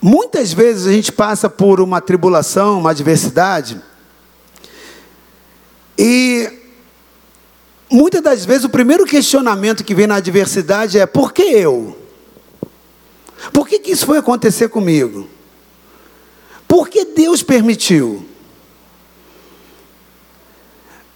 Muitas 0.00 0.52
vezes 0.52 0.86
a 0.86 0.92
gente 0.92 1.12
passa 1.12 1.50
por 1.50 1.80
uma 1.80 2.00
tribulação, 2.00 2.78
uma 2.78 2.90
adversidade, 2.90 3.80
e 5.98 6.50
muitas 7.90 8.22
das 8.22 8.44
vezes 8.44 8.64
o 8.64 8.70
primeiro 8.70 9.04
questionamento 9.04 9.84
que 9.84 9.94
vem 9.94 10.06
na 10.06 10.16
adversidade 10.16 10.98
é: 10.98 11.06
por 11.06 11.32
que 11.32 11.42
eu? 11.42 11.98
Por 13.52 13.68
que, 13.68 13.78
que 13.78 13.90
isso 13.90 14.06
foi 14.06 14.18
acontecer 14.18 14.68
comigo? 14.68 15.28
Por 16.66 16.88
que 16.88 17.04
Deus 17.04 17.42
permitiu? 17.42 18.26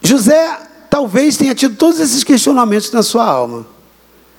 José 0.03 0.68
talvez 0.91 1.37
tenha 1.37 1.55
tido 1.55 1.77
todos 1.77 2.01
esses 2.01 2.25
questionamentos 2.25 2.91
na 2.93 3.03
sua 3.03 3.25
alma, 3.25 3.67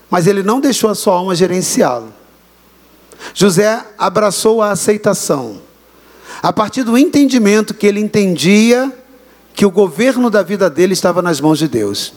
mas 0.09 0.27
ele 0.27 0.43
não 0.43 0.59
deixou 0.59 0.89
a 0.89 0.95
sua 0.95 1.13
alma 1.13 1.35
gerenciá-lo. 1.35 2.13
José 3.33 3.85
abraçou 3.97 4.61
a 4.61 4.71
aceitação, 4.71 5.61
a 6.41 6.53
partir 6.53 6.83
do 6.83 6.97
entendimento 6.97 7.73
que 7.73 7.85
ele 7.85 7.99
entendia 7.99 8.91
que 9.53 9.65
o 9.65 9.71
governo 9.71 10.29
da 10.29 10.41
vida 10.41 10.69
dele 10.69 10.93
estava 10.93 11.21
nas 11.21 11.41
mãos 11.41 11.59
de 11.59 11.67
Deus. 11.67 12.13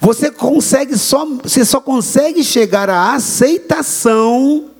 Você 0.00 0.30
consegue 0.30 0.96
só, 0.96 1.26
você 1.42 1.64
só 1.64 1.80
consegue 1.80 2.44
chegar 2.44 2.88
à 2.88 3.14
aceitação 3.14 4.70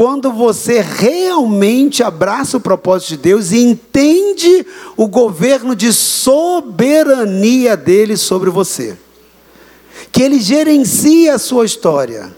quando 0.00 0.32
você 0.32 0.80
realmente 0.80 2.02
abraça 2.02 2.56
o 2.56 2.60
propósito 2.60 3.08
de 3.10 3.16
Deus 3.18 3.52
e 3.52 3.58
entende 3.58 4.66
o 4.96 5.06
governo 5.06 5.76
de 5.76 5.92
soberania 5.92 7.76
dele 7.76 8.16
sobre 8.16 8.48
você. 8.48 8.96
Que 10.10 10.22
ele 10.22 10.40
gerencia 10.40 11.34
a 11.34 11.38
sua 11.38 11.66
história. 11.66 12.34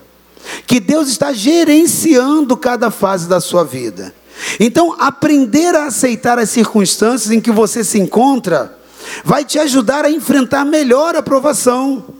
Que 0.67 0.81
Deus 0.81 1.07
está 1.07 1.33
gerenciando 1.33 2.57
cada 2.57 2.91
fase 2.91 3.29
da 3.29 3.41
sua 3.41 3.63
vida. 3.63 4.13
Então, 4.59 4.97
aprender 4.99 5.77
a 5.77 5.87
aceitar 5.87 6.41
as 6.41 6.51
circunstâncias 6.51 7.31
em 7.31 7.41
que 7.41 7.53
você 7.53 7.85
se 7.85 7.97
encontra 7.97 8.77
vai 9.25 9.45
te 9.45 9.61
ajudar 9.61 10.05
a 10.05 10.11
enfrentar 10.11 10.65
melhor 10.65 11.15
a 11.15 11.23
provação. 11.23 12.12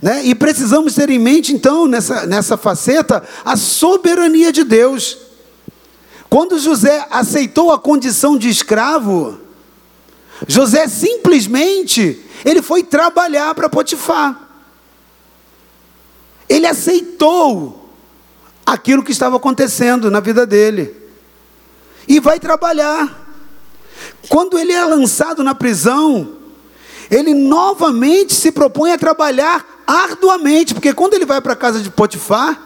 Né? 0.00 0.24
E 0.24 0.34
precisamos 0.34 0.94
ter 0.94 1.10
em 1.10 1.18
mente, 1.18 1.52
então, 1.52 1.86
nessa, 1.86 2.26
nessa 2.26 2.56
faceta, 2.56 3.22
a 3.44 3.56
soberania 3.56 4.52
de 4.52 4.64
Deus. 4.64 5.18
Quando 6.30 6.58
José 6.58 7.06
aceitou 7.10 7.72
a 7.72 7.78
condição 7.78 8.36
de 8.36 8.48
escravo, 8.48 9.38
José 10.46 10.86
simplesmente 10.86 12.22
ele 12.44 12.62
foi 12.62 12.82
trabalhar 12.82 13.54
para 13.54 13.68
Potifar. 13.68 14.48
Ele 16.48 16.66
aceitou 16.66 17.90
aquilo 18.64 19.02
que 19.02 19.12
estava 19.12 19.36
acontecendo 19.36 20.10
na 20.10 20.20
vida 20.20 20.46
dele 20.46 20.94
e 22.06 22.20
vai 22.20 22.38
trabalhar. 22.38 23.26
Quando 24.28 24.58
ele 24.58 24.72
é 24.72 24.84
lançado 24.84 25.42
na 25.42 25.54
prisão, 25.54 26.36
ele 27.10 27.34
novamente 27.34 28.34
se 28.34 28.52
propõe 28.52 28.92
a 28.92 28.98
trabalhar 28.98 29.77
arduamente, 29.88 30.74
porque 30.74 30.92
quando 30.92 31.14
ele 31.14 31.24
vai 31.24 31.40
para 31.40 31.54
a 31.54 31.56
casa 31.56 31.80
de 31.80 31.88
Potifar, 31.88 32.60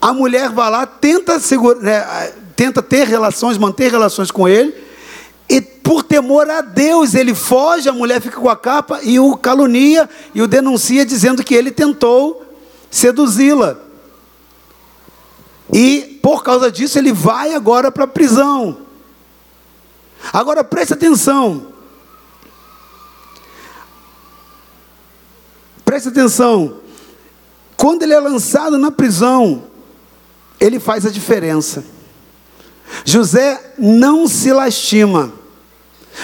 a 0.00 0.12
mulher 0.12 0.48
vai 0.50 0.70
lá, 0.70 0.86
tenta, 0.86 1.40
segura, 1.40 1.80
né, 1.80 2.32
tenta 2.54 2.80
ter 2.80 3.08
relações, 3.08 3.58
manter 3.58 3.90
relações 3.90 4.30
com 4.30 4.46
ele, 4.46 4.72
e 5.48 5.60
por 5.60 6.04
temor 6.04 6.48
a 6.48 6.60
Deus, 6.60 7.14
ele 7.14 7.34
foge, 7.34 7.88
a 7.88 7.92
mulher 7.92 8.20
fica 8.20 8.40
com 8.40 8.48
a 8.48 8.56
capa 8.56 9.00
e 9.02 9.18
o 9.18 9.36
calunia 9.36 10.08
e 10.32 10.40
o 10.40 10.46
denuncia, 10.46 11.04
dizendo 11.04 11.42
que 11.42 11.54
ele 11.54 11.72
tentou 11.72 12.44
seduzi-la. 12.88 13.76
E 15.72 16.20
por 16.22 16.44
causa 16.44 16.70
disso, 16.70 16.96
ele 16.96 17.12
vai 17.12 17.54
agora 17.54 17.90
para 17.90 18.04
a 18.04 18.08
prisão. 18.08 18.78
Agora 20.32 20.62
preste 20.62 20.92
atenção. 20.94 21.75
Preste 25.96 26.10
atenção. 26.10 26.80
Quando 27.74 28.02
ele 28.02 28.12
é 28.12 28.20
lançado 28.20 28.76
na 28.76 28.90
prisão, 28.90 29.64
ele 30.60 30.78
faz 30.78 31.06
a 31.06 31.10
diferença. 31.10 31.82
José 33.02 33.72
não 33.78 34.28
se 34.28 34.52
lastima. 34.52 35.32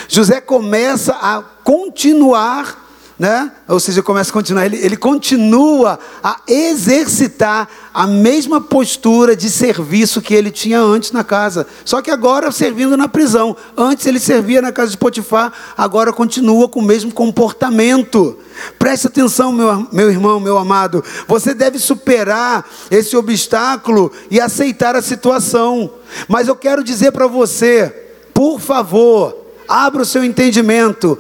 José 0.09 0.43
começa 0.43 1.15
a 1.15 1.41
continuar 1.41 2.82
né? 3.23 3.53
Ou 3.69 3.79
seja, 3.79 4.03
começa 4.03 4.31
a 4.31 4.33
continuar, 4.33 4.67
ele, 4.67 4.79
ele 4.79 4.97
continua 4.97 5.97
a 6.25 6.41
exercitar 6.49 7.69
a 7.95 8.05
mesma 8.05 8.61
postura 8.61 9.37
de 9.37 9.49
serviço 9.49 10.21
que 10.21 10.35
ele 10.35 10.51
tinha 10.51 10.81
antes 10.81 11.13
na 11.13 11.23
casa. 11.23 11.65
Só 11.85 12.03
que 12.03 12.11
agora 12.11 12.51
servindo 12.51 12.97
na 12.97 13.07
prisão. 13.07 13.57
Antes 13.77 14.07
ele 14.07 14.19
servia 14.19 14.61
na 14.61 14.73
casa 14.73 14.91
de 14.91 14.97
Potifar, 14.97 15.53
agora 15.77 16.13
continua 16.13 16.69
com 16.69 16.81
o 16.81 16.85
mesmo 16.85 17.13
comportamento. 17.13 18.37
Preste 18.77 19.07
atenção, 19.07 19.53
meu, 19.53 19.87
meu 19.93 20.11
irmão, 20.11 20.41
meu 20.41 20.59
amado. 20.59 21.05
Você 21.29 21.55
deve 21.55 21.79
superar 21.79 22.69
esse 22.91 23.17
obstáculo 23.17 24.11
e 24.33 24.41
aceitar 24.41 24.97
a 24.97 25.03
situação. 25.03 25.93
Mas 26.27 26.49
eu 26.49 26.57
quero 26.57 26.83
dizer 26.83 27.13
para 27.13 27.29
você, 27.29 27.95
por 28.35 28.59
favor, 28.59 29.37
abra 29.69 30.03
o 30.03 30.07
seu 30.07 30.25
entendimento. 30.25 31.17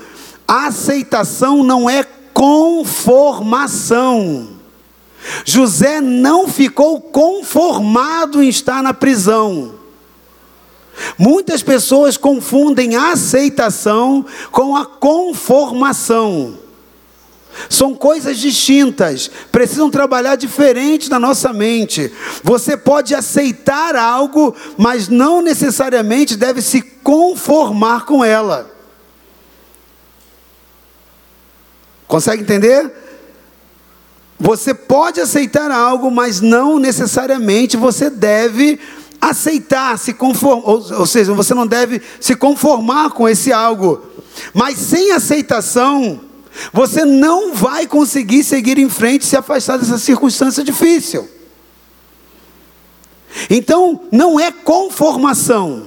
Aceitação 0.46 1.62
não 1.62 1.88
é 1.88 2.04
conformação. 2.32 4.48
José 5.44 6.00
não 6.00 6.48
ficou 6.48 7.00
conformado 7.00 8.42
em 8.42 8.48
estar 8.48 8.82
na 8.82 8.92
prisão. 8.92 9.74
Muitas 11.16 11.62
pessoas 11.62 12.16
confundem 12.16 12.96
a 12.96 13.12
aceitação 13.12 14.24
com 14.50 14.76
a 14.76 14.84
conformação. 14.84 16.58
São 17.68 17.94
coisas 17.94 18.38
distintas, 18.38 19.30
precisam 19.50 19.90
trabalhar 19.90 20.36
diferente 20.36 21.10
na 21.10 21.18
nossa 21.18 21.52
mente. 21.52 22.10
Você 22.42 22.76
pode 22.76 23.14
aceitar 23.14 23.94
algo, 23.94 24.54
mas 24.78 25.08
não 25.08 25.42
necessariamente 25.42 26.36
deve 26.36 26.62
se 26.62 26.80
conformar 26.80 28.06
com 28.06 28.24
ela. 28.24 28.71
Consegue 32.12 32.42
entender? 32.42 32.92
Você 34.38 34.74
pode 34.74 35.18
aceitar 35.18 35.70
algo, 35.70 36.10
mas 36.10 36.42
não 36.42 36.78
necessariamente 36.78 37.74
você 37.74 38.10
deve 38.10 38.78
aceitar, 39.18 39.98
se 39.98 40.12
conformar, 40.12 40.68
ou, 40.68 40.98
ou 40.98 41.06
seja, 41.06 41.32
você 41.32 41.54
não 41.54 41.66
deve 41.66 42.02
se 42.20 42.36
conformar 42.36 43.12
com 43.12 43.26
esse 43.26 43.50
algo. 43.50 44.02
Mas 44.52 44.76
sem 44.76 45.12
aceitação, 45.12 46.20
você 46.70 47.02
não 47.06 47.54
vai 47.54 47.86
conseguir 47.86 48.44
seguir 48.44 48.76
em 48.76 48.90
frente 48.90 49.24
se 49.24 49.34
afastar 49.34 49.78
dessa 49.78 49.96
circunstância 49.96 50.62
difícil. 50.62 51.26
Então, 53.48 54.02
não 54.12 54.38
é 54.38 54.52
conformação. 54.52 55.86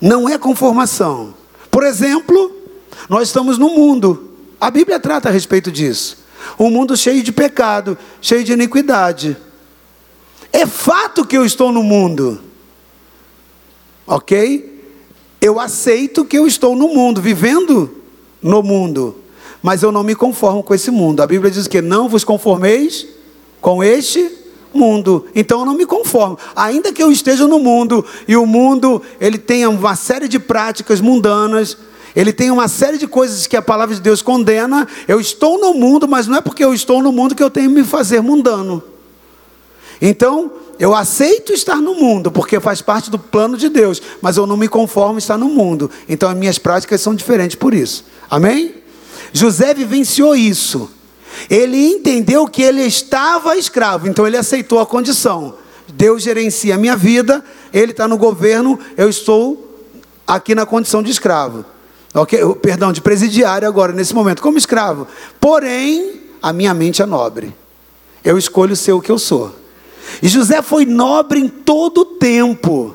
Não 0.00 0.28
é 0.28 0.38
conformação. 0.38 1.34
Por 1.68 1.82
exemplo, 1.82 2.59
nós 3.08 3.28
estamos 3.28 3.58
no 3.58 3.70
mundo. 3.70 4.30
A 4.60 4.70
Bíblia 4.70 5.00
trata 5.00 5.28
a 5.28 5.32
respeito 5.32 5.70
disso. 5.70 6.18
Um 6.58 6.70
mundo 6.70 6.96
cheio 6.96 7.22
de 7.22 7.32
pecado, 7.32 7.96
cheio 8.20 8.44
de 8.44 8.52
iniquidade. 8.52 9.36
É 10.52 10.66
fato 10.66 11.24
que 11.24 11.36
eu 11.36 11.44
estou 11.44 11.72
no 11.72 11.82
mundo. 11.82 12.40
Ok? 14.06 14.80
Eu 15.40 15.58
aceito 15.58 16.24
que 16.24 16.36
eu 16.36 16.46
estou 16.46 16.76
no 16.76 16.88
mundo, 16.88 17.20
vivendo 17.20 17.90
no 18.42 18.62
mundo. 18.62 19.16
Mas 19.62 19.82
eu 19.82 19.92
não 19.92 20.02
me 20.02 20.14
conformo 20.14 20.62
com 20.62 20.74
esse 20.74 20.90
mundo. 20.90 21.22
A 21.22 21.26
Bíblia 21.26 21.50
diz 21.50 21.66
que 21.66 21.80
não 21.80 22.08
vos 22.08 22.24
conformeis 22.24 23.06
com 23.60 23.84
este 23.84 24.30
mundo. 24.72 25.26
Então 25.34 25.60
eu 25.60 25.66
não 25.66 25.74
me 25.74 25.86
conformo. 25.86 26.38
Ainda 26.54 26.92
que 26.92 27.02
eu 27.02 27.10
esteja 27.10 27.46
no 27.46 27.58
mundo 27.58 28.04
e 28.26 28.36
o 28.36 28.46
mundo 28.46 29.02
ele 29.20 29.38
tenha 29.38 29.68
uma 29.68 29.94
série 29.94 30.28
de 30.28 30.38
práticas 30.38 31.00
mundanas, 31.00 31.76
ele 32.14 32.32
tem 32.32 32.50
uma 32.50 32.68
série 32.68 32.98
de 32.98 33.06
coisas 33.06 33.46
que 33.46 33.56
a 33.56 33.62
palavra 33.62 33.94
de 33.94 34.00
Deus 34.00 34.22
condena. 34.22 34.86
Eu 35.06 35.20
estou 35.20 35.58
no 35.58 35.74
mundo, 35.74 36.08
mas 36.08 36.26
não 36.26 36.36
é 36.36 36.40
porque 36.40 36.64
eu 36.64 36.74
estou 36.74 37.02
no 37.02 37.12
mundo 37.12 37.34
que 37.34 37.42
eu 37.42 37.50
tenho 37.50 37.68
que 37.68 37.76
me 37.76 37.84
fazer 37.84 38.20
mundano. 38.20 38.82
Então, 40.00 40.52
eu 40.78 40.94
aceito 40.94 41.52
estar 41.52 41.76
no 41.76 41.94
mundo, 41.94 42.30
porque 42.30 42.58
faz 42.58 42.80
parte 42.80 43.10
do 43.10 43.18
plano 43.18 43.56
de 43.56 43.68
Deus, 43.68 44.00
mas 44.22 44.36
eu 44.36 44.46
não 44.46 44.56
me 44.56 44.66
conformo 44.66 45.18
estar 45.18 45.36
no 45.36 45.48
mundo. 45.48 45.90
Então, 46.08 46.30
as 46.30 46.36
minhas 46.36 46.58
práticas 46.58 47.00
são 47.00 47.14
diferentes 47.14 47.54
por 47.54 47.74
isso. 47.74 48.04
Amém? 48.30 48.74
José 49.32 49.74
vivenciou 49.74 50.34
isso. 50.34 50.90
Ele 51.48 51.76
entendeu 51.76 52.46
que 52.46 52.62
ele 52.62 52.82
estava 52.82 53.56
escravo, 53.56 54.08
então 54.08 54.26
ele 54.26 54.36
aceitou 54.36 54.80
a 54.80 54.86
condição. 54.86 55.54
Deus 55.92 56.22
gerencia 56.22 56.74
a 56.74 56.78
minha 56.78 56.96
vida, 56.96 57.44
ele 57.72 57.92
está 57.92 58.08
no 58.08 58.16
governo, 58.16 58.78
eu 58.96 59.08
estou 59.08 59.84
aqui 60.26 60.54
na 60.54 60.64
condição 60.64 61.02
de 61.02 61.10
escravo. 61.10 61.64
Ok, 62.12 62.38
perdão, 62.56 62.92
de 62.92 63.00
presidiário 63.00 63.68
agora, 63.68 63.92
nesse 63.92 64.14
momento, 64.14 64.42
como 64.42 64.58
escravo. 64.58 65.06
Porém, 65.38 66.20
a 66.42 66.52
minha 66.52 66.74
mente 66.74 67.00
é 67.00 67.06
nobre. 67.06 67.54
Eu 68.24 68.36
escolho 68.36 68.74
ser 68.74 68.92
o 68.92 69.00
que 69.00 69.12
eu 69.12 69.18
sou. 69.18 69.54
E 70.20 70.28
José 70.28 70.60
foi 70.60 70.84
nobre 70.84 71.38
em 71.38 71.48
todo 71.48 71.98
o 71.98 72.04
tempo. 72.04 72.94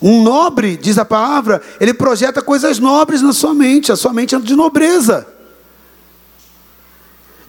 Um 0.00 0.22
nobre, 0.22 0.78
diz 0.78 0.96
a 0.96 1.04
palavra, 1.04 1.60
ele 1.78 1.92
projeta 1.92 2.40
coisas 2.40 2.78
nobres 2.78 3.20
na 3.20 3.34
sua 3.34 3.52
mente, 3.52 3.92
a 3.92 3.96
sua 3.96 4.14
mente 4.14 4.34
é 4.34 4.38
de 4.38 4.56
nobreza. 4.56 5.26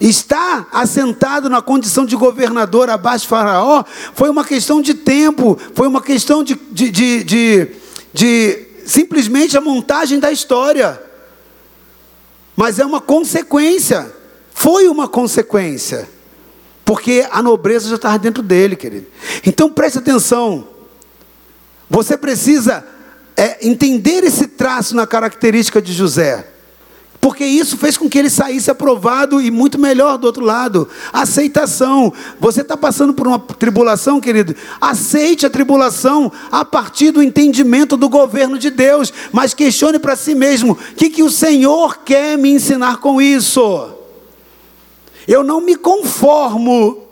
Estar 0.02 0.68
assentado 0.74 1.50
na 1.50 1.62
condição 1.62 2.06
de 2.06 2.16
governador 2.16 2.90
abaixo 2.90 3.24
de 3.24 3.30
Faraó 3.30 3.86
foi 4.14 4.30
uma 4.30 4.44
questão 4.44 4.82
de 4.82 4.96
tempo, 4.96 5.58
foi 5.74 5.88
uma 5.88 6.02
questão 6.02 6.44
de, 6.44 6.56
de, 6.72 6.92
de, 7.24 7.24
de 8.12 8.71
simplesmente 8.92 9.58
a 9.58 9.62
montagem 9.62 10.20
da 10.20 10.32
história. 10.32 11.02
Mas 12.58 12.78
é 12.78 12.86
uma 12.86 13.00
consequência. 13.00 14.14
Foi 14.54 14.88
uma 14.90 15.08
consequência. 15.08 16.10
Porque 16.84 17.26
a 17.32 17.42
nobreza 17.42 17.88
já 17.88 17.96
estava 17.96 18.20
dentro 18.20 18.44
dele, 18.44 18.76
querido. 18.76 19.08
Então 19.46 19.72
preste 19.72 20.00
atenção. 20.00 20.68
Você 21.90 22.18
precisa 22.18 22.86
é, 23.38 23.66
entender 23.66 24.26
esse 24.26 24.48
traço 24.48 24.94
na 24.94 25.08
característica 25.08 25.82
de 25.82 25.94
José. 25.94 26.51
Porque 27.22 27.46
isso 27.46 27.78
fez 27.78 27.98
com 27.98 28.10
que 28.10 28.18
ele 28.18 28.32
saísse 28.32 28.72
aprovado 28.72 29.40
e 29.40 29.52
muito 29.52 29.78
melhor 29.78 30.18
do 30.18 30.26
outro 30.26 30.44
lado. 30.44 30.90
Aceitação. 31.14 32.12
Você 32.40 32.62
está 32.62 32.76
passando 32.76 33.14
por 33.14 33.28
uma 33.28 33.38
tribulação, 33.38 34.20
querido? 34.20 34.56
Aceite 34.82 35.46
a 35.46 35.50
tribulação 35.50 36.32
a 36.52 36.66
partir 36.66 37.12
do 37.12 37.22
entendimento 37.22 37.96
do 37.96 38.10
governo 38.10 38.58
de 38.58 38.72
Deus. 38.72 39.14
Mas 39.32 39.54
questione 39.54 40.00
para 40.00 40.16
si 40.16 40.34
mesmo: 40.34 40.74
o 40.74 40.96
que, 40.96 41.12
que 41.12 41.22
o 41.22 41.30
Senhor 41.30 42.00
quer 42.00 42.40
me 42.40 42.50
ensinar 42.50 42.98
com 42.98 43.22
isso? 43.22 43.92
Eu 45.28 45.44
não 45.44 45.62
me 45.62 45.76
conformo. 45.76 47.04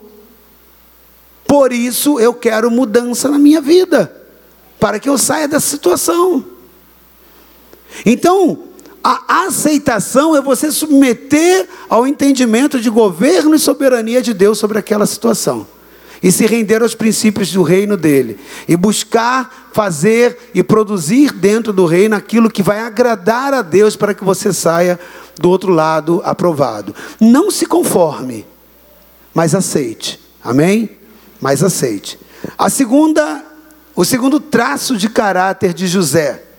Por 1.46 1.72
isso 1.72 2.18
eu 2.18 2.34
quero 2.34 2.68
mudança 2.68 3.28
na 3.28 3.38
minha 3.38 3.60
vida. 3.60 4.12
Para 4.80 4.98
que 4.98 5.08
eu 5.08 5.16
saia 5.16 5.46
dessa 5.46 5.68
situação. 5.68 6.44
Então, 8.04 8.69
a 9.02 9.46
aceitação 9.46 10.36
é 10.36 10.42
você 10.42 10.70
submeter 10.70 11.66
ao 11.88 12.06
entendimento 12.06 12.78
de 12.78 12.90
governo 12.90 13.54
e 13.54 13.58
soberania 13.58 14.20
de 14.20 14.34
Deus 14.34 14.58
sobre 14.58 14.78
aquela 14.78 15.06
situação. 15.06 15.66
E 16.22 16.30
se 16.30 16.44
render 16.44 16.82
aos 16.82 16.94
princípios 16.94 17.50
do 17.50 17.62
reino 17.62 17.96
dele. 17.96 18.38
E 18.68 18.76
buscar 18.76 19.70
fazer 19.72 20.50
e 20.54 20.62
produzir 20.62 21.32
dentro 21.32 21.72
do 21.72 21.86
reino 21.86 22.14
aquilo 22.14 22.50
que 22.50 22.62
vai 22.62 22.80
agradar 22.80 23.54
a 23.54 23.62
Deus 23.62 23.96
para 23.96 24.12
que 24.12 24.22
você 24.22 24.52
saia 24.52 25.00
do 25.40 25.48
outro 25.48 25.72
lado 25.72 26.20
aprovado. 26.22 26.94
Não 27.18 27.50
se 27.50 27.64
conforme, 27.64 28.46
mas 29.32 29.54
aceite. 29.54 30.20
Amém? 30.44 30.90
Mas 31.40 31.62
aceite. 31.62 32.18
A 32.58 32.68
segunda, 32.68 33.42
o 33.96 34.04
segundo 34.04 34.38
traço 34.38 34.98
de 34.98 35.08
caráter 35.08 35.72
de 35.72 35.86
José 35.86 36.49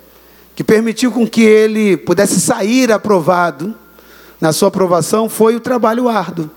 que 0.55 0.63
permitiu 0.63 1.11
com 1.11 1.27
que 1.27 1.41
ele 1.41 1.97
pudesse 1.97 2.39
sair 2.39 2.91
aprovado 2.91 3.75
na 4.39 4.51
sua 4.51 4.67
aprovação 4.67 5.29
foi 5.29 5.55
o 5.55 5.59
trabalho 5.59 6.09
árduo. 6.09 6.49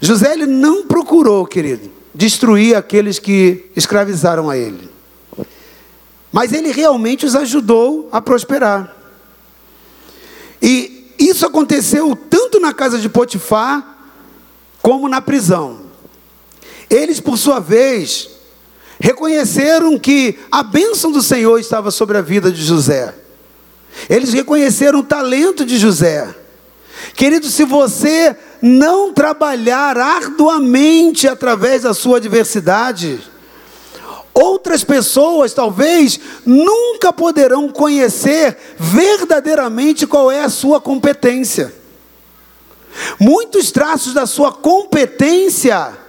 José 0.00 0.32
ele 0.32 0.46
não 0.46 0.86
procurou, 0.86 1.46
querido, 1.46 1.90
destruir 2.14 2.76
aqueles 2.76 3.18
que 3.18 3.70
escravizaram 3.76 4.50
a 4.50 4.56
ele. 4.56 4.90
Mas 6.32 6.52
ele 6.52 6.72
realmente 6.72 7.24
os 7.24 7.36
ajudou 7.36 8.08
a 8.10 8.20
prosperar. 8.20 8.94
E 10.60 11.14
isso 11.18 11.46
aconteceu 11.46 12.16
tanto 12.16 12.58
na 12.58 12.72
casa 12.72 12.98
de 12.98 13.08
Potifar 13.08 13.98
como 14.82 15.08
na 15.08 15.20
prisão. 15.20 15.82
Eles, 16.90 17.20
por 17.20 17.38
sua 17.38 17.60
vez, 17.60 18.30
reconheceram 19.04 19.98
que 19.98 20.38
a 20.50 20.62
bênção 20.62 21.12
do 21.12 21.20
Senhor 21.20 21.58
estava 21.58 21.90
sobre 21.90 22.16
a 22.16 22.22
vida 22.22 22.50
de 22.50 22.64
José. 22.64 23.14
Eles 24.08 24.32
reconheceram 24.32 25.00
o 25.00 25.04
talento 25.04 25.62
de 25.62 25.76
José. 25.76 26.34
Querido, 27.12 27.46
se 27.48 27.66
você 27.66 28.34
não 28.62 29.12
trabalhar 29.12 29.98
arduamente 29.98 31.28
através 31.28 31.82
da 31.82 31.92
sua 31.92 32.16
adversidade, 32.16 33.20
outras 34.32 34.82
pessoas 34.82 35.52
talvez 35.52 36.18
nunca 36.46 37.12
poderão 37.12 37.68
conhecer 37.68 38.56
verdadeiramente 38.78 40.06
qual 40.06 40.32
é 40.32 40.40
a 40.40 40.48
sua 40.48 40.80
competência. 40.80 41.74
Muitos 43.20 43.70
traços 43.70 44.14
da 44.14 44.24
sua 44.24 44.50
competência 44.50 46.03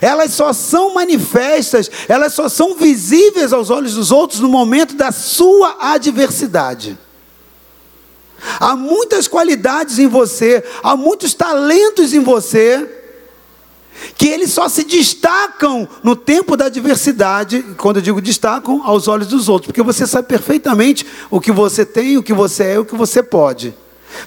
elas 0.00 0.32
só 0.32 0.52
são 0.52 0.94
manifestas, 0.94 1.90
elas 2.08 2.32
só 2.32 2.48
são 2.48 2.74
visíveis 2.74 3.52
aos 3.52 3.70
olhos 3.70 3.94
dos 3.94 4.10
outros 4.10 4.40
no 4.40 4.48
momento 4.48 4.94
da 4.94 5.12
sua 5.12 5.76
adversidade. 5.80 6.98
Há 8.58 8.74
muitas 8.74 9.28
qualidades 9.28 9.98
em 9.98 10.08
você, 10.08 10.64
há 10.82 10.96
muitos 10.96 11.32
talentos 11.34 12.12
em 12.12 12.20
você, 12.20 12.98
que 14.16 14.28
eles 14.28 14.52
só 14.52 14.68
se 14.68 14.84
destacam 14.84 15.88
no 16.02 16.16
tempo 16.16 16.56
da 16.56 16.66
adversidade, 16.66 17.62
quando 17.76 17.96
eu 17.96 18.02
digo 18.02 18.20
destacam, 18.20 18.82
aos 18.84 19.06
olhos 19.06 19.28
dos 19.28 19.48
outros, 19.48 19.66
porque 19.66 19.82
você 19.82 20.06
sabe 20.06 20.26
perfeitamente 20.26 21.06
o 21.30 21.40
que 21.40 21.52
você 21.52 21.84
tem, 21.84 22.16
o 22.16 22.22
que 22.22 22.32
você 22.32 22.64
é, 22.64 22.78
o 22.78 22.84
que 22.84 22.96
você 22.96 23.22
pode. 23.22 23.74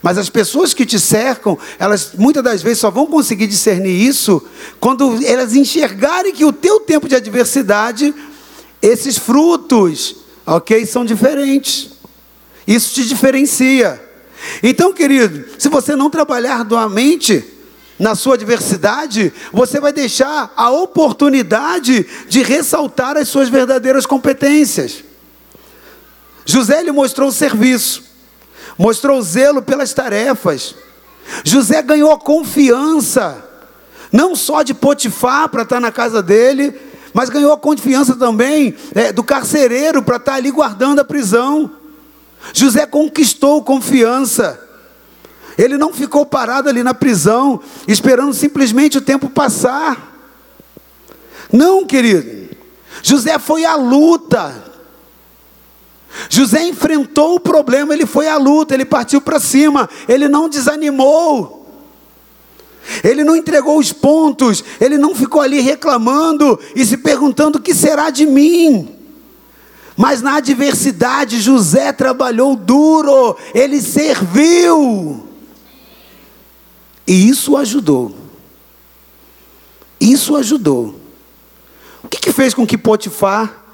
Mas 0.01 0.17
as 0.17 0.29
pessoas 0.29 0.73
que 0.73 0.85
te 0.85 0.99
cercam, 0.99 1.57
elas 1.79 2.11
muitas 2.17 2.43
das 2.43 2.61
vezes 2.61 2.79
só 2.79 2.91
vão 2.91 3.05
conseguir 3.05 3.47
discernir 3.47 3.95
isso 3.95 4.41
quando 4.79 5.19
elas 5.25 5.55
enxergarem 5.55 6.33
que 6.33 6.45
o 6.45 6.53
teu 6.53 6.79
tempo 6.79 7.07
de 7.07 7.15
adversidade, 7.15 8.13
esses 8.81 9.17
frutos, 9.17 10.17
ok, 10.45 10.85
são 10.85 11.05
diferentes. 11.05 11.91
Isso 12.67 12.93
te 12.93 13.05
diferencia. 13.07 14.01
Então, 14.61 14.93
querido, 14.93 15.45
se 15.57 15.69
você 15.69 15.95
não 15.95 16.09
trabalhar 16.09 16.57
arduamente 16.57 17.43
na 17.97 18.13
sua 18.13 18.35
adversidade, 18.35 19.31
você 19.53 19.79
vai 19.79 19.93
deixar 19.93 20.53
a 20.55 20.69
oportunidade 20.69 22.05
de 22.27 22.43
ressaltar 22.43 23.17
as 23.17 23.27
suas 23.27 23.49
verdadeiras 23.49 24.05
competências. 24.05 25.03
José 26.45 26.83
lhe 26.83 26.91
mostrou 26.91 27.29
o 27.29 27.33
serviço 27.33 28.14
mostrou 28.77 29.21
zelo 29.21 29.61
pelas 29.61 29.93
tarefas. 29.93 30.75
José 31.43 31.81
ganhou 31.81 32.17
confiança, 32.17 33.43
não 34.11 34.35
só 34.35 34.61
de 34.61 34.73
Potifar 34.73 35.49
para 35.49 35.63
estar 35.63 35.79
na 35.79 35.91
casa 35.91 36.21
dele, 36.21 36.73
mas 37.13 37.29
ganhou 37.29 37.53
a 37.53 37.57
confiança 37.57 38.15
também 38.15 38.75
é, 38.93 39.11
do 39.11 39.23
carcereiro 39.23 40.03
para 40.03 40.17
estar 40.17 40.33
ali 40.33 40.51
guardando 40.51 40.99
a 40.99 41.05
prisão. 41.05 41.71
José 42.53 42.85
conquistou 42.85 43.63
confiança. 43.63 44.59
Ele 45.57 45.77
não 45.77 45.93
ficou 45.93 46.25
parado 46.25 46.67
ali 46.67 46.83
na 46.83 46.93
prisão, 46.93 47.61
esperando 47.87 48.33
simplesmente 48.33 48.97
o 48.97 49.01
tempo 49.01 49.29
passar. 49.29 50.13
Não, 51.51 51.85
querido. 51.85 52.49
José 53.01 53.39
foi 53.39 53.63
à 53.63 53.75
luta. 53.75 54.64
José 56.29 56.63
enfrentou 56.67 57.35
o 57.35 57.39
problema, 57.39 57.93
ele 57.93 58.05
foi 58.05 58.27
à 58.27 58.37
luta, 58.37 58.73
ele 58.73 58.85
partiu 58.85 59.21
para 59.21 59.39
cima, 59.39 59.89
ele 60.07 60.27
não 60.27 60.49
desanimou. 60.49 61.63
Ele 63.03 63.23
não 63.23 63.35
entregou 63.35 63.79
os 63.79 63.91
pontos, 63.91 64.63
ele 64.79 64.97
não 64.97 65.15
ficou 65.15 65.41
ali 65.41 65.59
reclamando 65.59 66.59
e 66.75 66.85
se 66.85 66.97
perguntando 66.97 67.57
o 67.57 67.61
que 67.61 67.73
será 67.73 68.09
de 68.09 68.25
mim. 68.25 68.95
Mas 69.97 70.21
na 70.21 70.35
adversidade, 70.35 71.41
José 71.41 71.91
trabalhou 71.91 72.55
duro, 72.55 73.35
ele 73.53 73.81
serviu. 73.81 75.27
E 77.07 77.27
isso 77.29 77.55
ajudou. 77.57 78.15
Isso 79.99 80.35
ajudou. 80.35 80.99
O 82.03 82.07
que, 82.07 82.19
que 82.19 82.31
fez 82.31 82.53
com 82.53 82.67
que 82.67 82.77
Potifar 82.77 83.64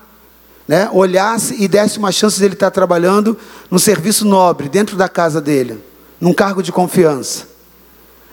né, 0.67 0.89
olhasse 0.91 1.55
e 1.59 1.67
desse 1.67 1.97
uma 1.97 2.11
chance 2.11 2.37
de 2.37 2.45
ele 2.45 2.53
estar 2.53 2.71
trabalhando 2.71 3.37
no 3.69 3.79
serviço 3.79 4.25
nobre, 4.25 4.69
dentro 4.69 4.95
da 4.95 5.09
casa 5.09 5.41
dele, 5.41 5.83
num 6.19 6.33
cargo 6.33 6.61
de 6.61 6.71
confiança. 6.71 7.49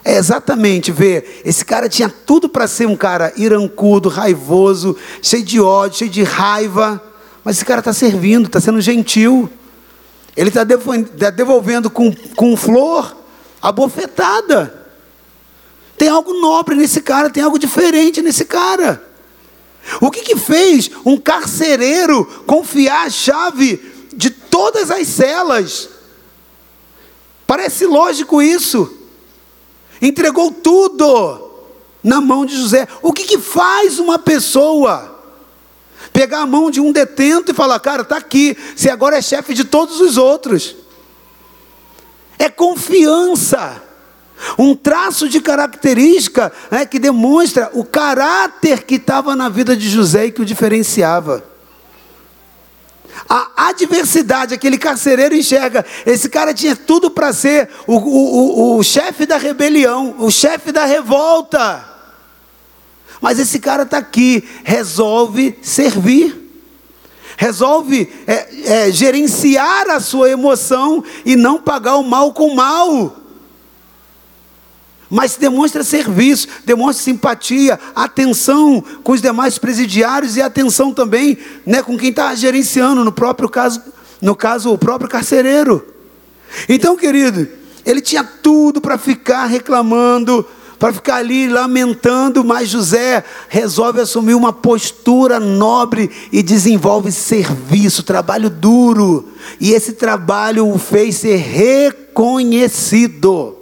É 0.03 0.15
exatamente 0.15 0.91
ver, 0.91 1.41
esse 1.43 1.65
cara 1.65 1.89
tinha 1.89 2.09
tudo 2.09 2.47
para 2.47 2.67
ser 2.67 2.87
um 2.87 2.95
cara 2.95 3.33
irancudo, 3.35 4.07
raivoso, 4.07 4.95
cheio 5.21 5.43
de 5.43 5.59
ódio, 5.59 5.99
cheio 5.99 6.11
de 6.11 6.23
raiva, 6.23 7.03
mas 7.43 7.57
esse 7.57 7.65
cara 7.65 7.79
está 7.79 7.91
servindo, 7.91 8.47
está 8.47 8.59
sendo 8.59 8.79
gentil. 8.79 9.49
Ele 10.35 10.49
está 10.49 10.65
tá 10.65 11.29
devolvendo 11.29 11.89
com, 11.89 12.13
com 12.35 12.55
flor 12.55 13.15
a 13.61 13.71
bofetada. 13.71 14.87
Tem 15.97 16.07
algo 16.07 16.33
nobre 16.39 16.75
nesse 16.75 17.01
cara, 17.01 17.29
tem 17.29 17.43
algo 17.43 17.59
diferente 17.59 18.21
nesse 18.21 18.45
cara. 18.45 19.08
O 20.01 20.11
que, 20.11 20.21
que 20.21 20.35
fez 20.35 20.91
um 21.05 21.17
carcereiro 21.17 22.25
confiar 22.45 23.07
a 23.07 23.09
chave 23.09 23.77
de 24.13 24.29
todas 24.29 24.91
as 24.91 25.07
celas? 25.07 25.89
Parece 27.47 27.85
lógico 27.85 28.41
isso. 28.41 28.97
Entregou 30.01 30.51
tudo 30.51 31.49
na 32.03 32.21
mão 32.21 32.45
de 32.45 32.55
José. 32.55 32.87
O 33.01 33.11
que, 33.11 33.23
que 33.23 33.37
faz 33.37 33.99
uma 33.99 34.19
pessoa 34.19 35.17
pegar 36.13 36.41
a 36.41 36.47
mão 36.47 36.71
de 36.71 36.79
um 36.79 36.91
detento 36.91 37.51
e 37.51 37.55
falar, 37.55 37.79
cara, 37.79 38.03
está 38.03 38.17
aqui, 38.17 38.57
você 38.75 38.89
agora 38.89 39.17
é 39.17 39.21
chefe 39.21 39.53
de 39.53 39.63
todos 39.63 39.99
os 39.99 40.17
outros? 40.17 40.75
É 42.37 42.49
confiança. 42.49 43.88
Um 44.57 44.75
traço 44.75 45.27
de 45.27 45.41
característica 45.41 46.51
né, 46.71 46.85
que 46.85 46.99
demonstra 46.99 47.69
o 47.73 47.83
caráter 47.83 48.83
que 48.83 48.95
estava 48.95 49.35
na 49.35 49.49
vida 49.49 49.75
de 49.75 49.89
José 49.89 50.27
e 50.27 50.31
que 50.31 50.41
o 50.41 50.45
diferenciava. 50.45 51.43
A 53.27 53.67
adversidade, 53.69 54.53
aquele 54.53 54.77
carcereiro 54.77 55.35
enxerga, 55.35 55.85
esse 56.05 56.29
cara 56.29 56.53
tinha 56.53 56.75
tudo 56.75 57.11
para 57.11 57.33
ser 57.33 57.69
o, 57.85 57.95
o, 57.95 58.75
o, 58.75 58.77
o 58.77 58.83
chefe 58.83 59.25
da 59.25 59.37
rebelião, 59.37 60.15
o 60.19 60.31
chefe 60.31 60.71
da 60.71 60.85
revolta. 60.85 61.85
Mas 63.21 63.37
esse 63.37 63.59
cara 63.59 63.83
está 63.83 63.97
aqui, 63.97 64.47
resolve 64.63 65.59
servir 65.61 66.49
resolve 67.39 68.11
é, 68.27 68.87
é, 68.87 68.91
gerenciar 68.91 69.89
a 69.89 70.01
sua 70.01 70.29
emoção 70.29 71.01
e 71.25 71.37
não 71.37 71.57
pagar 71.57 71.95
o 71.95 72.03
mal 72.03 72.33
com 72.33 72.53
mal 72.53 73.15
mas 75.09 75.35
demonstra 75.35 75.83
serviço, 75.83 76.47
demonstra 76.65 77.03
simpatia, 77.03 77.79
atenção 77.95 78.83
com 79.03 79.13
os 79.13 79.21
demais 79.21 79.57
presidiários 79.57 80.37
e 80.37 80.41
atenção 80.41 80.93
também 80.93 81.37
né, 81.65 81.81
com 81.81 81.97
quem 81.97 82.09
está 82.09 82.33
gerenciando, 82.35 83.03
no 83.03 83.11
próprio 83.11 83.49
caso, 83.49 83.81
no 84.21 84.35
caso, 84.35 84.71
o 84.71 84.77
próprio 84.77 85.09
carcereiro. 85.09 85.85
Então, 86.67 86.95
querido, 86.95 87.47
ele 87.85 88.01
tinha 88.01 88.23
tudo 88.23 88.79
para 88.79 88.97
ficar 88.97 89.45
reclamando 89.45 90.45
para 90.79 90.93
ficar 90.93 91.17
ali 91.17 91.49
lamentando, 91.49 92.41
mas 92.43 92.69
José 92.69 93.23
resolve 93.49 93.99
assumir 93.99 94.33
uma 94.33 94.53
postura 94.53 95.37
nobre 95.37 96.09
e 96.31 96.41
desenvolve 96.41 97.11
serviço, 97.11 98.01
trabalho 98.01 98.49
duro. 98.49 99.27
E 99.59 99.73
esse 99.73 99.91
trabalho 99.91 100.65
o 100.65 100.79
fez 100.79 101.17
ser 101.17 101.35
reconhecido. 101.35 103.58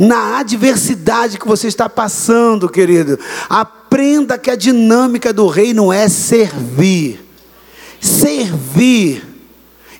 Na 0.00 0.38
adversidade 0.38 1.38
que 1.38 1.46
você 1.46 1.68
está 1.68 1.86
passando, 1.86 2.70
querido, 2.70 3.18
aprenda 3.50 4.38
que 4.38 4.50
a 4.50 4.56
dinâmica 4.56 5.30
do 5.30 5.46
reino 5.46 5.92
é 5.92 6.08
servir. 6.08 7.22
Servir. 8.00 9.22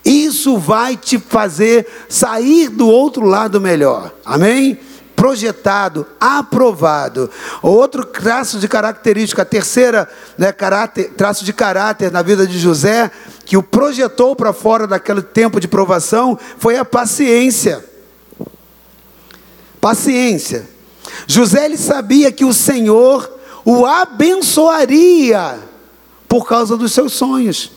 Isso 0.02 0.56
vai 0.56 0.96
te 0.96 1.18
fazer 1.18 1.86
sair 2.08 2.70
do 2.70 2.88
outro 2.88 3.26
lado 3.26 3.60
melhor. 3.60 4.10
Amém? 4.24 4.80
projetado, 5.14 6.06
aprovado. 6.18 7.30
Outro 7.60 8.06
traço 8.06 8.58
de 8.58 8.66
característica, 8.66 9.42
a 9.42 9.44
terceira 9.44 10.08
né, 10.38 10.50
caráter, 10.50 11.12
traço 11.14 11.44
de 11.44 11.52
caráter 11.52 12.10
na 12.10 12.22
vida 12.22 12.46
de 12.46 12.58
José, 12.58 13.10
que 13.44 13.54
o 13.54 13.62
projetou 13.62 14.34
para 14.34 14.54
fora 14.54 14.86
daquele 14.86 15.20
tempo 15.20 15.60
de 15.60 15.68
provação, 15.68 16.38
foi 16.56 16.78
a 16.78 16.86
paciência. 16.86 17.89
Paciência. 19.80 20.68
José 21.26 21.64
ele 21.64 21.76
sabia 21.76 22.30
que 22.30 22.44
o 22.44 22.52
Senhor 22.52 23.38
o 23.64 23.84
abençoaria 23.86 25.58
por 26.28 26.46
causa 26.46 26.76
dos 26.76 26.92
seus 26.92 27.12
sonhos. 27.12 27.72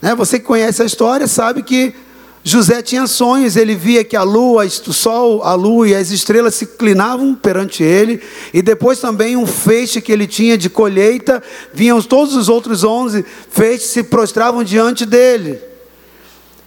Né? 0.00 0.14
Você 0.14 0.38
que 0.38 0.44
conhece 0.44 0.82
a 0.82 0.86
história 0.86 1.26
sabe 1.26 1.62
que 1.62 1.94
José 2.42 2.80
tinha 2.80 3.06
sonhos, 3.06 3.56
ele 3.56 3.74
via 3.74 4.02
que 4.02 4.16
a 4.16 4.22
lua, 4.22 4.64
o 4.64 4.92
sol, 4.92 5.42
a 5.42 5.54
lua 5.54 5.88
e 5.88 5.94
as 5.94 6.10
estrelas 6.10 6.54
se 6.54 6.64
inclinavam 6.64 7.34
perante 7.34 7.82
ele, 7.82 8.22
e 8.54 8.62
depois 8.62 9.00
também 9.00 9.36
um 9.36 9.46
feixe 9.46 10.00
que 10.00 10.10
ele 10.10 10.26
tinha 10.26 10.56
de 10.56 10.70
colheita, 10.70 11.42
vinham 11.74 12.00
todos 12.00 12.34
os 12.34 12.48
outros 12.48 12.84
onze 12.84 13.24
feixes 13.50 13.90
se 13.90 14.02
prostravam 14.02 14.64
diante 14.64 15.04
dele. 15.04 15.60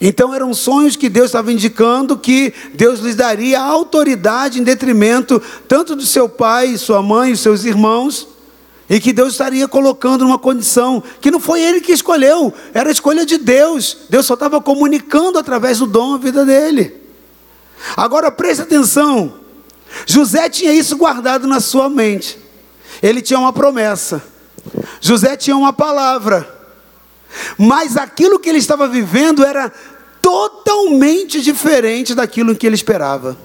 Então 0.03 0.33
eram 0.33 0.51
sonhos 0.51 0.95
que 0.95 1.07
Deus 1.07 1.27
estava 1.27 1.53
indicando 1.53 2.17
que 2.17 2.51
Deus 2.73 2.99
lhes 2.99 3.15
daria 3.15 3.61
autoridade 3.61 4.59
em 4.59 4.63
detrimento 4.63 5.39
tanto 5.67 5.95
do 5.95 6.03
seu 6.03 6.27
pai, 6.27 6.75
sua 6.75 7.03
mãe 7.03 7.33
e 7.33 7.37
seus 7.37 7.65
irmãos, 7.65 8.27
e 8.89 8.99
que 8.99 9.13
Deus 9.13 9.33
estaria 9.33 9.67
colocando 9.67 10.25
numa 10.25 10.39
condição 10.39 11.03
que 11.21 11.29
não 11.29 11.39
foi 11.39 11.61
ele 11.61 11.79
que 11.79 11.91
escolheu, 11.91 12.51
era 12.73 12.89
a 12.89 12.91
escolha 12.91 13.23
de 13.27 13.37
Deus. 13.37 13.99
Deus 14.09 14.25
só 14.25 14.33
estava 14.33 14.59
comunicando 14.59 15.37
através 15.37 15.77
do 15.77 15.85
dom 15.85 16.15
a 16.15 16.17
vida 16.17 16.43
dele. 16.43 16.99
Agora 17.95 18.31
preste 18.31 18.63
atenção. 18.63 19.35
José 20.07 20.49
tinha 20.49 20.73
isso 20.73 20.97
guardado 20.97 21.47
na 21.47 21.59
sua 21.59 21.87
mente. 21.87 22.39
Ele 23.03 23.21
tinha 23.21 23.39
uma 23.39 23.53
promessa. 23.53 24.23
José 24.99 25.37
tinha 25.37 25.55
uma 25.55 25.71
palavra. 25.71 26.60
Mas 27.57 27.97
aquilo 27.97 28.39
que 28.39 28.49
ele 28.49 28.59
estava 28.59 28.87
vivendo 28.87 29.45
era 29.45 29.71
totalmente 30.21 31.41
diferente 31.41 32.13
daquilo 32.13 32.55
que 32.55 32.65
ele 32.65 32.75
esperava. 32.75 33.37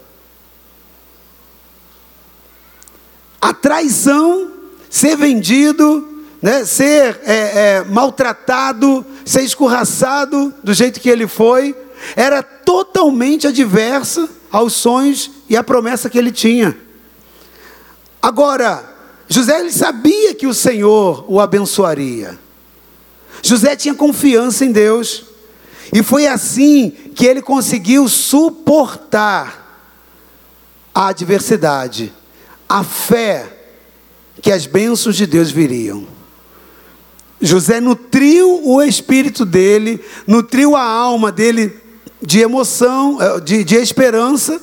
A 3.41 3.53
traição 3.55 4.51
ser 4.89 5.17
vendido, 5.17 6.25
né, 6.41 6.65
ser 6.65 7.21
é, 7.25 7.35
é, 7.35 7.85
maltratado, 7.85 9.05
ser 9.25 9.43
escorraçado 9.43 10.55
do 10.63 10.73
jeito 10.73 11.01
que 11.01 11.09
ele 11.09 11.27
foi, 11.27 11.77
era 12.15 12.43
totalmente 12.43 13.47
adversa 13.47 14.29
aos 14.51 14.75
sonhos 14.75 15.31
e 15.49 15.57
à 15.57 15.63
promessa 15.63 16.11
que 16.11 16.19
ele 16.19 16.33
tinha. 16.33 16.77
Agora, 18.21 18.85
José 19.29 19.61
ele 19.61 19.73
sabia 19.73 20.35
que 20.35 20.47
o 20.47 20.55
Senhor 20.55 21.25
o 21.29 21.41
abençoaria. 21.41 22.39
José 23.43 23.77
tinha 23.77 23.95
confiança 23.95 24.65
em 24.65 24.73
Deus. 24.73 25.25
E 25.93 26.03
foi 26.03 26.27
assim 26.27 26.91
que 27.15 27.27
ele 27.27 27.41
conseguiu 27.41 28.09
suportar 28.09 29.65
a 30.95 31.09
adversidade, 31.09 32.13
a 32.69 32.83
fé 32.83 33.57
que 34.43 34.51
as 34.51 34.67
bênçãos 34.67 35.17
de 35.17 35.27
Deus 35.27 35.51
viriam. 35.51 36.07
José 37.41 37.81
nutriu 37.81 38.67
o 38.67 38.83
espírito 38.83 39.45
dele, 39.45 40.03
nutriu 40.27 40.75
a 40.75 40.83
alma 40.83 41.31
dele 41.31 41.79
de 42.23 42.41
emoção, 42.41 43.19
eh, 43.21 43.41
de, 43.41 43.65
de 43.65 43.77
esperança. 43.77 44.61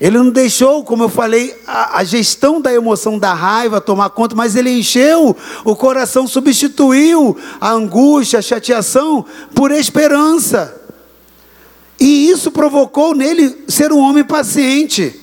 Ele 0.00 0.16
não 0.16 0.30
deixou, 0.30 0.82
como 0.82 1.02
eu 1.02 1.10
falei, 1.10 1.54
a, 1.66 1.98
a, 1.98 2.04
gestão 2.04 2.58
da 2.58 2.72
emoção 2.72 3.18
da 3.18 3.34
raiva 3.34 3.82
tomar 3.82 4.08
conta, 4.10 4.34
mas 4.34 4.56
ele 4.56 4.70
encheu 4.70 5.36
o 5.62 5.76
coração, 5.76 6.26
substituiu 6.26 7.36
a 7.60 7.70
angústia, 7.70 8.38
a 8.38 8.42
chateação 8.42 9.26
por 9.54 9.70
esperança. 9.70 10.80
E 12.00 12.30
isso 12.30 12.50
provocou 12.50 13.14
nele 13.14 13.64
ser 13.68 13.92
um 13.92 13.98
homem 13.98 14.24
paciente. 14.24 15.20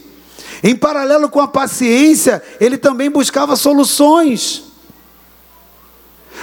Em 0.63 0.75
paralelo 0.75 1.27
com 1.27 1.39
a 1.39 1.47
paciência, 1.47 2.43
ele 2.59 2.77
também 2.77 3.09
buscava 3.09 3.55
soluções. 3.55 4.63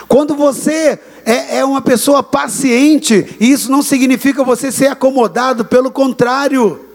Quando 0.08 0.34
você 0.34 0.98
é, 1.24 1.58
é, 1.58 1.64
uma 1.64 1.80
pessoa 1.80 2.20
paciente, 2.20 3.36
isso 3.38 3.70
não 3.70 3.80
significa 3.80 4.42
você 4.42 4.72
ser 4.72 4.88
acomodado, 4.88 5.64
pelo 5.64 5.92
contrário. 5.92 6.93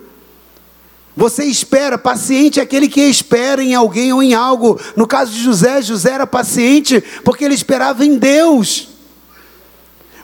Você 1.20 1.44
espera, 1.44 1.98
paciente 1.98 2.62
é 2.62 2.64
aquele 2.64 2.88
que 2.88 3.02
espera 3.02 3.62
em 3.62 3.76
alguém 3.76 4.14
ou 4.14 4.24
em 4.24 4.34
algo. 4.34 4.80
No 4.96 5.06
caso 5.06 5.34
de 5.34 5.44
José, 5.44 5.82
José 5.82 6.12
era 6.12 6.26
paciente 6.26 7.04
porque 7.26 7.44
ele 7.44 7.54
esperava 7.54 8.06
em 8.06 8.18
Deus. 8.18 8.88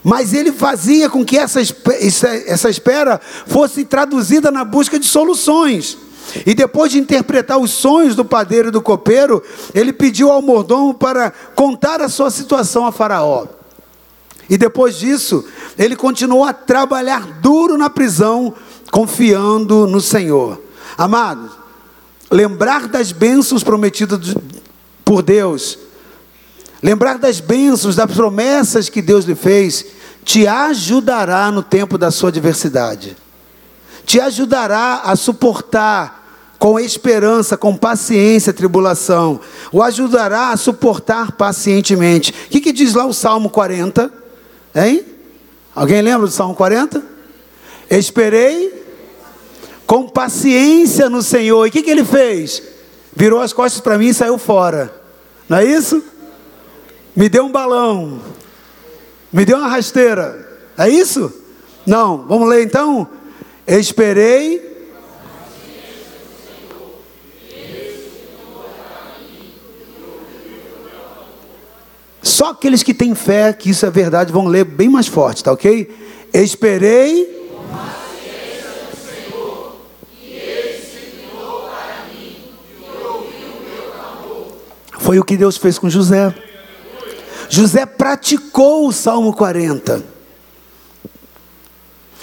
Mas 0.02 0.32
ele 0.32 0.50
fazia 0.50 1.10
com 1.10 1.22
que 1.22 1.36
essa, 1.36 1.60
essa 1.60 2.70
espera 2.70 3.20
fosse 3.46 3.84
traduzida 3.84 4.50
na 4.50 4.64
busca 4.64 4.98
de 4.98 5.04
soluções. 5.04 5.98
E 6.46 6.54
depois 6.54 6.90
de 6.90 6.98
interpretar 6.98 7.58
os 7.58 7.72
sonhos 7.72 8.16
do 8.16 8.24
padeiro 8.24 8.68
e 8.68 8.72
do 8.72 8.80
copeiro, 8.80 9.42
ele 9.74 9.92
pediu 9.92 10.32
ao 10.32 10.40
mordomo 10.40 10.94
para 10.94 11.30
contar 11.54 12.00
a 12.00 12.08
sua 12.08 12.30
situação 12.30 12.86
a 12.86 12.90
Faraó. 12.90 13.46
E 14.48 14.56
depois 14.56 14.96
disso, 14.96 15.44
ele 15.76 15.94
continuou 15.94 16.44
a 16.44 16.54
trabalhar 16.54 17.38
duro 17.42 17.76
na 17.76 17.90
prisão, 17.90 18.54
confiando 18.90 19.86
no 19.86 20.00
Senhor. 20.00 20.64
Amados, 20.96 21.50
lembrar 22.30 22.88
das 22.88 23.12
bênçãos 23.12 23.62
prometidas 23.62 24.34
por 25.04 25.22
Deus, 25.22 25.78
lembrar 26.82 27.18
das 27.18 27.38
bênçãos, 27.38 27.96
das 27.96 28.10
promessas 28.10 28.88
que 28.88 29.02
Deus 29.02 29.24
lhe 29.24 29.34
fez, 29.34 29.84
te 30.24 30.46
ajudará 30.46 31.50
no 31.52 31.62
tempo 31.62 31.98
da 31.98 32.10
sua 32.10 32.30
adversidade, 32.30 33.16
te 34.04 34.18
ajudará 34.20 35.02
a 35.04 35.14
suportar 35.14 36.24
com 36.58 36.80
esperança, 36.80 37.56
com 37.56 37.76
paciência, 37.76 38.52
tribulação, 38.52 39.40
o 39.70 39.82
ajudará 39.82 40.50
a 40.50 40.56
suportar 40.56 41.32
pacientemente. 41.32 42.32
O 42.46 42.48
que, 42.48 42.60
que 42.60 42.72
diz 42.72 42.94
lá 42.94 43.04
o 43.04 43.12
Salmo 43.12 43.50
40? 43.50 44.10
Hein? 44.74 45.04
Alguém 45.74 46.00
lembra 46.00 46.26
do 46.26 46.32
Salmo 46.32 46.54
40? 46.54 47.02
Esperei 47.90 48.85
com 49.86 50.08
paciência 50.08 51.08
no 51.08 51.22
Senhor. 51.22 51.66
E 51.66 51.68
o 51.68 51.72
que, 51.72 51.82
que 51.82 51.90
ele 51.90 52.04
fez? 52.04 52.62
Virou 53.14 53.40
as 53.40 53.52
costas 53.52 53.80
para 53.80 53.96
mim 53.96 54.08
e 54.08 54.14
saiu 54.14 54.36
fora. 54.36 54.92
Não 55.48 55.58
é 55.58 55.64
isso? 55.64 56.02
Me 57.14 57.28
deu 57.28 57.44
um 57.44 57.52
balão. 57.52 58.20
Me 59.32 59.44
deu 59.44 59.58
uma 59.58 59.68
rasteira. 59.68 60.58
É 60.76 60.88
isso? 60.88 61.32
Não. 61.86 62.26
Vamos 62.26 62.48
ler 62.48 62.64
então? 62.64 63.08
Esperei 63.66 64.76
Só 72.36 72.50
aqueles 72.50 72.82
que 72.82 72.92
têm 72.92 73.14
fé, 73.14 73.52
que 73.52 73.70
isso 73.70 73.86
é 73.86 73.90
verdade, 73.90 74.32
vão 74.32 74.46
ler 74.46 74.64
bem 74.64 74.88
mais 74.88 75.06
forte, 75.06 75.44
tá 75.44 75.52
ok? 75.52 75.88
Esperei. 76.34 77.48
Foi 85.06 85.20
o 85.20 85.24
que 85.24 85.36
Deus 85.36 85.56
fez 85.56 85.78
com 85.78 85.88
José. 85.88 86.34
José 87.48 87.86
praticou 87.86 88.88
o 88.88 88.92
Salmo 88.92 89.32
40. 89.32 90.02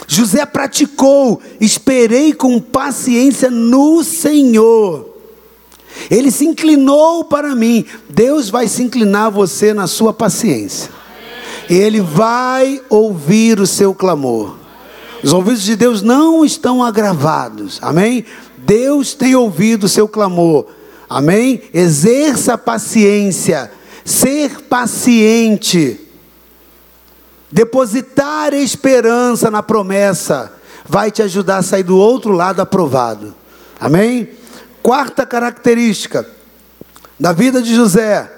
José 0.06 0.46
praticou, 0.46 1.42
esperei 1.62 2.34
com 2.34 2.60
paciência 2.60 3.50
no 3.50 4.04
Senhor. 4.04 5.16
Ele 6.12 6.30
se 6.30 6.46
inclinou 6.46 7.24
para 7.24 7.56
mim. 7.56 7.86
Deus 8.10 8.50
vai 8.50 8.68
se 8.68 8.84
inclinar 8.84 9.28
a 9.28 9.30
você 9.30 9.74
na 9.74 9.88
sua 9.88 10.12
paciência. 10.12 10.92
Ele 11.70 12.02
vai 12.02 12.82
ouvir 12.90 13.62
o 13.62 13.66
seu 13.66 13.96
clamor. 13.96 14.58
Os 15.24 15.32
ouvidos 15.32 15.64
de 15.64 15.78
Deus 15.78 16.02
não 16.02 16.44
estão 16.44 16.84
agravados. 16.84 17.80
Amém? 17.82 18.26
Deus 18.58 19.14
tem 19.14 19.38
ouvido 19.38 19.86
o 19.86 19.90
seu 19.90 20.06
clamor. 20.06 20.66
Amém? 21.14 21.62
Exerça 21.72 22.58
paciência, 22.58 23.72
ser 24.04 24.62
paciente, 24.62 26.00
depositar 27.52 28.52
esperança 28.56 29.52
na 29.52 29.62
promessa, 29.62 30.52
vai 30.84 31.12
te 31.12 31.22
ajudar 31.22 31.58
a 31.58 31.62
sair 31.62 31.84
do 31.84 31.96
outro 31.96 32.32
lado 32.32 32.64
aprovado. 32.64 33.36
Amém? 33.80 34.28
Quarta 34.82 35.24
característica 35.24 36.28
da 37.20 37.32
vida 37.32 37.62
de 37.62 37.76
José, 37.76 38.32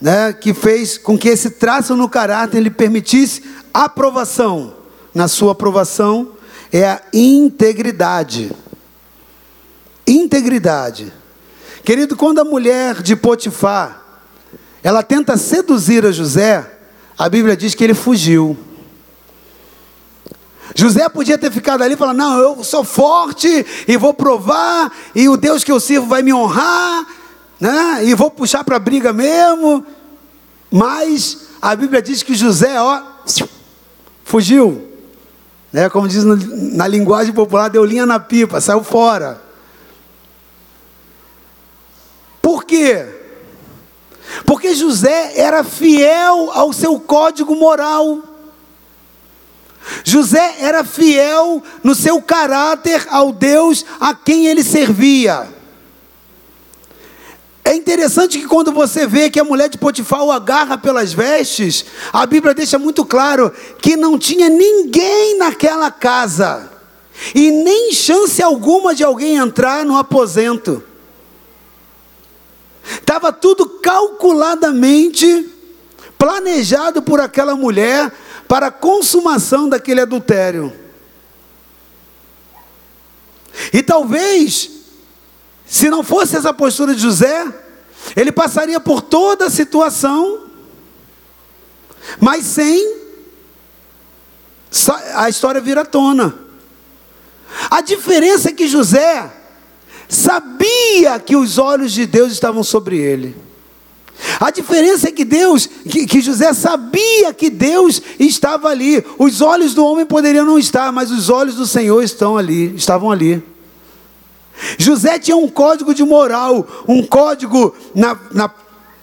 né, 0.00 0.32
que 0.32 0.52
fez 0.52 0.98
com 0.98 1.16
que 1.16 1.28
esse 1.28 1.50
traço 1.50 1.94
no 1.94 2.08
caráter 2.08 2.58
lhe 2.58 2.68
permitisse 2.68 3.44
aprovação. 3.72 4.74
Na 5.14 5.28
sua 5.28 5.52
aprovação 5.52 6.32
é 6.72 6.84
a 6.84 7.00
integridade. 7.12 8.50
Integridade. 10.04 11.12
Querido, 11.88 12.18
quando 12.18 12.38
a 12.38 12.44
mulher 12.44 13.00
de 13.00 13.16
Potifar, 13.16 14.02
ela 14.82 15.02
tenta 15.02 15.38
seduzir 15.38 16.04
a 16.04 16.12
José, 16.12 16.70
a 17.16 17.30
Bíblia 17.30 17.56
diz 17.56 17.74
que 17.74 17.82
ele 17.82 17.94
fugiu. 17.94 18.58
José 20.74 21.08
podia 21.08 21.38
ter 21.38 21.50
ficado 21.50 21.82
ali 21.82 21.94
e 21.94 21.96
falar: 21.96 22.12
Não, 22.12 22.38
eu 22.38 22.62
sou 22.62 22.84
forte 22.84 23.64
e 23.88 23.96
vou 23.96 24.12
provar, 24.12 24.92
e 25.14 25.30
o 25.30 25.36
Deus 25.38 25.64
que 25.64 25.72
eu 25.72 25.80
sirvo 25.80 26.06
vai 26.06 26.20
me 26.20 26.30
honrar, 26.30 27.06
né? 27.58 28.04
e 28.04 28.14
vou 28.14 28.30
puxar 28.30 28.62
para 28.64 28.76
a 28.76 28.78
briga 28.78 29.10
mesmo. 29.10 29.82
Mas 30.70 31.46
a 31.62 31.74
Bíblia 31.74 32.02
diz 32.02 32.22
que 32.22 32.34
José, 32.34 32.78
ó, 32.78 33.00
fugiu. 34.24 34.86
Né? 35.72 35.88
Como 35.88 36.06
diz 36.06 36.22
na 36.22 36.86
linguagem 36.86 37.32
popular, 37.32 37.70
deu 37.70 37.82
linha 37.82 38.04
na 38.04 38.20
pipa, 38.20 38.60
saiu 38.60 38.84
fora. 38.84 39.47
Por 42.48 42.64
quê? 42.64 43.04
Porque 44.46 44.74
José 44.74 45.34
era 45.36 45.62
fiel 45.62 46.50
ao 46.54 46.72
seu 46.72 46.98
código 46.98 47.54
moral. 47.54 48.22
José 50.02 50.56
era 50.58 50.82
fiel 50.82 51.62
no 51.84 51.94
seu 51.94 52.22
caráter 52.22 53.06
ao 53.10 53.32
Deus 53.32 53.84
a 54.00 54.14
quem 54.14 54.46
ele 54.46 54.64
servia. 54.64 55.46
É 57.62 57.74
interessante 57.74 58.38
que 58.38 58.46
quando 58.46 58.72
você 58.72 59.06
vê 59.06 59.28
que 59.28 59.38
a 59.38 59.44
mulher 59.44 59.68
de 59.68 59.76
Potifar 59.76 60.24
o 60.24 60.32
agarra 60.32 60.78
pelas 60.78 61.12
vestes, 61.12 61.84
a 62.14 62.24
Bíblia 62.24 62.54
deixa 62.54 62.78
muito 62.78 63.04
claro 63.04 63.52
que 63.78 63.94
não 63.94 64.18
tinha 64.18 64.48
ninguém 64.48 65.36
naquela 65.36 65.90
casa 65.90 66.72
e 67.34 67.50
nem 67.50 67.92
chance 67.92 68.42
alguma 68.42 68.94
de 68.94 69.04
alguém 69.04 69.36
entrar 69.36 69.84
no 69.84 69.98
aposento. 69.98 70.87
Estava 72.94 73.32
tudo 73.32 73.68
calculadamente 73.80 75.54
planejado 76.18 77.02
por 77.02 77.20
aquela 77.20 77.54
mulher 77.54 78.12
para 78.48 78.68
a 78.68 78.72
consumação 78.72 79.68
daquele 79.68 80.00
adultério. 80.00 80.72
E 83.72 83.82
talvez, 83.82 84.70
se 85.66 85.90
não 85.90 86.02
fosse 86.02 86.36
essa 86.36 86.52
postura 86.52 86.94
de 86.94 87.02
José, 87.02 87.46
ele 88.16 88.32
passaria 88.32 88.80
por 88.80 89.02
toda 89.02 89.46
a 89.46 89.50
situação, 89.50 90.48
mas 92.18 92.44
sem 92.44 92.96
a 95.14 95.28
história 95.28 95.60
vir 95.60 95.78
à 95.78 95.84
tona. 95.84 96.34
A 97.70 97.80
diferença 97.80 98.50
é 98.50 98.52
que 98.52 98.68
José 98.68 99.37
sabia 100.08 101.18
que 101.18 101.36
os 101.36 101.58
olhos 101.58 101.92
de 101.92 102.06
Deus 102.06 102.32
estavam 102.32 102.64
sobre 102.64 102.96
ele. 102.98 103.36
A 104.40 104.50
diferença 104.50 105.08
é 105.08 105.12
que 105.12 105.24
Deus, 105.24 105.68
que, 105.88 106.06
que, 106.06 106.20
José 106.20 106.52
sabia 106.52 107.32
que 107.32 107.50
Deus 107.50 108.02
estava 108.18 108.68
ali. 108.68 109.04
Os 109.18 109.40
olhos 109.40 109.74
do 109.74 109.84
homem 109.84 110.04
poderiam 110.04 110.44
não 110.44 110.58
estar, 110.58 110.90
mas 110.90 111.10
os 111.10 111.28
olhos 111.28 111.54
do 111.54 111.66
Senhor 111.66 112.02
estão 112.02 112.36
ali, 112.36 112.74
estavam 112.74 113.12
ali. 113.12 113.42
José 114.76 115.18
tinha 115.18 115.36
um 115.36 115.48
código 115.48 115.94
de 115.94 116.02
moral, 116.02 116.66
um 116.88 117.02
código 117.02 117.74
na, 117.94 118.18
na 118.32 118.50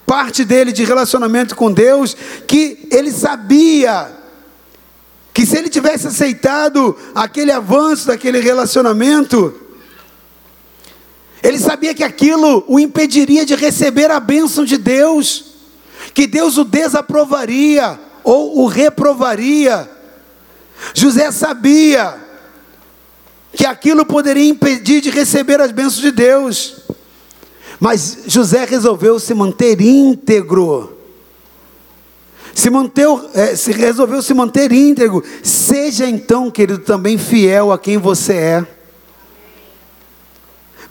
parte 0.05 0.43
dele 0.43 0.71
de 0.71 0.83
relacionamento 0.83 1.55
com 1.55 1.71
Deus, 1.71 2.15
que 2.45 2.87
ele 2.91 3.11
sabia 3.11 4.11
que 5.33 5.45
se 5.45 5.57
ele 5.57 5.69
tivesse 5.69 6.07
aceitado 6.07 6.95
aquele 7.13 7.51
avanço 7.51 8.07
daquele 8.07 8.39
relacionamento, 8.39 9.53
ele 11.45 11.59
sabia 11.59 11.93
que 11.93 12.03
aquilo 12.03 12.63
o 12.67 12.79
impediria 12.79 13.45
de 13.45 13.53
receber 13.53 14.09
a 14.09 14.19
bênção 14.19 14.65
de 14.65 14.79
Deus, 14.79 15.45
que 16.11 16.25
Deus 16.25 16.57
o 16.57 16.63
desaprovaria 16.63 17.99
ou 18.23 18.63
o 18.63 18.65
reprovaria. 18.65 19.87
José 20.95 21.31
sabia 21.31 22.17
que 23.53 23.63
aquilo 23.63 24.03
poderia 24.07 24.49
impedir 24.49 25.01
de 25.01 25.11
receber 25.11 25.61
as 25.61 25.71
bênçãos 25.71 26.01
de 26.01 26.11
Deus. 26.11 26.77
Mas 27.79 28.23
José 28.25 28.65
resolveu 28.65 29.19
se 29.19 29.35
manter 29.35 29.79
íntegro. 29.79 30.97
Se, 32.55 32.71
manteu, 32.71 33.29
é, 33.35 33.55
se 33.55 33.71
resolveu 33.71 34.23
se 34.23 34.33
manter 34.33 34.71
íntegro. 34.71 35.23
Seja 35.43 36.09
então, 36.09 36.49
querido, 36.49 36.79
também 36.79 37.19
fiel 37.19 37.71
a 37.71 37.77
quem 37.77 37.99
você 37.99 38.33
é 38.33 38.74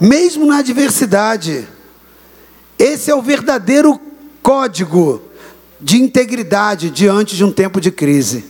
mesmo 0.01 0.47
na 0.47 0.59
adversidade. 0.59 1.69
Esse 2.79 3.11
é 3.11 3.15
o 3.15 3.23
verdadeiro 3.23 4.01
código 4.43 5.23
de 5.81 6.01
integridade 6.01 6.91
diante 6.91 7.37
de 7.37 7.45
um 7.45 7.53
tempo 7.53 7.81
de 7.81 7.91
crise. 7.91 8.45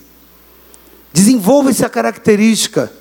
Desenvolva 1.12 1.70
essa 1.70 1.88
característica. 1.88 2.92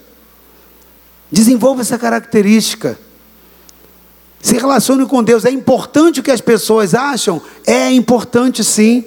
Desenvolva 1.32 1.82
essa 1.82 1.98
característica. 1.98 3.00
Se 4.42 4.56
relacione 4.56 5.06
com 5.06 5.24
Deus. 5.24 5.46
É 5.46 5.52
importante 5.52 6.20
o 6.20 6.24
que 6.24 6.32
as 6.32 6.42
pessoas 6.42 6.94
acham? 6.94 7.42
É 7.66 7.92
importante 7.92 8.64
sim. 8.64 9.06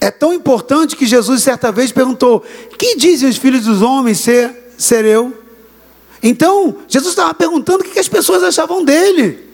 É 0.00 0.10
tão 0.10 0.32
importante 0.32 0.96
que 0.96 1.06
Jesus 1.06 1.42
certa 1.42 1.72
vez 1.72 1.90
perguntou: 1.90 2.44
Que 2.78 2.96
dizem 2.96 3.28
os 3.28 3.36
filhos 3.36 3.64
dos 3.64 3.82
homens 3.82 4.20
ser, 4.20 4.74
ser 4.78 5.04
eu? 5.04 5.43
Então, 6.26 6.76
Jesus 6.88 7.12
estava 7.12 7.34
perguntando 7.34 7.84
o 7.84 7.86
que 7.86 7.98
as 7.98 8.08
pessoas 8.08 8.42
achavam 8.42 8.82
dele. 8.82 9.44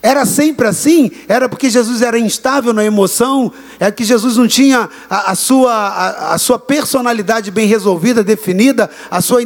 Era 0.00 0.24
sempre 0.24 0.68
assim? 0.68 1.10
Era 1.26 1.48
porque 1.48 1.68
Jesus 1.68 2.00
era 2.00 2.16
instável 2.16 2.72
na 2.72 2.84
emoção? 2.84 3.52
É 3.80 3.90
que 3.90 4.04
Jesus 4.04 4.36
não 4.36 4.46
tinha 4.46 4.88
a, 5.10 5.32
a 5.32 5.34
sua, 5.34 5.72
a, 5.72 6.34
a, 6.34 6.38
sua 6.38 6.60
personalidade 6.60 7.50
bem 7.50 7.66
resolvida, 7.66 8.22
definida? 8.22 8.88
A 9.10 9.20
sua 9.20 9.40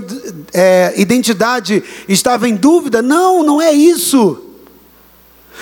é, 0.53 0.93
identidade 0.99 1.83
estava 2.07 2.47
em 2.47 2.55
dúvida? 2.55 3.01
Não, 3.01 3.43
não 3.43 3.61
é 3.61 3.73
isso. 3.73 4.39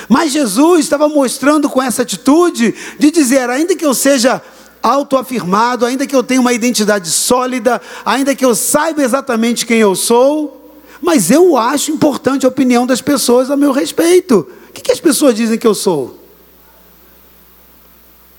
Mas 0.08 0.32
Jesus 0.32 0.80
estava 0.80 1.08
mostrando 1.08 1.70
com 1.70 1.80
essa 1.80 2.02
atitude 2.02 2.74
de 2.98 3.10
dizer: 3.12 3.48
ainda 3.50 3.76
que 3.76 3.86
eu 3.86 3.94
seja 3.94 4.42
autoafirmado, 4.82 5.86
ainda 5.86 6.08
que 6.08 6.14
eu 6.14 6.24
tenha 6.24 6.40
uma 6.40 6.52
identidade 6.52 7.08
sólida, 7.08 7.80
ainda 8.04 8.34
que 8.34 8.44
eu 8.44 8.54
saiba 8.54 9.02
exatamente 9.02 9.64
quem 9.64 9.78
eu 9.78 9.94
sou, 9.94 10.63
mas 11.04 11.30
eu 11.30 11.54
acho 11.54 11.90
importante 11.90 12.46
a 12.46 12.48
opinião 12.48 12.86
das 12.86 13.02
pessoas 13.02 13.50
a 13.50 13.56
meu 13.58 13.72
respeito. 13.72 14.48
O 14.70 14.72
que, 14.72 14.80
que 14.80 14.90
as 14.90 14.98
pessoas 14.98 15.34
dizem 15.34 15.58
que 15.58 15.66
eu 15.66 15.74
sou? 15.74 16.18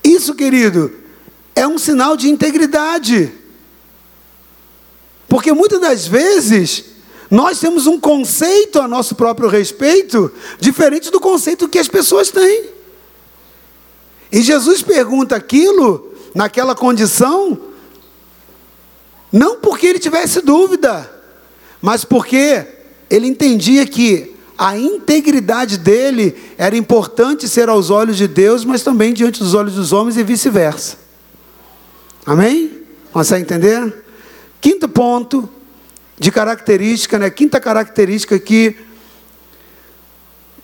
Isso, 0.04 0.34
querido, 0.34 0.92
é 1.56 1.68
um 1.68 1.78
sinal 1.78 2.18
de 2.18 2.28
integridade. 2.28 3.32
Porque 5.30 5.54
muitas 5.54 5.80
das 5.80 6.08
vezes 6.08 6.86
nós 7.30 7.60
temos 7.60 7.86
um 7.86 8.00
conceito 8.00 8.82
a 8.82 8.88
nosso 8.88 9.14
próprio 9.14 9.48
respeito 9.48 10.32
diferente 10.60 11.12
do 11.12 11.20
conceito 11.20 11.70
que 11.70 11.78
as 11.78 11.88
pessoas 11.88 12.32
têm. 12.32 12.66
E 14.32 14.42
Jesus 14.42 14.82
pergunta 14.82 15.36
aquilo 15.36 16.12
naquela 16.34 16.74
condição, 16.74 17.60
não 19.32 19.58
porque 19.58 19.86
ele 19.86 20.00
tivesse 20.00 20.42
dúvida, 20.42 21.15
mas 21.86 22.04
porque 22.04 22.66
ele 23.12 23.28
entendia 23.28 23.86
que 23.86 24.36
a 24.58 24.76
integridade 24.76 25.78
dele 25.78 26.36
era 26.58 26.76
importante 26.76 27.48
ser 27.48 27.70
aos 27.70 27.92
olhos 27.92 28.18
de 28.18 28.28
Deus, 28.28 28.66
mas 28.66 28.82
também 28.82 29.14
diante 29.14 29.40
dos 29.40 29.54
olhos 29.54 29.76
dos 29.76 29.94
homens 29.94 30.18
e 30.18 30.24
vice-versa. 30.24 30.98
Amém? 32.26 32.82
Consegue 33.14 33.44
entender? 33.44 34.04
Quinto 34.60 34.90
ponto 34.90 35.48
de 36.18 36.32
característica, 36.32 37.20
né? 37.20 37.30
Quinta 37.30 37.60
característica 37.60 38.40
que 38.40 38.76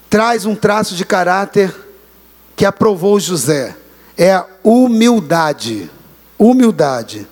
traz 0.10 0.44
um 0.44 0.56
traço 0.56 0.96
de 0.96 1.06
caráter 1.06 1.72
que 2.56 2.66
aprovou 2.66 3.20
José 3.20 3.78
é 4.18 4.34
a 4.34 4.48
humildade. 4.64 5.88
Humildade. 6.40 7.28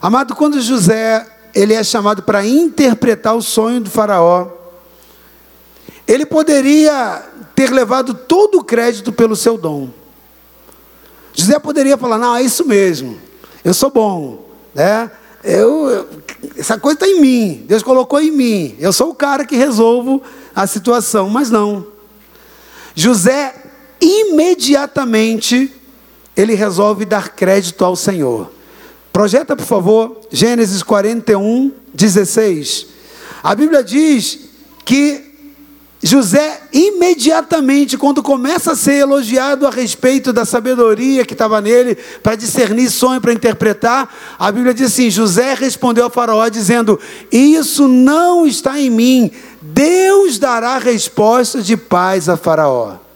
Amado, 0.00 0.34
quando 0.34 0.58
José 0.62 1.26
ele 1.54 1.74
é 1.74 1.82
chamado 1.82 2.22
para 2.22 2.46
interpretar 2.46 3.36
o 3.36 3.42
sonho 3.42 3.80
do 3.80 3.90
Faraó. 3.90 4.48
ele 6.06 6.26
poderia 6.26 7.22
ter 7.54 7.70
levado 7.70 8.14
todo 8.14 8.58
o 8.58 8.64
crédito 8.64 9.12
pelo 9.12 9.36
seu 9.36 9.58
dom. 9.58 9.90
José 11.32 11.58
poderia 11.58 11.96
falar: 11.96 12.18
Não, 12.18 12.36
é 12.36 12.42
isso 12.42 12.66
mesmo, 12.66 13.18
eu 13.64 13.74
sou 13.74 13.90
bom, 13.90 14.46
né? 14.74 15.10
Eu, 15.42 15.88
eu 15.88 16.08
essa 16.56 16.78
coisa 16.78 16.94
está 16.94 17.06
em 17.06 17.20
mim, 17.20 17.64
Deus 17.66 17.82
colocou 17.82 18.20
em 18.20 18.30
mim, 18.30 18.76
eu 18.78 18.92
sou 18.92 19.10
o 19.10 19.14
cara 19.14 19.44
que 19.44 19.56
resolvo 19.56 20.22
a 20.54 20.66
situação, 20.66 21.28
mas 21.28 21.50
não. 21.50 21.86
José 22.94 23.54
imediatamente 24.00 25.72
ele 26.36 26.54
resolve 26.54 27.04
dar 27.04 27.30
crédito 27.30 27.84
ao 27.84 27.94
Senhor. 27.94 28.50
Projeta, 29.20 29.54
por 29.54 29.66
favor, 29.66 30.18
Gênesis 30.32 30.82
41, 30.82 31.70
16. 31.92 32.86
A 33.42 33.54
Bíblia 33.54 33.84
diz 33.84 34.38
que 34.82 35.22
José, 36.02 36.62
imediatamente, 36.72 37.98
quando 37.98 38.22
começa 38.22 38.72
a 38.72 38.74
ser 38.74 38.94
elogiado 38.94 39.66
a 39.66 39.70
respeito 39.70 40.32
da 40.32 40.46
sabedoria 40.46 41.26
que 41.26 41.34
estava 41.34 41.60
nele, 41.60 41.98
para 42.22 42.34
discernir 42.34 42.88
sonho, 42.88 43.20
para 43.20 43.34
interpretar, 43.34 44.10
a 44.38 44.50
Bíblia 44.50 44.72
diz 44.72 44.86
assim: 44.86 45.10
José 45.10 45.52
respondeu 45.52 46.04
ao 46.04 46.10
Faraó, 46.10 46.48
dizendo: 46.48 46.98
Isso 47.30 47.86
não 47.86 48.46
está 48.46 48.80
em 48.80 48.88
mim, 48.88 49.30
Deus 49.60 50.38
dará 50.38 50.78
resposta 50.78 51.60
de 51.60 51.76
paz 51.76 52.26
a 52.26 52.38
Faraó. 52.38 53.09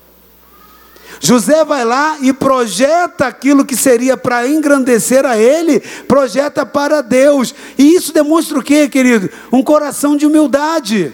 José 1.25 1.65
vai 1.65 1.87
lá 1.87 2.19
e 2.21 2.35
projeta 2.35 3.27
aquilo 3.27 3.65
que 3.65 3.75
seria 3.75 4.15
para 4.15 4.47
engrandecer 4.47 5.25
a 5.25 5.39
ele, 5.39 5.81
projeta 6.07 6.67
para 6.67 7.01
Deus. 7.01 7.55
E 7.79 7.95
isso 7.95 8.13
demonstra 8.13 8.59
o 8.59 8.63
que, 8.63 8.87
querido? 8.91 9.31
Um 9.51 9.63
coração 9.63 10.19
de 10.19 10.27
humildade. 10.27 11.11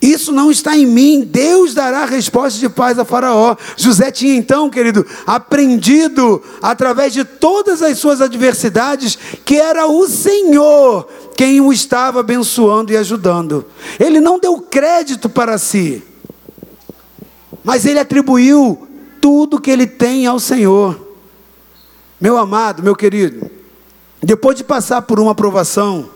Isso 0.00 0.32
não 0.32 0.50
está 0.50 0.74
em 0.74 0.86
mim, 0.86 1.28
Deus 1.30 1.74
dará 1.74 2.06
resposta 2.06 2.58
de 2.58 2.70
paz 2.70 2.98
a 2.98 3.04
Faraó. 3.04 3.54
José 3.76 4.10
tinha 4.10 4.34
então, 4.34 4.70
querido, 4.70 5.04
aprendido 5.26 6.42
através 6.62 7.12
de 7.12 7.24
todas 7.26 7.82
as 7.82 7.98
suas 7.98 8.22
adversidades 8.22 9.18
que 9.44 9.56
era 9.56 9.86
o 9.86 10.08
Senhor 10.08 11.06
quem 11.36 11.60
o 11.60 11.70
estava 11.70 12.20
abençoando 12.20 12.92
e 12.92 12.96
ajudando. 12.96 13.66
Ele 14.00 14.20
não 14.20 14.38
deu 14.38 14.58
crédito 14.58 15.28
para 15.28 15.58
si, 15.58 16.02
mas 17.68 17.84
ele 17.84 17.98
atribuiu 17.98 18.88
tudo 19.20 19.60
que 19.60 19.70
ele 19.70 19.86
tem 19.86 20.26
ao 20.26 20.40
Senhor. 20.40 20.98
Meu 22.18 22.38
amado, 22.38 22.82
meu 22.82 22.96
querido, 22.96 23.50
depois 24.22 24.56
de 24.56 24.64
passar 24.64 25.02
por 25.02 25.20
uma 25.20 25.32
aprovação, 25.32 26.08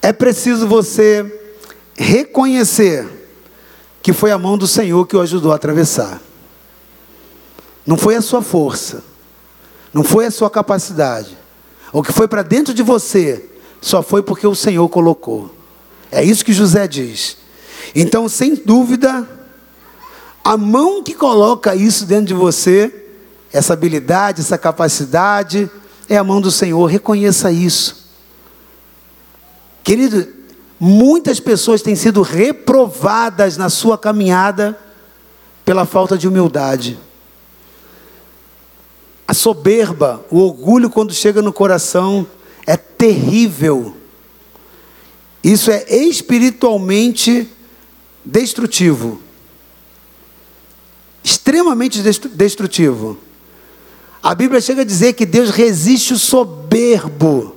é 0.00 0.10
preciso 0.10 0.66
você 0.66 1.52
reconhecer 1.94 3.06
que 4.00 4.14
foi 4.14 4.30
a 4.30 4.38
mão 4.38 4.56
do 4.56 4.66
Senhor 4.66 5.06
que 5.06 5.14
o 5.14 5.20
ajudou 5.20 5.52
a 5.52 5.56
atravessar. 5.56 6.18
Não 7.86 7.98
foi 7.98 8.14
a 8.14 8.22
sua 8.22 8.40
força, 8.40 9.04
não 9.92 10.02
foi 10.02 10.24
a 10.24 10.30
sua 10.30 10.48
capacidade. 10.48 11.36
O 11.92 12.02
que 12.02 12.10
foi 12.10 12.26
para 12.26 12.40
dentro 12.42 12.72
de 12.72 12.82
você 12.82 13.50
só 13.82 14.02
foi 14.02 14.22
porque 14.22 14.46
o 14.46 14.54
Senhor 14.54 14.88
colocou. 14.88 15.54
É 16.10 16.24
isso 16.24 16.42
que 16.42 16.54
José 16.54 16.88
diz. 16.88 17.36
Então, 17.94 18.26
sem 18.30 18.54
dúvida, 18.54 19.36
a 20.48 20.56
mão 20.56 21.02
que 21.02 21.14
coloca 21.14 21.74
isso 21.74 22.06
dentro 22.06 22.26
de 22.26 22.34
você, 22.34 23.06
essa 23.52 23.72
habilidade, 23.72 24.40
essa 24.40 24.56
capacidade, 24.56 25.70
é 26.08 26.16
a 26.16 26.24
mão 26.24 26.40
do 26.40 26.50
Senhor. 26.50 26.86
Reconheça 26.86 27.52
isso. 27.52 28.08
Querido, 29.82 30.38
Muitas 30.80 31.40
pessoas 31.40 31.82
têm 31.82 31.96
sido 31.96 32.22
reprovadas 32.22 33.56
na 33.56 33.68
sua 33.68 33.98
caminhada 33.98 34.78
pela 35.64 35.84
falta 35.84 36.16
de 36.16 36.28
humildade. 36.28 36.98
A 39.26 39.34
soberba, 39.34 40.24
o 40.30 40.38
orgulho, 40.38 40.88
quando 40.88 41.12
chega 41.12 41.42
no 41.42 41.52
coração, 41.52 42.26
é 42.64 42.76
terrível. 42.76 43.96
Isso 45.42 45.70
é 45.70 45.84
espiritualmente 45.96 47.48
destrutivo. 48.24 49.20
Extremamente 51.22 52.02
destrutivo. 52.02 53.18
A 54.22 54.34
Bíblia 54.34 54.60
chega 54.60 54.82
a 54.82 54.84
dizer 54.84 55.12
que 55.12 55.26
Deus 55.26 55.50
resiste 55.50 56.12
o 56.12 56.18
soberbo. 56.18 57.56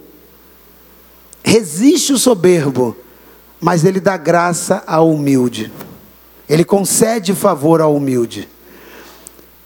Resiste 1.44 2.14
o 2.14 2.18
soberbo 2.18 2.96
mas 3.62 3.86
ele 3.86 4.00
dá 4.00 4.18
graça 4.18 4.84
ao 4.88 5.12
humilde. 5.12 5.72
Ele 6.50 6.66
concede 6.66 7.36
favor 7.36 7.80
ao 7.80 7.96
humilde. 7.96 8.50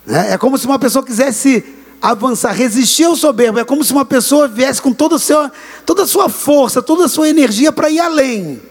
É, 0.05 0.33
é 0.33 0.37
como 0.37 0.57
se 0.57 0.65
uma 0.67 0.77
pessoa 0.77 1.03
quisesse 1.03 1.63
avançar, 2.01 2.51
resistir 2.51 3.05
ao 3.05 3.15
soberbo. 3.15 3.57
É 3.57 3.63
como 3.63 3.83
se 3.85 3.93
uma 3.93 4.03
pessoa 4.03 4.49
viesse 4.49 4.81
com 4.81 4.91
toda 4.91 5.15
a 5.15 6.07
sua 6.07 6.29
força, 6.29 6.81
toda 6.81 7.05
a 7.05 7.07
sua 7.07 7.29
energia 7.29 7.71
para 7.71 7.89
ir 7.89 7.99
além. 7.99 8.61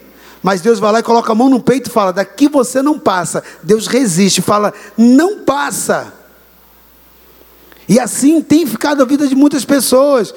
Mas 0.44 0.60
Deus 0.60 0.78
vai 0.78 0.92
lá 0.92 1.00
e 1.00 1.02
coloca 1.02 1.32
a 1.32 1.34
mão 1.34 1.48
no 1.48 1.58
peito 1.58 1.88
e 1.88 1.92
fala: 1.92 2.12
daqui 2.12 2.48
você 2.48 2.82
não 2.82 2.98
passa. 2.98 3.42
Deus 3.62 3.86
resiste, 3.86 4.42
fala: 4.42 4.74
não 4.94 5.38
passa. 5.38 6.12
E 7.88 7.98
assim 7.98 8.42
tem 8.42 8.66
ficado 8.66 9.00
a 9.02 9.06
vida 9.06 9.26
de 9.26 9.34
muitas 9.34 9.64
pessoas. 9.64 10.34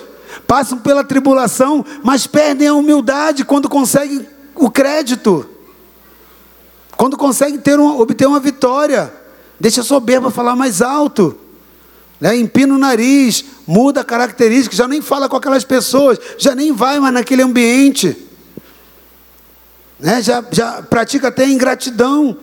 Passam 0.47 0.77
pela 0.77 1.03
tribulação, 1.03 1.85
mas 2.05 2.25
perdem 2.25 2.69
a 2.69 2.73
humildade 2.73 3.43
quando 3.43 3.67
conseguem 3.67 4.25
o 4.55 4.71
crédito. 4.71 5.45
Quando 6.95 7.17
consegue 7.17 7.57
ter 7.57 7.77
obter 7.77 8.27
uma 8.27 8.39
vitória, 8.39 9.13
deixa 9.59 9.81
a 9.81 9.83
soberba 9.83 10.31
falar 10.31 10.55
mais 10.55 10.81
alto. 10.81 11.37
Né? 12.17 12.37
Empina 12.37 12.73
o 12.73 12.77
nariz, 12.77 13.43
muda 13.67 13.99
a 13.99 14.05
característica, 14.05 14.73
já 14.73 14.87
nem 14.87 15.01
fala 15.01 15.27
com 15.27 15.35
aquelas 15.35 15.65
pessoas, 15.65 16.17
já 16.37 16.55
nem 16.55 16.71
vai 16.71 16.97
mais 16.97 17.13
naquele 17.13 17.41
ambiente. 17.41 18.26
Né? 19.99 20.21
Já, 20.21 20.43
já 20.51 20.81
pratica 20.83 21.29
até 21.29 21.47
ingratidão. 21.47 22.37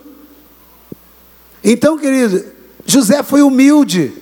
Então, 1.63 1.97
querido, 1.97 2.43
José 2.85 3.23
foi 3.23 3.41
humilde. 3.41 4.13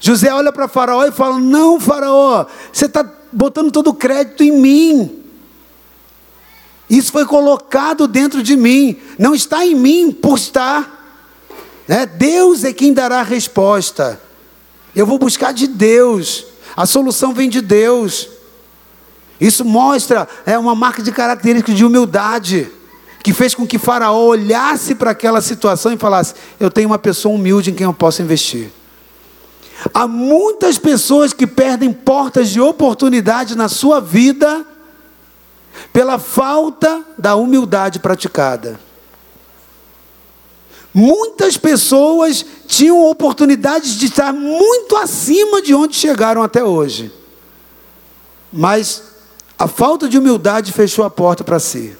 José 0.00 0.32
olha 0.32 0.52
para 0.52 0.68
Faraó 0.68 1.04
e 1.04 1.12
fala: 1.12 1.38
Não, 1.38 1.80
Faraó, 1.80 2.46
você 2.72 2.86
está 2.86 3.08
botando 3.32 3.70
todo 3.70 3.88
o 3.90 3.94
crédito 3.94 4.42
em 4.42 4.52
mim. 4.52 5.22
Isso 6.90 7.10
foi 7.10 7.24
colocado 7.24 8.06
dentro 8.06 8.42
de 8.42 8.56
mim, 8.56 8.98
não 9.18 9.34
está 9.34 9.64
em 9.64 9.74
mim 9.74 10.12
por 10.12 10.36
estar. 10.36 11.00
Né? 11.88 12.04
Deus 12.04 12.64
é 12.64 12.72
quem 12.72 12.92
dará 12.92 13.20
a 13.20 13.24
resposta. 13.24 14.20
Eu 14.94 15.06
vou 15.06 15.18
buscar 15.18 15.52
de 15.52 15.66
Deus, 15.66 16.44
a 16.76 16.84
solução 16.84 17.32
vem 17.32 17.48
de 17.48 17.62
Deus. 17.62 18.28
Isso 19.42 19.64
mostra 19.64 20.28
é 20.46 20.56
uma 20.56 20.72
marca 20.72 21.02
de 21.02 21.10
característica 21.10 21.74
de 21.74 21.84
humildade, 21.84 22.70
que 23.24 23.34
fez 23.34 23.56
com 23.56 23.66
que 23.66 23.76
Faraó 23.76 24.26
olhasse 24.26 24.94
para 24.94 25.10
aquela 25.10 25.40
situação 25.40 25.92
e 25.92 25.96
falasse: 25.96 26.34
Eu 26.60 26.70
tenho 26.70 26.86
uma 26.86 26.98
pessoa 26.98 27.34
humilde 27.34 27.72
em 27.72 27.74
quem 27.74 27.84
eu 27.84 27.92
posso 27.92 28.22
investir. 28.22 28.70
Há 29.92 30.06
muitas 30.06 30.78
pessoas 30.78 31.32
que 31.32 31.44
perdem 31.44 31.92
portas 31.92 32.50
de 32.50 32.60
oportunidade 32.60 33.56
na 33.56 33.68
sua 33.68 34.00
vida 34.00 34.64
pela 35.92 36.20
falta 36.20 37.04
da 37.18 37.34
humildade 37.34 37.98
praticada. 37.98 38.78
Muitas 40.94 41.56
pessoas 41.56 42.46
tinham 42.68 43.04
oportunidades 43.10 43.96
de 43.96 44.06
estar 44.06 44.32
muito 44.32 44.96
acima 44.96 45.60
de 45.60 45.74
onde 45.74 45.96
chegaram 45.96 46.44
até 46.44 46.62
hoje. 46.62 47.10
Mas 48.52 49.11
a 49.58 49.68
falta 49.68 50.08
de 50.08 50.18
humildade 50.18 50.72
fechou 50.72 51.04
a 51.04 51.10
porta 51.10 51.44
para 51.44 51.58
si. 51.58 51.96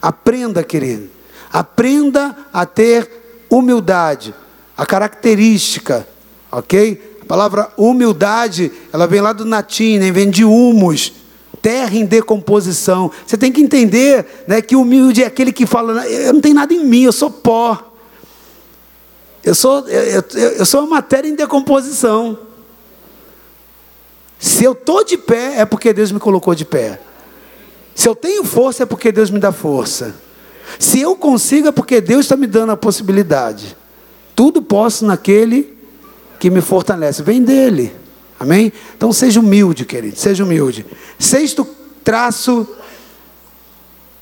Aprenda, 0.00 0.62
querido. 0.62 1.10
Aprenda 1.52 2.36
a 2.52 2.64
ter 2.66 3.46
humildade. 3.50 4.34
A 4.76 4.86
característica, 4.86 6.06
ok? 6.50 7.18
A 7.22 7.24
palavra 7.24 7.70
humildade, 7.76 8.72
ela 8.92 9.06
vem 9.06 9.20
lá 9.20 9.32
do 9.32 9.44
latim, 9.48 9.98
né? 9.98 10.10
vem 10.10 10.30
de 10.30 10.44
humus, 10.44 11.12
terra 11.60 11.96
em 11.96 12.04
decomposição. 12.04 13.10
Você 13.26 13.36
tem 13.36 13.52
que 13.52 13.60
entender 13.60 14.44
né, 14.48 14.60
que 14.60 14.74
humilde 14.74 15.22
é 15.22 15.26
aquele 15.26 15.52
que 15.52 15.66
fala: 15.66 16.06
eu 16.06 16.32
não 16.32 16.40
tenho 16.40 16.54
nada 16.54 16.74
em 16.74 16.84
mim, 16.84 17.02
eu 17.04 17.12
sou 17.12 17.30
pó. 17.30 17.92
Eu 19.44 19.54
sou, 19.54 19.88
eu, 19.88 20.24
eu, 20.34 20.48
eu 20.58 20.66
sou 20.66 20.80
uma 20.80 20.96
matéria 20.96 21.28
em 21.28 21.34
decomposição. 21.34 22.38
Se 24.42 24.64
eu 24.64 24.72
estou 24.72 25.04
de 25.04 25.16
pé, 25.16 25.60
é 25.60 25.64
porque 25.64 25.92
Deus 25.92 26.10
me 26.10 26.18
colocou 26.18 26.52
de 26.52 26.64
pé. 26.64 27.00
Se 27.94 28.08
eu 28.08 28.14
tenho 28.16 28.42
força, 28.42 28.82
é 28.82 28.86
porque 28.86 29.12
Deus 29.12 29.30
me 29.30 29.38
dá 29.38 29.52
força. 29.52 30.16
Se 30.80 31.00
eu 31.00 31.14
consigo, 31.14 31.68
é 31.68 31.70
porque 31.70 32.00
Deus 32.00 32.24
está 32.24 32.36
me 32.36 32.48
dando 32.48 32.72
a 32.72 32.76
possibilidade. 32.76 33.76
Tudo 34.34 34.60
posso 34.60 35.06
naquele 35.06 35.78
que 36.40 36.50
me 36.50 36.60
fortalece. 36.60 37.22
Vem 37.22 37.40
dele. 37.40 37.94
Amém? 38.40 38.72
Então 38.96 39.12
seja 39.12 39.38
humilde, 39.38 39.84
querido, 39.84 40.18
seja 40.18 40.42
humilde. 40.42 40.84
Sexto 41.20 41.64
traço 42.02 42.66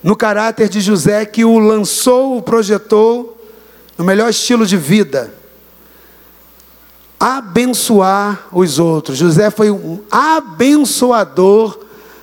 no 0.03 0.15
caráter 0.15 0.69
de 0.69 0.83
José 0.83 1.25
que 1.25 1.47
o 1.47 1.59
lançou, 1.59 2.37
o 2.37 2.43
projetou 2.43 3.43
no 3.97 4.05
melhor 4.05 4.29
estilo 4.29 4.67
de 4.67 4.77
vida. 4.77 5.33
Abençoar 7.21 8.49
os 8.51 8.79
outros. 8.79 9.19
José 9.19 9.51
foi 9.51 9.71
um 9.71 10.01
abençoador 10.11 11.79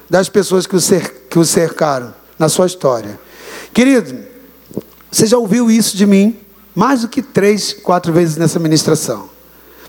das 0.09 0.27
pessoas 0.27 0.65
que 0.65 0.75
o, 0.75 0.81
cer 0.81 1.27
que 1.29 1.37
o 1.37 1.45
cercaram 1.45 2.13
na 2.39 2.49
sua 2.49 2.65
história. 2.65 3.19
Querido, 3.71 4.17
você 5.11 5.27
já 5.27 5.37
ouviu 5.37 5.69
isso 5.69 5.95
de 5.95 6.07
mim 6.07 6.35
mais 6.73 7.01
do 7.01 7.07
que 7.07 7.21
três, 7.21 7.73
quatro 7.73 8.11
vezes 8.11 8.37
nessa 8.37 8.59
ministração. 8.59 9.29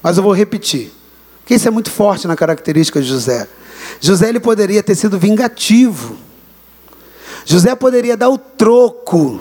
Mas 0.02 0.16
eu 0.16 0.22
vou 0.22 0.32
repetir. 0.32 0.92
Porque 1.40 1.54
isso 1.54 1.66
é 1.66 1.70
muito 1.70 1.90
forte 1.90 2.26
na 2.26 2.36
característica 2.36 3.00
de 3.00 3.09
José. 3.09 3.48
José 4.00 4.28
ele 4.28 4.40
poderia 4.40 4.82
ter 4.82 4.94
sido 4.94 5.18
vingativo. 5.18 6.16
José 7.44 7.74
poderia 7.74 8.16
dar 8.16 8.28
o 8.28 8.36
troco. 8.36 9.40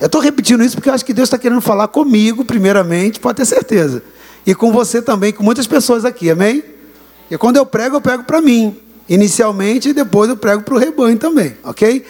Eu 0.00 0.06
estou 0.06 0.20
repetindo 0.20 0.64
isso 0.64 0.74
porque 0.76 0.88
eu 0.88 0.94
acho 0.94 1.04
que 1.04 1.12
Deus 1.12 1.26
está 1.26 1.38
querendo 1.38 1.60
falar 1.60 1.88
comigo, 1.88 2.44
primeiramente, 2.44 3.20
pode 3.20 3.36
ter 3.36 3.46
certeza. 3.46 4.02
E 4.46 4.54
com 4.54 4.72
você 4.72 5.00
também, 5.00 5.32
com 5.32 5.42
muitas 5.42 5.66
pessoas 5.66 6.04
aqui, 6.04 6.30
amém? 6.30 6.64
E 7.30 7.38
quando 7.38 7.56
eu 7.56 7.64
prego, 7.64 7.96
eu 7.96 8.00
prego 8.00 8.24
para 8.24 8.40
mim, 8.40 8.76
inicialmente, 9.08 9.90
e 9.90 9.92
depois 9.92 10.28
eu 10.28 10.36
prego 10.36 10.62
para 10.62 10.74
o 10.74 10.78
rebanho 10.78 11.18
também, 11.18 11.56
ok? 11.62 12.04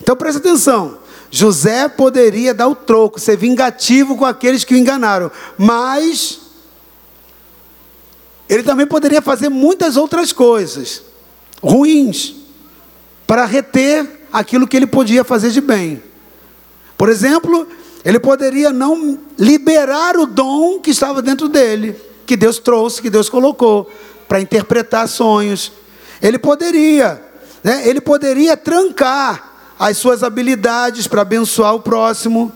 Então 0.00 0.14
presta 0.16 0.38
atenção. 0.38 0.98
José 1.30 1.88
poderia 1.88 2.52
dar 2.52 2.68
o 2.68 2.74
troco, 2.74 3.20
ser 3.20 3.36
vingativo 3.36 4.16
com 4.16 4.24
aqueles 4.24 4.64
que 4.64 4.74
o 4.74 4.76
enganaram, 4.76 5.30
mas 5.56 6.40
ele 8.48 8.64
também 8.64 8.86
poderia 8.86 9.22
fazer 9.22 9.48
muitas 9.48 9.96
outras 9.96 10.32
coisas 10.32 11.02
ruins 11.62 12.34
para 13.26 13.44
reter 13.44 14.26
aquilo 14.32 14.66
que 14.66 14.76
ele 14.76 14.88
podia 14.88 15.22
fazer 15.22 15.50
de 15.50 15.60
bem. 15.60 16.02
Por 16.98 17.08
exemplo, 17.08 17.68
ele 18.04 18.18
poderia 18.18 18.72
não 18.72 19.18
liberar 19.38 20.16
o 20.16 20.26
dom 20.26 20.80
que 20.80 20.90
estava 20.90 21.20
dentro 21.20 21.48
dele, 21.48 21.96
que 22.26 22.36
Deus 22.36 22.58
trouxe, 22.58 23.02
que 23.02 23.10
Deus 23.10 23.28
colocou, 23.28 23.90
para 24.28 24.40
interpretar 24.40 25.08
sonhos. 25.08 25.72
Ele 26.22 26.38
poderia, 26.38 27.22
né? 27.62 27.86
ele 27.86 28.00
poderia 28.00 28.56
trancar 28.56 29.74
as 29.78 29.96
suas 29.96 30.22
habilidades 30.22 31.06
para 31.06 31.22
abençoar 31.22 31.74
o 31.74 31.80
próximo, 31.80 32.52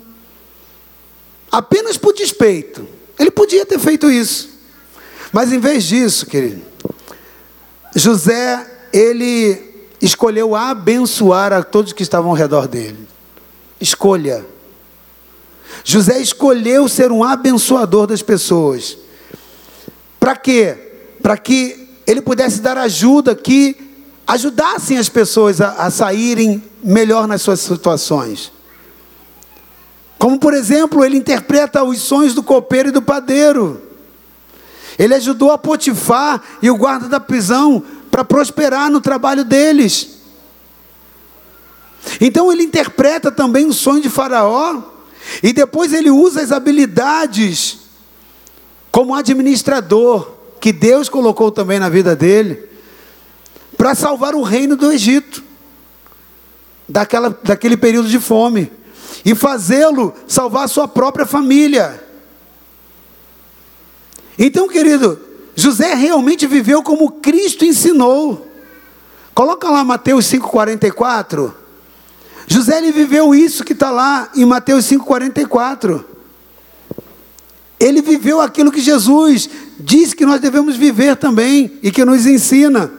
apenas 1.51 1.97
por 1.97 2.14
despeito. 2.14 2.86
Ele 3.18 3.30
podia 3.30 3.64
ter 3.66 3.78
feito 3.78 4.11
isso. 4.11 4.51
Mas 5.32 5.53
em 5.53 5.59
vez 5.59 5.84
disso, 5.84 6.26
querido, 6.26 6.62
José, 7.95 8.88
ele 8.92 9.88
escolheu 10.01 10.55
abençoar 10.55 11.53
a 11.53 11.62
todos 11.62 11.92
que 11.92 12.03
estavam 12.03 12.30
ao 12.30 12.36
redor 12.36 12.66
dele. 12.66 13.09
Escolha. 13.80 14.53
José 15.85 16.18
escolheu 16.18 16.89
ser 16.89 17.12
um 17.12 17.22
abençoador 17.22 18.07
das 18.07 18.22
pessoas. 18.22 18.97
Para 20.18 20.35
quê? 20.35 20.76
Para 21.22 21.37
que 21.37 21.91
ele 22.07 22.22
pudesse 22.22 22.62
dar 22.62 22.78
ajuda 22.78 23.37
que 23.37 23.76
ajudassem 24.26 24.97
as 24.97 25.11
pessoas 25.11 25.61
a, 25.61 25.72
a 25.72 25.91
saírem 25.91 26.64
melhor 26.82 27.28
nas 27.28 27.43
suas 27.43 27.61
situações. 27.61 28.51
Como, 30.18 30.39
por 30.39 30.55
exemplo, 30.55 31.05
ele 31.05 31.18
interpreta 31.18 31.85
os 31.85 32.01
sonhos 32.01 32.32
do 32.32 32.43
copeiro 32.43 32.89
e 32.89 32.93
do 32.93 33.03
padeiro. 33.03 33.82
Ele 34.99 35.14
ajudou 35.14 35.53
a 35.53 35.59
Potifar 35.59 36.43
e 36.62 36.70
o 36.70 36.76
guarda 36.76 37.11
da 37.11 37.20
prisão 37.20 37.82
para 38.11 38.24
prosperar 38.24 38.91
no 38.91 39.03
trabalho 39.03 39.45
deles. 39.45 40.09
Então 42.18 42.51
ele 42.51 42.62
interpreta 42.62 43.30
também 43.30 43.66
o 43.66 43.72
sonho 43.72 44.01
de 44.01 44.09
Faraó 44.09 44.93
e 45.43 45.53
depois 45.53 45.93
ele 45.93 46.11
usa 46.11 46.41
as 46.41 46.53
habilidades 46.53 47.79
como 48.91 49.14
administrador 49.14 50.33
que 50.61 50.72
Deus 50.72 51.09
colocou 51.09 51.51
também 51.51 51.79
na 51.79 51.89
vida 51.89 52.14
dele 52.14 52.68
para 53.77 53.95
salvar 53.95 54.35
o 54.35 54.43
reino 54.43 54.77
do 54.77 54.91
Egito 54.91 55.43
daquela, 56.89 57.37
daquele 57.43 57.77
período 57.77 58.09
de 58.09 58.20
fome 58.20 58.70
e 59.25 59.35
fazê-lo 59.35 60.14
salvar 60.27 60.64
a 60.64 60.68
sua 60.68 60.87
própria 60.87 61.27
família. 61.27 62.03
Então, 64.39 64.68
querido, 64.68 65.20
José 65.55 65.95
realmente 65.95 66.47
viveu 66.47 66.83
como 66.83 67.11
Cristo 67.12 67.64
ensinou. 67.64 68.49
Coloca 69.35 69.68
lá 69.70 69.83
Mateus 69.85 70.27
5,44. 70.27 71.63
José 72.47 72.78
ele 72.78 72.92
viveu 72.92 73.34
isso 73.34 73.64
que 73.64 73.72
está 73.72 73.90
lá 73.90 74.30
em 74.34 74.45
Mateus 74.45 74.84
5,44. 74.86 76.05
Ele 77.80 78.01
viveu 78.01 78.40
aquilo 78.40 78.72
que 78.72 78.80
Jesus 78.80 79.49
disse 79.78 80.14
que 80.14 80.26
nós 80.26 80.40
devemos 80.40 80.76
viver 80.76 81.16
também 81.16 81.78
e 81.82 81.90
que 81.90 82.05
nos 82.05 82.26
ensina. 82.26 82.90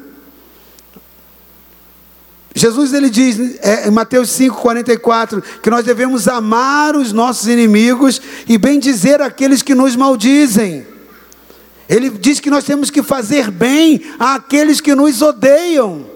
Jesus 2.53 2.93
ele 2.93 3.09
diz 3.09 3.59
é, 3.61 3.87
em 3.87 3.91
Mateus 3.91 4.29
5,44 4.29 5.43
que 5.61 5.69
nós 5.69 5.83
devemos 5.83 6.27
amar 6.27 6.95
os 6.95 7.11
nossos 7.11 7.47
inimigos 7.47 8.21
e 8.47 8.57
bem 8.57 8.79
dizer 8.79 9.21
aqueles 9.21 9.61
que 9.61 9.75
nos 9.75 9.95
maldizem. 9.95 10.87
Ele 11.87 12.09
diz 12.09 12.39
que 12.39 12.49
nós 12.49 12.63
temos 12.63 12.89
que 12.89 13.03
fazer 13.03 13.51
bem 13.51 14.01
àqueles 14.17 14.79
que 14.79 14.95
nos 14.95 15.21
odeiam. 15.21 16.14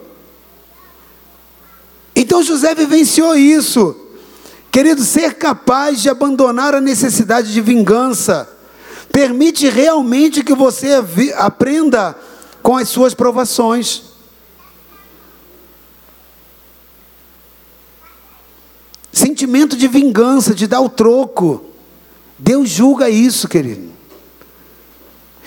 Então 2.21 2.43
José 2.43 2.75
vivenciou 2.75 3.33
isso. 3.33 3.95
Querido, 4.69 5.01
ser 5.05 5.35
capaz 5.35 6.01
de 6.01 6.09
abandonar 6.09 6.75
a 6.75 6.81
necessidade 6.81 7.53
de 7.53 7.61
vingança 7.61 8.57
permite 9.09 9.69
realmente 9.69 10.43
que 10.43 10.53
você 10.53 11.01
aprenda 11.37 12.13
com 12.61 12.75
as 12.75 12.89
suas 12.89 13.13
provações. 13.13 14.03
Sentimento 19.13 19.77
de 19.77 19.87
vingança, 19.87 20.53
de 20.53 20.67
dar 20.67 20.81
o 20.81 20.89
troco. 20.89 21.63
Deus 22.37 22.67
julga 22.67 23.09
isso, 23.09 23.47
querido. 23.47 23.93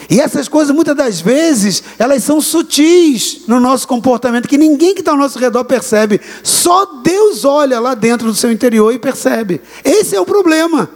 E 0.09 0.21
essas 0.21 0.49
coisas, 0.49 0.75
muitas 0.75 0.97
das 0.97 1.21
vezes, 1.21 1.83
elas 1.99 2.23
são 2.25 2.41
sutis 2.41 3.43
no 3.47 3.61
nosso 3.61 3.87
comportamento, 3.87 4.49
que 4.49 4.59
ninguém 4.59 4.95
que 4.95 5.01
está 5.01 5.13
ao 5.13 5.17
nosso 5.17 5.39
redor 5.39 5.65
percebe. 5.65 6.21
Só 6.43 6.85
Deus 7.03 7.45
olha 7.45 7.81
lá 7.81 7.95
dentro 7.95 8.27
do 8.29 8.35
seu 8.35 8.51
interior 8.51 8.93
e 8.93 8.99
percebe. 8.99 9.61
Esse 9.85 10.17
é 10.17 10.21
o 10.21 10.27
problema. 10.27 10.91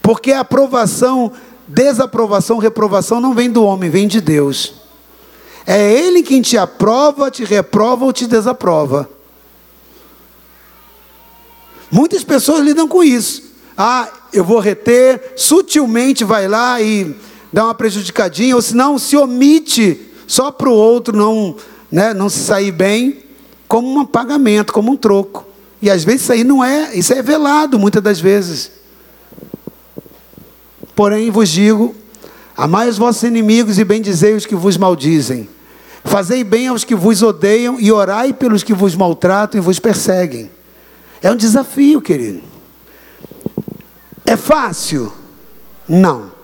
Porque 0.00 0.32
a 0.32 0.40
aprovação, 0.40 1.32
desaprovação, 1.66 2.58
reprovação 2.58 3.20
não 3.20 3.34
vem 3.34 3.50
do 3.50 3.64
homem, 3.64 3.90
vem 3.90 4.06
de 4.06 4.20
Deus. 4.20 4.74
É 5.66 5.92
Ele 5.92 6.22
quem 6.22 6.40
te 6.40 6.56
aprova, 6.56 7.30
te 7.30 7.44
reprova 7.44 8.04
ou 8.04 8.12
te 8.12 8.26
desaprova. 8.26 9.10
Muitas 11.90 12.22
pessoas 12.22 12.60
lidam 12.60 12.86
com 12.86 13.02
isso. 13.02 13.42
Ah, 13.76 14.08
eu 14.32 14.44
vou 14.44 14.58
reter, 14.58 15.34
sutilmente 15.36 16.24
vai 16.24 16.48
lá 16.48 16.80
e 16.80 17.14
dá 17.56 17.64
uma 17.64 17.74
prejudicadinha, 17.74 18.54
ou 18.54 18.60
se 18.60 18.76
não, 18.76 18.98
se 18.98 19.16
omite 19.16 19.98
só 20.26 20.50
para 20.50 20.68
o 20.68 20.74
outro 20.74 21.16
não, 21.16 21.56
né, 21.90 22.12
não 22.12 22.28
se 22.28 22.40
sair 22.40 22.70
bem, 22.70 23.22
como 23.66 23.98
um 23.98 24.04
pagamento, 24.04 24.74
como 24.74 24.92
um 24.92 24.96
troco. 24.96 25.46
E 25.80 25.88
às 25.88 26.04
vezes 26.04 26.20
isso 26.20 26.32
aí 26.32 26.44
não 26.44 26.62
é, 26.62 26.94
isso 26.94 27.14
é 27.14 27.22
velado 27.22 27.78
muitas 27.78 28.02
das 28.02 28.20
vezes. 28.20 28.70
Porém 30.94 31.30
vos 31.30 31.48
digo, 31.48 31.94
amai 32.54 32.90
os 32.90 32.98
vossos 32.98 33.22
inimigos 33.22 33.78
e 33.78 33.84
bendizei 33.84 34.34
os 34.34 34.44
que 34.44 34.54
vos 34.54 34.76
maldizem. 34.76 35.48
Fazei 36.04 36.44
bem 36.44 36.68
aos 36.68 36.84
que 36.84 36.94
vos 36.94 37.22
odeiam 37.22 37.80
e 37.80 37.90
orai 37.90 38.34
pelos 38.34 38.62
que 38.62 38.74
vos 38.74 38.94
maltratam 38.94 39.58
e 39.58 39.64
vos 39.64 39.78
perseguem. 39.78 40.50
É 41.22 41.30
um 41.30 41.36
desafio, 41.36 42.02
querido. 42.02 42.42
É 44.26 44.36
fácil? 44.36 45.10
Não. 45.88 46.35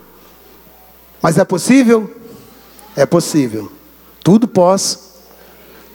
Mas 1.23 1.39
é 1.39 1.45
possível? 1.45 2.13
É 2.97 3.07
possível. 3.07 3.71
Tudo 4.25 4.49
posso 4.49 5.13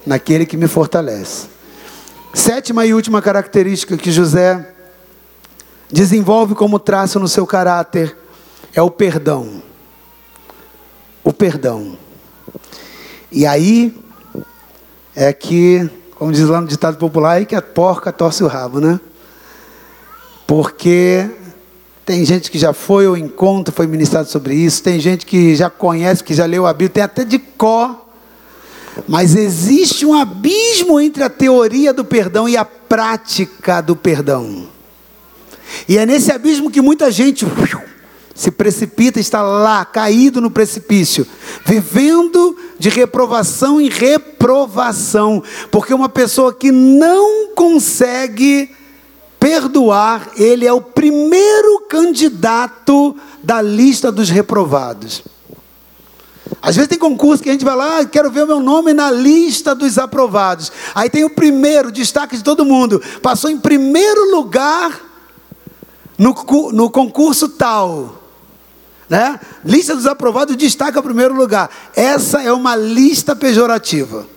naquele 0.05 0.45
que 0.45 0.55
me 0.55 0.67
fortalece. 0.67 1.47
Sétima 2.33 2.85
e 2.85 2.93
última 2.93 3.21
característica 3.21 3.97
que 3.97 4.11
José 4.11 4.73
desenvolve 5.91 6.55
como 6.55 6.79
traço 6.79 7.19
no 7.19 7.27
seu 7.27 7.45
caráter 7.45 8.17
é 8.73 8.81
o 8.81 8.89
perdão. 8.89 9.61
O 11.23 11.33
perdão. 11.33 11.97
E 13.29 13.45
aí 13.45 13.97
é 15.15 15.33
que, 15.33 15.89
como 16.15 16.31
diz 16.31 16.47
lá 16.47 16.61
no 16.61 16.67
ditado 16.67 16.97
popular, 16.97 17.41
é 17.41 17.45
que 17.45 17.55
a 17.55 17.61
porca 17.61 18.13
torce 18.13 18.43
o 18.43 18.47
rabo, 18.47 18.79
né? 18.79 18.99
Porque 20.45 21.29
tem 22.07 22.23
gente 22.23 22.49
que 22.49 22.57
já 22.57 22.71
foi 22.71 23.05
ao 23.05 23.17
encontro, 23.17 23.73
foi 23.73 23.85
ministrado 23.85 24.29
sobre 24.29 24.55
isso. 24.55 24.81
Tem 24.81 24.97
gente 24.97 25.25
que 25.25 25.53
já 25.57 25.69
conhece, 25.69 26.23
que 26.23 26.33
já 26.33 26.45
leu 26.45 26.65
a 26.65 26.71
Bíblia, 26.71 26.89
tem 26.89 27.03
até 27.03 27.25
de 27.25 27.37
có. 27.37 28.07
Mas 29.09 29.35
existe 29.35 30.05
um 30.05 30.13
abismo 30.13 31.01
entre 31.01 31.21
a 31.21 31.29
teoria 31.29 31.91
do 31.91 32.05
perdão 32.05 32.47
e 32.47 32.55
a 32.55 32.63
prática 32.63 33.81
do 33.81 33.93
perdão. 33.93 34.69
E 35.85 35.97
é 35.97 36.05
nesse 36.05 36.31
abismo 36.31 36.71
que 36.71 36.79
muita 36.79 37.11
gente 37.11 37.45
se 38.33 38.51
precipita, 38.51 39.19
está 39.19 39.41
lá, 39.41 39.83
caído 39.83 40.39
no 40.39 40.49
precipício, 40.49 41.27
vivendo 41.65 42.55
de 42.79 42.87
reprovação 42.87 43.81
em 43.81 43.89
reprovação, 43.89 45.43
porque 45.69 45.93
uma 45.93 46.07
pessoa 46.07 46.53
que 46.53 46.71
não 46.71 47.49
consegue 47.53 48.76
perdoar, 49.47 50.31
ele 50.35 50.67
é 50.67 50.73
o 50.73 50.81
primeiro 50.81 51.85
candidato 51.87 53.15
da 53.41 53.61
lista 53.61 54.11
dos 54.11 54.29
reprovados. 54.29 55.23
Às 56.61 56.75
vezes 56.75 56.89
tem 56.89 56.99
concurso 56.99 57.41
que 57.41 57.47
a 57.47 57.53
gente 57.53 57.63
vai 57.63 57.75
lá, 57.75 57.99
ah, 57.99 58.05
quero 58.05 58.29
ver 58.29 58.43
o 58.43 58.47
meu 58.47 58.59
nome 58.59 58.93
na 58.93 59.09
lista 59.09 59.73
dos 59.73 59.97
aprovados. 59.97 60.69
Aí 60.93 61.09
tem 61.09 61.23
o 61.23 61.29
primeiro, 61.29 61.93
destaque 61.93 62.35
de 62.35 62.43
todo 62.43 62.65
mundo. 62.65 63.01
Passou 63.21 63.49
em 63.49 63.57
primeiro 63.57 64.35
lugar 64.35 64.99
no, 66.17 66.35
no 66.73 66.89
concurso 66.89 67.47
tal. 67.47 68.21
Né? 69.07 69.39
Lista 69.63 69.95
dos 69.95 70.05
aprovados 70.05 70.57
destaca 70.57 70.99
o 70.99 71.03
primeiro 71.03 71.33
lugar. 71.33 71.69
Essa 71.95 72.41
é 72.41 72.51
uma 72.51 72.75
lista 72.75 73.33
pejorativa. 73.33 74.27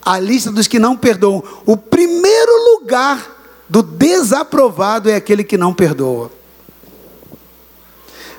A 0.00 0.20
lista 0.20 0.52
dos 0.52 0.68
que 0.68 0.78
não 0.78 0.96
perdoam. 0.96 1.42
O 1.64 1.76
primeiro 1.76 2.52
lugar 2.74 3.35
do 3.68 3.82
desaprovado 3.82 5.10
é 5.10 5.16
aquele 5.16 5.42
que 5.44 5.56
não 5.56 5.74
perdoa. 5.74 6.30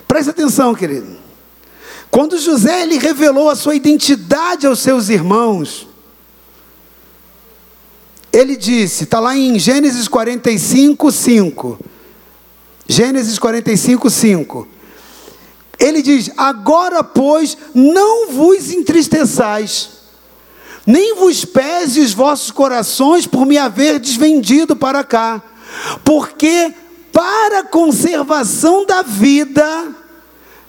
Preste 0.08 0.30
atenção, 0.30 0.74
querido. 0.74 1.18
Quando 2.10 2.40
José 2.40 2.84
ele 2.84 2.98
revelou 2.98 3.50
a 3.50 3.56
sua 3.56 3.76
identidade 3.76 4.66
aos 4.66 4.80
seus 4.80 5.10
irmãos, 5.10 5.88
ele 8.32 8.56
disse, 8.56 9.04
está 9.04 9.20
lá 9.20 9.36
em 9.36 9.60
Gênesis 9.60 10.08
45, 10.08 11.12
5. 11.12 11.80
Gênesis 12.88 13.38
45, 13.38 14.10
5. 14.10 14.68
Ele 15.80 16.02
diz: 16.02 16.32
Agora, 16.38 17.04
pois, 17.04 17.58
não 17.74 18.32
vos 18.32 18.72
entristeçais, 18.72 19.90
nem 20.88 21.16
vos 21.16 21.44
pese 21.44 22.00
os 22.00 22.14
vossos 22.14 22.50
corações 22.50 23.28
por 23.28 23.46
me 23.46 23.58
haver 23.58 24.00
desvendido 24.00 24.74
para 24.74 25.04
cá, 25.04 25.44
porque 26.06 26.74
para 27.12 27.60
a 27.60 27.64
conservação 27.64 28.86
da 28.86 29.02
vida, 29.02 29.90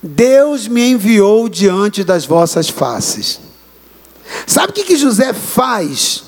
Deus 0.03 0.66
me 0.66 0.90
enviou 0.90 1.49
diante 1.49 2.03
das 2.03 2.27
vossas 2.27 2.69
faces. 2.69 3.39
Sabe 4.45 4.70
o 4.70 4.74
que, 4.74 4.82
que 4.82 4.97
José 4.97 5.32
faz? 5.32 6.24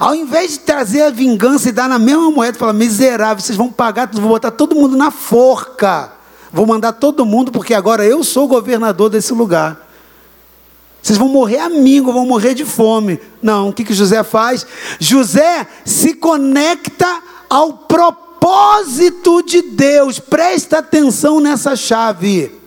Ao 0.00 0.14
invés 0.14 0.52
de 0.52 0.58
trazer 0.60 1.02
a 1.02 1.10
vingança 1.10 1.68
e 1.68 1.72
dar 1.72 1.88
na 1.88 1.98
mesma 1.98 2.30
moeda, 2.30 2.58
fala: 2.58 2.72
miserável, 2.72 3.42
vocês 3.42 3.56
vão 3.56 3.70
pagar, 3.70 4.10
vou 4.12 4.28
botar 4.28 4.50
todo 4.50 4.74
mundo 4.74 4.96
na 4.96 5.10
forca. 5.10 6.12
Vou 6.52 6.66
mandar 6.66 6.92
todo 6.94 7.24
mundo, 7.24 7.52
porque 7.52 7.74
agora 7.74 8.04
eu 8.04 8.24
sou 8.24 8.48
governador 8.48 9.08
desse 9.08 9.32
lugar. 9.32 9.89
Vocês 11.02 11.18
vão 11.18 11.28
morrer 11.28 11.58
amigo, 11.58 12.12
vão 12.12 12.26
morrer 12.26 12.54
de 12.54 12.64
fome. 12.64 13.18
Não, 13.42 13.70
o 13.70 13.72
que, 13.72 13.84
que 13.84 13.94
José 13.94 14.22
faz? 14.22 14.66
José 14.98 15.66
se 15.84 16.14
conecta 16.14 17.22
ao 17.48 17.72
propósito 17.72 19.42
de 19.42 19.62
Deus. 19.62 20.18
Presta 20.18 20.78
atenção 20.78 21.40
nessa 21.40 21.74
chave. 21.74 22.60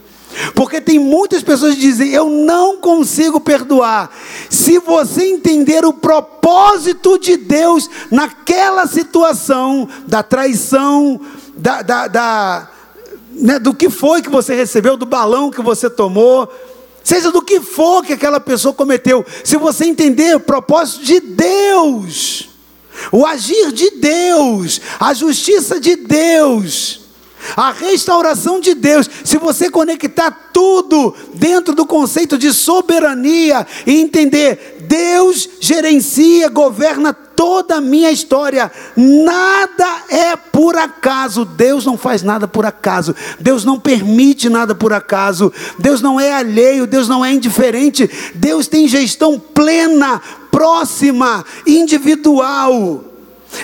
Porque 0.56 0.82
tem 0.82 0.98
muitas 0.98 1.44
pessoas 1.44 1.76
que 1.76 1.82
dizem: 1.82 2.10
Eu 2.10 2.30
não 2.30 2.78
consigo 2.78 3.40
perdoar. 3.40 4.10
Se 4.50 4.80
você 4.80 5.26
entender 5.26 5.86
o 5.86 5.94
propósito 5.94 7.20
de 7.20 7.38
Deus 7.38 7.90
naquela 8.10 8.88
situação 8.88 9.88
da 10.08 10.24
traição, 10.24 11.22
da, 11.56 11.82
da, 11.82 12.08
da 12.08 12.70
né, 13.32 13.60
do 13.60 13.74
que 13.74 13.90
foi 13.90 14.22
que 14.22 14.30
você 14.30 14.56
recebeu, 14.56 14.98
do 14.98 15.06
balão 15.06 15.52
que 15.52 15.62
você 15.62 15.90
tomou, 15.90 16.52
seja 17.04 17.32
do 17.32 17.42
que 17.42 17.60
for 17.60 18.04
que 18.04 18.14
aquela 18.14 18.40
pessoa 18.40 18.74
cometeu, 18.74 19.26
se 19.44 19.58
você 19.58 19.86
entender 19.86 20.36
o 20.36 20.40
propósito 20.40 21.04
de 21.04 21.20
Deus, 21.20 22.50
o 23.12 23.26
agir 23.26 23.72
de 23.72 23.92
Deus, 23.92 24.80
a 25.00 25.14
justiça 25.14 25.80
de 25.80 25.96
Deus, 25.96 27.02
a 27.56 27.72
restauração 27.72 28.60
de 28.60 28.74
Deus, 28.74 29.10
se 29.24 29.38
você 29.38 29.70
conectar 29.70 30.50
tudo 30.54 31.14
dentro 31.34 31.76
do 31.76 31.86
conceito 31.86 32.38
de 32.38 32.54
soberania 32.54 33.68
e 33.86 34.00
entender, 34.00 34.78
Deus 34.88 35.50
gerencia, 35.60 36.50
governa 36.50 37.14
toda 37.44 37.76
a 37.76 37.82
minha 37.82 38.10
história, 38.10 38.72
nada 38.96 40.04
é 40.08 40.34
por 40.34 40.78
acaso. 40.78 41.44
Deus 41.44 41.86
não 41.86 41.98
faz 41.98 42.24
nada 42.24 42.48
por 42.48 42.66
acaso. 42.66 43.14
Deus 43.38 43.66
não 43.66 43.78
permite 43.78 44.48
nada 44.48 44.74
por 44.74 44.94
acaso. 44.94 45.52
Deus 45.78 46.02
não 46.02 46.18
é 46.18 46.32
alheio, 46.32 46.88
Deus 46.88 47.10
não 47.10 47.24
é 47.24 47.34
indiferente. 47.34 48.10
Deus 48.34 48.66
tem 48.66 48.88
gestão 48.88 49.38
plena, 49.38 50.22
próxima, 50.50 51.44
individual 51.68 53.13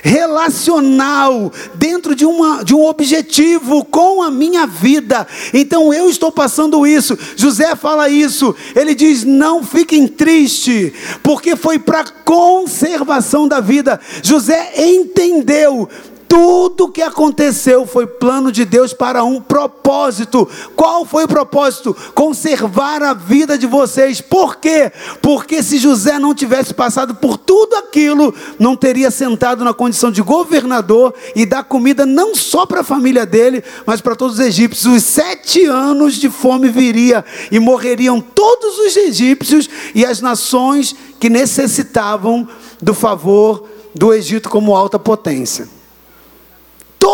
relacional, 0.04 1.52
dentro 1.76 2.16
de, 2.16 2.26
uma, 2.26 2.64
de 2.64 2.74
um 2.76 2.86
objetivo 2.86 3.86
com 3.86 4.22
a 4.22 4.32
minha 4.32 4.66
vida. 4.66 5.28
Então 5.54 5.94
eu 5.94 6.10
estou 6.10 6.32
passando 6.32 6.86
isso. 6.86 7.18
José 7.36 7.76
fala 7.76 8.10
isso. 8.10 8.56
Ele 8.76 8.94
diz: 8.96 9.24
não 9.24 9.64
fiquem 9.64 10.08
tristes, 10.08 10.92
porque 11.24 11.56
foi 11.56 11.80
para 11.80 12.06
conservação 12.06 13.48
da 13.48 13.60
vida. 13.60 14.00
José 14.22 14.74
entendeu 14.78 15.90
tudo 16.30 16.92
que 16.92 17.02
aconteceu 17.02 17.88
foi 17.88 18.06
plano 18.06 18.52
de 18.52 18.64
Deus 18.64 18.94
para 18.94 19.24
um 19.24 19.42
propósito. 19.42 20.48
Qual 20.76 21.04
foi 21.04 21.24
o 21.24 21.28
propósito? 21.28 21.98
Conservar 22.14 23.02
a 23.02 23.16
vida 23.16 23.58
de 23.58 23.66
vocês. 23.66 24.22
Por 24.22 24.58
quê? 24.58 24.92
Porque 25.24 25.64
se 25.64 25.80
José 25.80 26.20
não 26.20 26.36
tivesse 26.36 26.72
passado 26.72 27.16
por 27.16 27.36
tudo 27.36 27.76
aquilo, 27.76 28.34
não 28.60 28.76
teria 28.76 29.10
sentado 29.10 29.66
na 29.66 29.74
condição 29.74 30.12
de 30.12 30.22
governador 30.22 31.16
e 31.36 31.48
dar 31.48 31.64
comida 31.64 32.06
não 32.06 32.36
só 32.36 32.64
para 32.64 32.82
a 32.82 32.84
família 32.84 33.26
dele, 33.26 33.64
mas 33.84 34.00
para 34.00 34.16
todos 34.16 34.36
os 34.36 34.46
egípcios. 34.46 34.96
Os 34.96 35.04
sete 35.04 35.66
anos 35.66 36.14
de 36.14 36.30
fome 36.30 36.70
viria 36.70 37.26
e 37.52 37.58
morreriam 37.58 38.22
todos 38.22 38.78
os 38.78 38.96
egípcios 38.96 39.68
e 39.96 40.06
as 40.06 40.22
nações 40.22 40.96
que 41.20 41.28
necessitavam 41.28 42.48
do 42.80 42.94
favor 42.94 43.64
do 43.96 44.14
Egito 44.14 44.48
como 44.48 44.76
alta 44.76 45.00
potência 45.00 45.79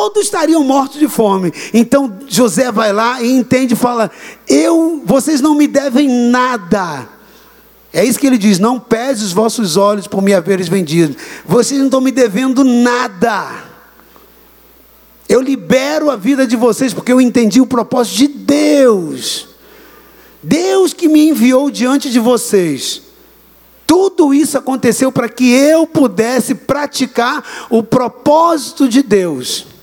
todos 0.10 0.26
estariam 0.26 0.64
mortos 0.64 1.00
de 1.00 1.08
fome. 1.08 1.54
Então 1.74 2.20
José 2.28 2.72
vai 2.72 2.92
lá 2.92 3.22
e 3.22 3.32
entende 3.32 3.74
e 3.74 3.78
fala: 3.78 4.12
Eu, 4.48 5.02
vocês 5.06 5.42
não 5.42 5.56
me 5.56 5.68
devem 5.68 6.08
nada. 6.30 7.08
É 7.94 8.04
isso 8.04 8.20
que 8.20 8.28
ele 8.28 8.38
diz: 8.38 8.60
Não 8.60 8.80
pese 8.80 9.24
os 9.24 9.32
vossos 9.32 9.78
olhos 9.78 10.08
por 10.08 10.22
me 10.22 10.34
haveres 10.34 10.68
vendido. 10.68 11.16
Vocês 11.46 11.80
não 11.80 11.88
estão 11.88 12.02
me 12.02 12.12
devendo 12.12 12.64
nada. 12.64 13.64
Eu 15.28 15.42
libero 15.42 16.12
a 16.12 16.16
vida 16.16 16.46
de 16.46 16.56
vocês 16.56 16.94
porque 16.94 17.12
eu 17.12 17.20
entendi 17.20 17.60
o 17.60 17.66
propósito 17.66 18.18
de 18.18 18.28
Deus. 18.28 19.48
Deus 20.44 20.94
que 20.94 21.08
me 21.08 21.30
enviou 21.30 21.72
diante 21.72 22.12
de 22.12 22.20
vocês. 22.20 23.02
Tudo 23.88 24.34
isso 24.34 24.58
aconteceu 24.58 25.12
para 25.12 25.30
que 25.30 25.52
eu 25.52 25.88
pudesse 25.88 26.54
praticar 26.54 27.44
o 27.70 27.82
propósito 27.82 28.88
de 28.88 29.02
Deus. 29.02 29.75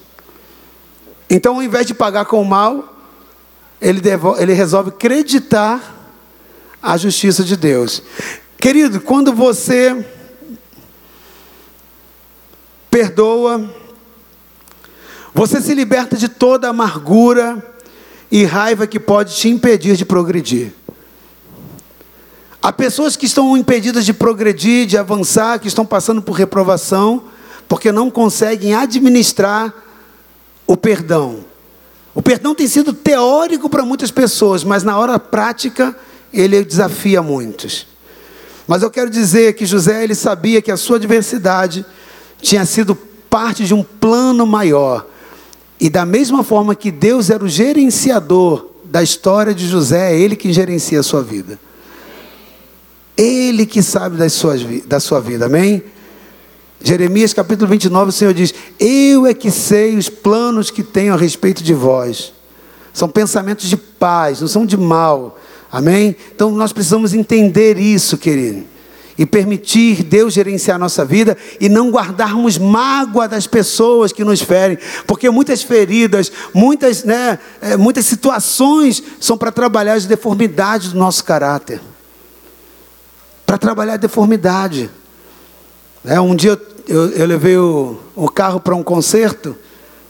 Então, 1.35 1.55
ao 1.55 1.63
invés 1.63 1.87
de 1.87 1.95
pagar 1.95 2.27
com 2.27 2.43
o 2.43 2.45
mal, 2.45 2.95
ele, 3.81 4.03
devolve, 4.03 4.43
ele 4.43 4.53
resolve 4.53 4.91
acreditar 4.91 5.97
a 6.83 6.95
justiça 6.99 7.43
de 7.43 7.57
Deus. 7.57 8.03
Querido, 8.59 9.01
quando 9.01 9.33
você 9.33 10.07
perdoa, 12.91 13.67
você 15.33 15.63
se 15.63 15.75
liberta 15.75 16.19
de 16.19 16.29
toda 16.29 16.69
amargura 16.69 17.67
e 18.31 18.45
raiva 18.45 18.87
que 18.87 19.01
pode 19.01 19.35
te 19.35 19.49
impedir 19.49 19.97
de 19.97 20.05
progredir. 20.05 20.75
Há 22.61 22.71
pessoas 22.71 23.17
que 23.17 23.25
estão 23.25 23.57
impedidas 23.57 24.05
de 24.05 24.13
progredir, 24.13 24.85
de 24.85 24.99
avançar, 24.99 25.59
que 25.59 25.67
estão 25.67 25.87
passando 25.87 26.21
por 26.21 26.35
reprovação, 26.35 27.25
porque 27.67 27.91
não 27.91 28.11
conseguem 28.11 28.75
administrar 28.75 29.73
o 30.73 30.77
perdão. 30.77 31.45
O 32.15 32.23
perdão 32.23 32.55
tem 32.55 32.67
sido 32.67 32.95
teórico 32.95 33.69
para 33.69 33.85
muitas 33.85 34.11
pessoas, 34.11 34.65
mas 34.65 34.83
na 34.83 34.99
hora 34.99 35.19
prática 35.19 35.95
ele 36.33 36.65
desafia 36.65 37.21
muitos. 37.21 37.87
Mas 38.67 38.83
eu 38.83 38.91
quero 38.91 39.11
dizer 39.11 39.53
que 39.53 39.67
José 39.67 40.03
ele 40.03 40.15
sabia 40.15 40.63
que 40.63 40.71
a 40.71 40.77
sua 40.79 40.97
adversidade 40.97 41.85
tinha 42.41 42.65
sido 42.65 42.95
parte 43.29 43.67
de 43.67 43.75
um 43.75 43.83
plano 43.83 44.47
maior. 44.47 45.07
E 45.79 45.91
da 45.91 46.07
mesma 46.07 46.43
forma 46.43 46.75
que 46.75 46.91
Deus 46.91 47.29
era 47.29 47.45
o 47.45 47.49
gerenciador 47.49 48.71
da 48.83 49.03
história 49.03 49.55
de 49.55 49.69
José, 49.69 50.15
é 50.15 50.19
ele 50.19 50.37
que 50.37 50.55
gerencia 50.55 51.01
a 51.01 51.03
sua 51.03 51.23
vida. 51.23 51.61
Ele 53.15 53.67
que 53.67 53.83
sabe 53.83 54.17
das 54.17 54.33
suas, 54.33 54.63
da 54.87 54.99
sua 55.01 55.21
vida, 55.21 55.45
amém? 55.45 55.83
Jeremias 56.83 57.33
capítulo 57.33 57.69
29, 57.69 58.11
o 58.11 58.13
Senhor 58.13 58.35
diz: 58.35 58.55
Eu 58.79 59.27
é 59.27 59.35
que 59.35 59.51
sei 59.51 59.97
os 59.97 60.09
planos 60.09 60.71
que 60.71 60.83
tenho 60.83 61.15
a 61.15 61.17
respeito 61.17 61.63
de 61.63 61.75
vós. 61.75 62.33
São 62.93 63.09
pensamentos 63.09 63.69
de 63.69 63.77
paz, 63.77 64.41
não 64.41 64.49
são 64.49 64.67
de 64.67 64.77
mal. 64.77 65.39
Amém? 65.71 66.15
Então 66.35 66.51
nós 66.51 66.73
precisamos 66.73 67.15
entender 67.15 67.79
isso, 67.79 68.19
querido. 68.19 68.65
E 69.17 69.25
permitir 69.25 70.03
Deus 70.03 70.33
gerenciar 70.33 70.77
a 70.77 70.79
nossa 70.79 71.05
vida 71.05 71.37
e 71.61 71.69
não 71.69 71.91
guardarmos 71.91 72.59
mágoa 72.59 73.29
das 73.29 73.47
pessoas 73.47 74.13
que 74.13 74.25
nos 74.25 74.41
ferem, 74.41 74.79
porque 75.07 75.31
muitas 75.31 75.63
feridas, 75.63 76.33
muitas, 76.53 77.05
né, 77.05 77.39
é, 77.61 77.77
muitas 77.77 78.07
situações 78.07 79.03
são 79.21 79.37
para 79.37 79.53
trabalhar 79.53 79.95
as 79.95 80.07
deformidades 80.07 80.93
do 80.93 80.99
nosso 80.99 81.25
caráter 81.25 81.81
para 83.53 83.59
trabalhar 83.59 83.93
a 83.93 83.99
deformidade. 83.99 84.91
É, 86.03 86.19
um 86.19 86.35
dia 86.35 86.59
eu, 86.87 87.11
eu 87.11 87.27
levei 87.27 87.57
o, 87.57 87.99
o 88.15 88.29
carro 88.29 88.61
para 88.61 88.75
um 88.75 88.83
concerto, 88.83 89.57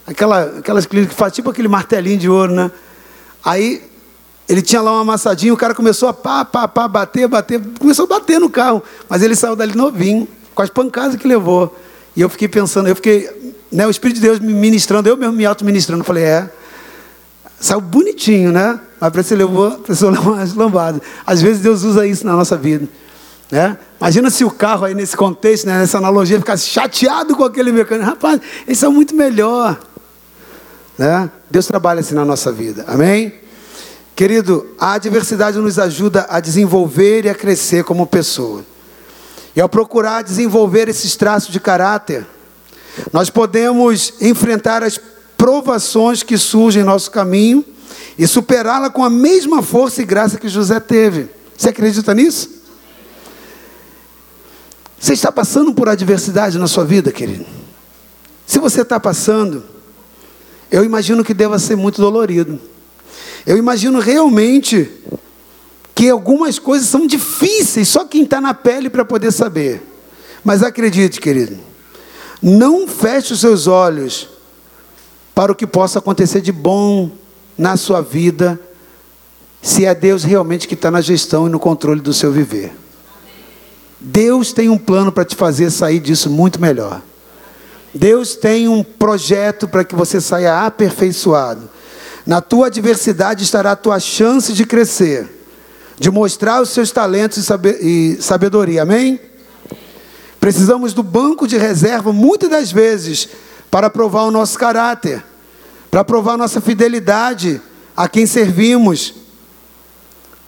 aquela, 0.07 0.59
aquelas 0.59 0.87
clínicas 0.87 1.15
que 1.15 1.19
faz 1.19 1.33
tipo 1.33 1.51
aquele 1.51 1.69
martelinho 1.69 2.19
de 2.19 2.29
ouro, 2.29 2.53
né? 2.53 2.71
Aí 3.45 3.83
ele 4.49 4.63
tinha 4.63 4.83
lá 4.83 4.93
uma 4.93 5.01
amassadinha, 5.03 5.53
o 5.53 5.57
cara 5.57 5.75
começou 5.75 6.09
a 6.09 6.13
pá, 6.13 6.45
pá, 6.45 6.69
pá, 6.69 6.87
bater, 6.89 7.27
bater, 7.29 7.61
começou 7.79 8.05
a 8.05 8.09
bater 8.09 8.39
no 8.39 8.51
carro, 8.51 8.83
mas 9.09 9.23
ele 9.23 9.35
saiu 9.35 9.57
dali 9.57 9.77
novinho, 9.77 10.29
com 10.55 10.63
as 10.63 10.71
pancadas 10.71 11.17
que 11.17 11.27
levou. 11.27 11.77
E 12.15 12.21
eu 12.21 12.29
fiquei 12.29 12.49
pensando, 12.49 12.89
eu 12.89 12.95
fiquei, 12.95 13.55
né, 13.71 13.87
o 13.87 13.91
Espírito 13.91 14.17
de 14.17 14.23
Deus 14.23 14.39
me 14.39 14.53
ministrando, 14.53 15.09
eu 15.09 15.17
mesmo 15.17 15.33
me 15.33 15.47
auto-ministrando, 15.47 16.05
falei, 16.05 16.25
é, 16.25 16.51
saiu 17.59 17.81
bonitinho, 17.81 18.53
né? 18.53 18.79
Mas 19.01 19.11
parece 19.11 19.29
que 19.31 19.35
levou, 19.35 19.71
precisou 19.79 20.11
levar 20.13 20.33
umas 20.33 20.55
lambadas. 20.55 21.01
Às 21.25 21.41
vezes 21.41 21.63
Deus 21.63 21.83
usa 21.83 22.07
isso 22.07 22.27
na 22.27 22.35
nossa 22.35 22.57
vida. 22.57 22.87
Né? 23.53 23.77
Imagina 24.01 24.31
se 24.31 24.47
o 24.47 24.51
carro 24.51 24.87
aí 24.87 24.95
nesse 24.95 25.15
contexto, 25.15 25.67
né, 25.67 25.79
nessa 25.79 25.99
analogia, 25.99 26.39
ficasse 26.39 26.67
chateado 26.67 27.37
com 27.37 27.45
aquele 27.45 27.71
mecânico. 27.71 28.09
Rapaz, 28.09 28.41
isso 28.67 28.87
é 28.87 28.89
muito 28.89 29.15
melhor. 29.15 29.79
Né? 30.97 31.31
Deus 31.51 31.67
trabalha 31.67 32.01
assim 32.01 32.15
na 32.15 32.25
nossa 32.25 32.51
vida. 32.51 32.83
Amém? 32.89 33.35
Querido, 34.17 34.67
a 34.81 34.95
adversidade 34.95 35.59
nos 35.59 35.79
ajuda 35.79 36.27
a 36.31 36.41
desenvolver 36.41 37.27
e 37.27 37.29
a 37.29 37.35
crescer 37.35 37.85
como 37.85 38.07
pessoa. 38.07 38.65
E 39.55 39.61
ao 39.61 39.69
procurar 39.69 40.23
desenvolver 40.23 40.89
esses 40.89 41.15
traços 41.15 41.53
de 41.53 41.61
caráter, 41.61 42.27
nós 43.13 43.29
podemos 43.29 44.15
enfrentar 44.19 44.83
as 44.83 44.99
provações 45.37 46.23
que 46.23 46.39
surgem 46.39 46.81
em 46.81 46.87
nosso 46.87 47.11
caminho 47.11 47.63
e 48.19 48.27
superá-la 48.27 48.89
com 48.89 49.05
a 49.05 49.11
mesma 49.11 49.63
força 49.63 50.01
e 50.01 50.07
graça 50.07 50.39
que 50.39 50.49
José 50.49 50.81
teve. 50.81 51.29
Você 51.55 51.69
acredita 51.69 52.15
nisso? 52.15 52.62
Você 55.03 55.15
está 55.15 55.33
passando 55.33 55.75
por 55.75 55.89
adversidade 55.89 56.57
na 56.59 56.69
sua 56.69 56.85
vida, 56.85 57.11
querido? 57.11 57.45
Se 58.47 58.61
você 58.61 58.83
está 58.83 59.01
passando, 59.01 59.65
eu 60.71 60.85
imagino 60.85 61.25
que 61.25 61.35
deva 61.35 61.59
ser 61.59 61.75
muito 61.75 62.01
dolorido. 62.01 62.57
Eu 63.45 63.59
imagino 63.59 63.99
realmente 63.99 64.89
que 65.93 66.09
algumas 66.09 66.61
coisas 66.61 66.87
são 66.87 67.05
difíceis, 67.05 67.89
só 67.89 68.05
quem 68.05 68.23
está 68.23 68.41
na 68.41 68.55
pele 68.55 68.89
para 68.89 69.05
poder 69.05 69.33
saber. 69.33 69.83
Mas 70.45 70.63
acredite, 70.63 71.21
querido, 71.21 71.59
não 72.41 72.87
feche 72.87 73.33
os 73.33 73.41
seus 73.41 73.67
olhos 73.67 74.29
para 75.35 75.51
o 75.51 75.57
que 75.57 75.67
possa 75.67 75.99
acontecer 75.99 76.41
de 76.41 76.53
bom 76.53 77.11
na 77.59 77.77
sua 77.77 78.03
vida, 78.03 78.59
se 79.61 79.85
é 79.85 79.97
Deus 79.97 80.23
realmente 80.23 80.69
que 80.69 80.75
está 80.75 80.93
na 80.93 81.01
gestão 81.01 81.49
e 81.49 81.51
no 81.51 81.59
controle 81.59 82.01
do 82.01 82.15
seu 82.15 82.31
viver. 82.31 82.82
Deus 84.05 84.53
tem 84.53 84.69
um 84.69 84.77
plano 84.77 85.13
para 85.13 85.25
te 85.25 85.37
fazer 85.37 85.71
sair 85.71 86.01
disso 86.01 86.29
muito 86.29 86.61
melhor. 86.61 87.01
Deus 87.95 88.35
tem 88.35 88.67
um 88.67 88.83
projeto 88.83 89.69
para 89.69 89.85
que 89.85 89.95
você 89.95 90.21
saia 90.21 90.67
aperfeiçoado. 90.67 91.71
Na 92.27 92.41
tua 92.41 92.67
adversidade 92.67 93.45
estará 93.45 93.73
a 93.73 93.77
tua 93.77 94.01
chance 94.01 94.53
de 94.53 94.67
crescer, 94.67 95.29
de 96.01 96.11
mostrar 96.11 96.61
os 96.61 96.71
seus 96.71 96.91
talentos 96.91 97.49
e 97.81 98.17
sabedoria. 98.21 98.83
Amém? 98.83 99.21
Precisamos 100.41 100.93
do 100.93 101.05
banco 101.05 101.47
de 101.47 101.57
reserva 101.57 102.13
muitas 102.13 102.51
das 102.51 102.73
vezes 102.73 103.29
para 103.71 103.89
provar 103.89 104.23
o 104.25 104.33
nosso 104.33 104.59
caráter, 104.59 105.23
para 105.91 106.03
provar 106.03 106.37
nossa 106.37 106.61
fidelidade 106.61 107.61
a 107.97 108.09
quem 108.09 108.27
servimos 108.27 109.22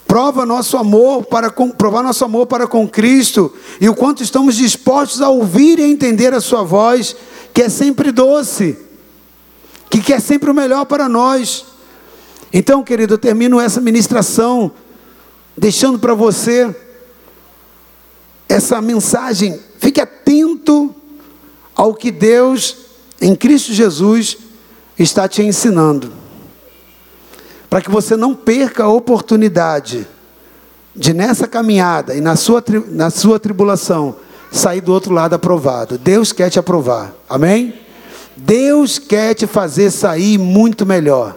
prova 0.07 0.45
nosso 0.45 0.77
amor 0.77 1.25
para 1.25 1.49
com, 1.49 1.69
provar 1.69 2.03
nosso 2.03 2.23
amor 2.23 2.45
para 2.47 2.67
com 2.67 2.87
Cristo 2.87 3.53
e 3.81 3.89
o 3.89 3.95
quanto 3.95 4.23
estamos 4.23 4.55
dispostos 4.55 5.21
a 5.21 5.29
ouvir 5.29 5.79
e 5.79 5.83
entender 5.83 6.33
a 6.33 6.41
sua 6.41 6.63
voz, 6.63 7.15
que 7.53 7.63
é 7.63 7.69
sempre 7.69 8.11
doce, 8.11 8.77
que 9.89 10.01
quer 10.01 10.21
sempre 10.21 10.49
o 10.49 10.53
melhor 10.53 10.85
para 10.85 11.09
nós. 11.09 11.65
Então, 12.53 12.83
querido, 12.83 13.15
eu 13.15 13.17
termino 13.17 13.59
essa 13.59 13.81
ministração 13.81 14.71
deixando 15.57 15.99
para 15.99 16.13
você 16.13 16.73
essa 18.47 18.81
mensagem. 18.81 19.59
Fique 19.79 19.99
atento 19.99 20.93
ao 21.75 21.93
que 21.93 22.11
Deus 22.11 22.77
em 23.19 23.35
Cristo 23.35 23.73
Jesus 23.73 24.37
está 24.97 25.27
te 25.27 25.41
ensinando 25.41 26.24
para 27.75 27.81
que 27.81 27.91
você 27.91 28.15
não 28.15 28.33
perca 28.33 28.85
a 28.85 28.87
oportunidade 28.87 30.07
de 30.95 31.13
nessa 31.13 31.45
caminhada 31.45 32.15
e 32.15 32.21
na 32.21 32.37
sua, 32.37 32.63
na 32.87 33.09
sua 33.09 33.37
tribulação 33.37 34.15
sair 34.49 34.79
do 34.79 34.93
outro 34.93 35.13
lado 35.13 35.33
aprovado. 35.33 35.97
Deus 35.97 36.31
quer 36.31 36.49
te 36.49 36.57
aprovar. 36.57 37.13
Amém? 37.27 37.73
Deus 38.37 38.97
quer 38.97 39.33
te 39.33 39.45
fazer 39.45 39.91
sair 39.91 40.37
muito 40.37 40.85
melhor. 40.85 41.35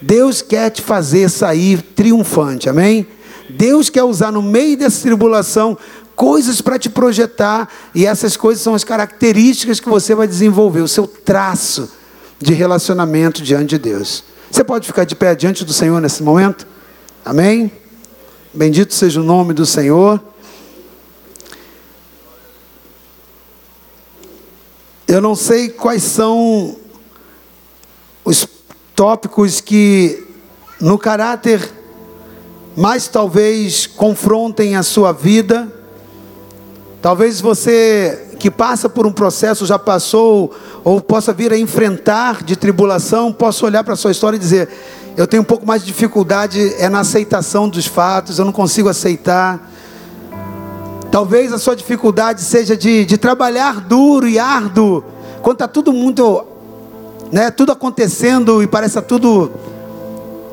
Deus 0.00 0.40
quer 0.40 0.70
te 0.70 0.80
fazer 0.80 1.28
sair 1.28 1.82
triunfante. 1.82 2.70
Amém? 2.70 3.06
Deus 3.50 3.90
quer 3.90 4.04
usar 4.04 4.32
no 4.32 4.40
meio 4.40 4.74
dessa 4.74 5.02
tribulação 5.02 5.76
coisas 6.16 6.62
para 6.62 6.78
te 6.78 6.88
projetar, 6.88 7.68
e 7.94 8.06
essas 8.06 8.38
coisas 8.38 8.62
são 8.62 8.74
as 8.74 8.84
características 8.84 9.80
que 9.80 9.88
você 9.90 10.14
vai 10.14 10.26
desenvolver, 10.26 10.80
o 10.80 10.88
seu 10.88 11.06
traço 11.06 11.90
de 12.40 12.54
relacionamento 12.54 13.42
diante 13.42 13.76
de 13.76 13.78
Deus. 13.78 14.24
Você 14.50 14.64
pode 14.64 14.86
ficar 14.86 15.04
de 15.04 15.14
pé 15.14 15.34
diante 15.34 15.64
do 15.64 15.72
Senhor 15.72 16.00
nesse 16.00 16.22
momento? 16.22 16.66
Amém? 17.24 17.70
Bendito 18.52 18.94
seja 18.94 19.20
o 19.20 19.24
nome 19.24 19.52
do 19.52 19.66
Senhor. 19.66 20.20
Eu 25.06 25.20
não 25.20 25.34
sei 25.34 25.68
quais 25.68 26.02
são 26.02 26.76
os 28.24 28.46
tópicos 28.94 29.60
que, 29.60 30.26
no 30.80 30.98
caráter, 30.98 31.72
mais 32.76 33.08
talvez 33.08 33.86
confrontem 33.86 34.76
a 34.76 34.82
sua 34.82 35.12
vida. 35.12 35.72
Talvez 37.00 37.40
você 37.40 38.27
que 38.38 38.50
passa 38.50 38.88
por 38.88 39.06
um 39.06 39.12
processo, 39.12 39.66
já 39.66 39.78
passou, 39.78 40.54
ou 40.84 41.00
possa 41.00 41.32
vir 41.32 41.52
a 41.52 41.58
enfrentar 41.58 42.42
de 42.44 42.56
tribulação, 42.56 43.32
possa 43.32 43.66
olhar 43.66 43.82
para 43.82 43.94
a 43.94 43.96
sua 43.96 44.12
história 44.12 44.36
e 44.36 44.38
dizer: 44.38 44.68
eu 45.16 45.26
tenho 45.26 45.42
um 45.42 45.44
pouco 45.44 45.66
mais 45.66 45.82
de 45.82 45.88
dificuldade 45.88 46.74
é 46.78 46.88
na 46.88 47.00
aceitação 47.00 47.68
dos 47.68 47.86
fatos, 47.86 48.38
eu 48.38 48.44
não 48.44 48.52
consigo 48.52 48.88
aceitar. 48.88 49.68
Talvez 51.10 51.52
a 51.52 51.58
sua 51.58 51.74
dificuldade 51.74 52.40
seja 52.40 52.76
de, 52.76 53.04
de 53.04 53.18
trabalhar 53.18 53.80
duro 53.80 54.28
e 54.28 54.38
árduo, 54.38 55.02
quando 55.42 55.56
está 55.56 55.66
tudo 55.66 55.92
muito, 55.92 56.44
né, 57.32 57.50
tudo 57.50 57.72
acontecendo 57.72 58.62
e 58.62 58.66
parece 58.66 59.00
tudo 59.02 59.50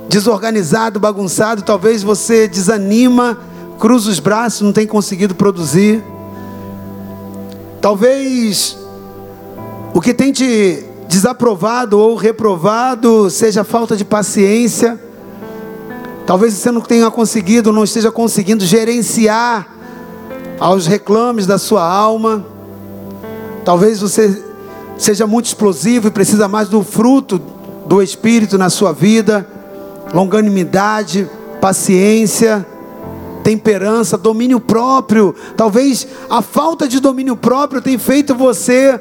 desorganizado, 0.10 1.00
bagunçado. 1.00 1.62
Talvez 1.62 2.02
você 2.02 2.48
desanima, 2.48 3.38
cruza 3.78 4.10
os 4.10 4.20
braços, 4.20 4.62
não 4.62 4.74
tem 4.74 4.88
conseguido 4.88 5.36
produzir. 5.36 6.04
Talvez 7.86 8.76
o 9.94 10.02
que 10.02 10.12
tem 10.12 10.32
te 10.32 10.84
desaprovado 11.08 12.00
ou 12.00 12.16
reprovado 12.16 13.30
seja 13.30 13.64
falta 13.64 13.96
de 13.96 14.04
paciência. 14.04 15.00
Talvez 16.26 16.56
você 16.56 16.72
não 16.72 16.82
tenha 16.82 17.12
conseguido, 17.12 17.72
não 17.72 17.84
esteja 17.84 18.12
conseguindo 18.12 18.66
gerenciar 18.66 19.68
aos 20.60 20.88
reclames 20.88 21.46
da 21.46 21.60
sua 21.60 21.88
alma. 21.88 22.44
Talvez 23.64 24.00
você 24.00 24.44
seja 24.98 25.28
muito 25.28 25.46
explosivo 25.46 26.08
e 26.08 26.12
precisa 26.12 26.48
mais 26.48 26.68
do 26.68 26.82
fruto 26.82 27.40
do 27.86 28.02
Espírito 28.02 28.58
na 28.58 28.72
sua 28.72 28.94
vida, 28.94 29.48
longanimidade, 30.12 31.30
paciência 31.62 32.66
temperança, 33.46 34.18
domínio 34.18 34.60
próprio. 34.60 35.36
Talvez 35.56 36.08
a 36.28 36.42
falta 36.42 36.88
de 36.88 37.00
domínio 37.00 37.38
próprio 37.38 37.80
tenha 37.80 38.00
feito 38.00 38.34
você, 38.34 39.00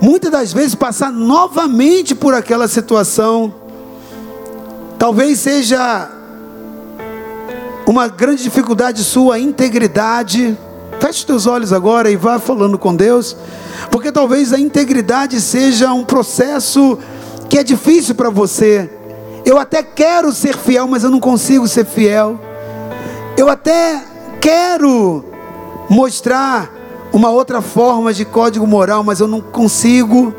muitas 0.00 0.30
das 0.30 0.54
vezes, 0.54 0.74
passar 0.74 1.12
novamente 1.12 2.14
por 2.14 2.32
aquela 2.32 2.66
situação. 2.66 3.54
Talvez 4.98 5.38
seja 5.38 6.10
uma 7.86 8.08
grande 8.08 8.42
dificuldade 8.42 9.04
sua 9.04 9.34
a 9.34 9.38
integridade. 9.38 10.56
Feche 10.98 11.26
teus 11.26 11.46
olhos 11.46 11.70
agora 11.70 12.10
e 12.10 12.16
vá 12.16 12.38
falando 12.38 12.78
com 12.78 12.96
Deus, 12.96 13.36
porque 13.90 14.10
talvez 14.10 14.54
a 14.54 14.58
integridade 14.58 15.38
seja 15.42 15.92
um 15.92 16.04
processo 16.04 16.98
que 17.50 17.58
é 17.58 17.62
difícil 17.62 18.14
para 18.14 18.30
você. 18.30 18.90
Eu 19.44 19.58
até 19.58 19.82
quero 19.82 20.32
ser 20.32 20.56
fiel, 20.56 20.88
mas 20.88 21.04
eu 21.04 21.10
não 21.10 21.20
consigo 21.20 21.68
ser 21.68 21.84
fiel. 21.84 22.53
Eu 23.36 23.48
até 23.48 24.00
quero 24.40 25.24
mostrar 25.90 26.70
uma 27.12 27.30
outra 27.30 27.60
forma 27.60 28.14
de 28.14 28.24
código 28.24 28.64
moral, 28.64 29.02
mas 29.02 29.18
eu 29.18 29.26
não 29.26 29.40
consigo. 29.40 30.32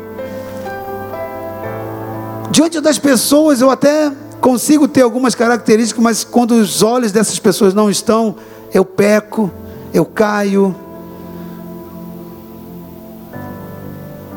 Diante 2.50 2.80
das 2.80 2.98
pessoas 2.98 3.60
eu 3.60 3.70
até 3.70 4.10
consigo 4.40 4.88
ter 4.88 5.02
algumas 5.02 5.34
características, 5.34 6.02
mas 6.02 6.24
quando 6.24 6.52
os 6.52 6.82
olhos 6.82 7.12
dessas 7.12 7.38
pessoas 7.38 7.74
não 7.74 7.90
estão, 7.90 8.36
eu 8.72 8.84
peco, 8.84 9.50
eu 9.92 10.06
caio. 10.06 10.74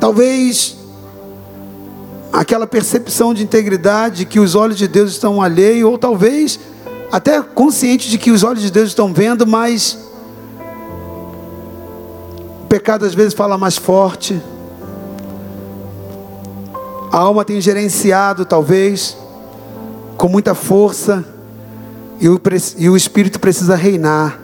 Talvez 0.01 0.77
aquela 2.31 2.67
percepção 2.67 3.33
de 3.33 3.41
integridade 3.41 4.25
que 4.25 4.39
os 4.39 4.53
olhos 4.53 4.77
de 4.77 4.87
Deus 4.87 5.11
estão 5.11 5.41
alheios, 5.41 5.89
ou 5.89 5.97
talvez 5.97 6.59
até 7.11 7.41
consciente 7.41 8.09
de 8.09 8.17
que 8.17 8.31
os 8.31 8.43
olhos 8.43 8.61
de 8.61 8.71
Deus 8.71 8.89
estão 8.89 9.11
vendo, 9.11 9.45
mas 9.47 9.97
o 12.63 12.67
pecado 12.67 13.05
às 13.05 13.13
vezes 13.15 13.33
fala 13.33 13.57
mais 13.57 13.77
forte. 13.77 14.39
A 17.11 17.17
alma 17.17 17.43
tem 17.43 17.59
gerenciado, 17.59 18.45
talvez, 18.45 19.17
com 20.15 20.27
muita 20.27 20.53
força, 20.53 21.25
e 22.19 22.29
o, 22.29 22.39
e 22.77 22.89
o 22.89 22.95
Espírito 22.95 23.39
precisa 23.39 23.75
reinar 23.75 24.39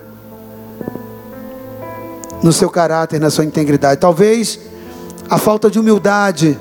no 2.41 2.51
seu 2.51 2.69
caráter, 2.69 3.19
na 3.19 3.29
sua 3.29 3.45
integridade. 3.45 3.99
Talvez 3.99 4.59
a 5.29 5.37
falta 5.37 5.69
de 5.69 5.79
humildade 5.79 6.57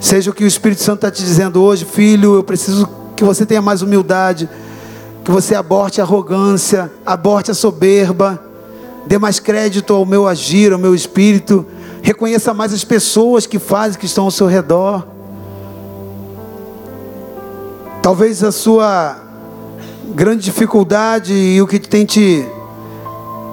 seja 0.00 0.30
o 0.30 0.34
que 0.34 0.44
o 0.44 0.46
Espírito 0.46 0.82
Santo 0.82 1.06
está 1.06 1.10
te 1.10 1.24
dizendo 1.24 1.62
hoje, 1.62 1.84
filho. 1.84 2.34
Eu 2.34 2.44
preciso 2.44 2.97
que 3.18 3.24
você 3.24 3.44
tenha 3.44 3.60
mais 3.60 3.82
humildade, 3.82 4.48
que 5.24 5.30
você 5.30 5.54
aborte 5.54 6.00
a 6.00 6.04
arrogância, 6.04 6.90
aborte 7.04 7.50
a 7.50 7.54
soberba, 7.54 8.42
dê 9.06 9.18
mais 9.18 9.38
crédito 9.38 9.92
ao 9.92 10.06
meu 10.06 10.26
agir, 10.26 10.72
ao 10.72 10.78
meu 10.78 10.94
espírito 10.94 11.66
Reconheça 12.02 12.54
mais 12.54 12.72
as 12.72 12.84
pessoas 12.84 13.46
que 13.46 13.58
fazem, 13.58 13.98
que 13.98 14.06
estão 14.06 14.24
ao 14.24 14.30
seu 14.30 14.46
redor. 14.46 15.06
Talvez 18.02 18.42
a 18.42 18.52
sua 18.52 19.18
grande 20.14 20.44
dificuldade 20.44 21.34
e 21.34 21.60
o 21.60 21.66
que 21.66 21.78
tem 21.78 22.06
te 22.06 22.46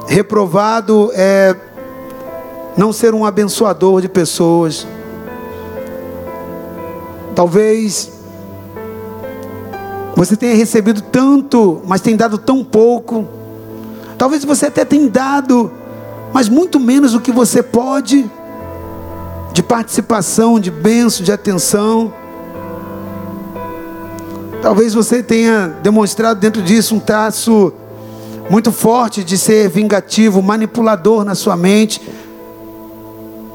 reprovado 0.07 1.11
é 1.13 1.55
não 2.77 2.93
ser 2.93 3.13
um 3.13 3.25
abençoador 3.25 4.01
de 4.01 4.07
pessoas. 4.07 4.87
Talvez 7.35 8.11
você 10.15 10.35
tenha 10.35 10.55
recebido 10.55 11.01
tanto, 11.01 11.81
mas 11.85 12.01
tem 12.01 12.15
dado 12.15 12.37
tão 12.37 12.63
pouco. 12.63 13.27
Talvez 14.17 14.43
você 14.43 14.67
até 14.67 14.85
tenha 14.85 15.09
dado 15.09 15.71
mas 16.35 16.49
muito 16.49 16.81
menos 16.81 17.13
do 17.13 17.21
que 17.21 17.31
você 17.31 17.63
pode, 17.63 18.29
de 19.53 19.63
participação, 19.63 20.59
de 20.59 20.69
benção, 20.69 21.23
de 21.23 21.31
atenção. 21.31 22.13
Talvez 24.61 24.93
você 24.93 25.23
tenha 25.23 25.77
demonstrado 25.81 26.37
dentro 26.37 26.61
disso 26.61 26.93
um 26.93 26.99
traço 26.99 27.71
muito 28.49 28.69
forte 28.73 29.23
de 29.23 29.37
ser 29.37 29.69
vingativo, 29.69 30.41
manipulador 30.41 31.23
na 31.23 31.35
sua 31.35 31.55
mente. 31.55 32.01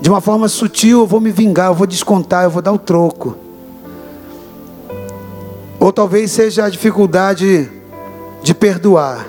De 0.00 0.08
uma 0.08 0.22
forma 0.22 0.48
sutil, 0.48 1.00
eu 1.00 1.06
vou 1.06 1.20
me 1.20 1.30
vingar, 1.30 1.66
eu 1.66 1.74
vou 1.74 1.86
descontar, 1.86 2.44
eu 2.44 2.50
vou 2.50 2.62
dar 2.62 2.72
o 2.72 2.78
troco. 2.78 3.36
Ou 5.80 5.90
talvez 5.90 6.30
seja 6.30 6.66
a 6.66 6.68
dificuldade 6.68 7.68
de 8.42 8.54
perdoar. 8.54 9.26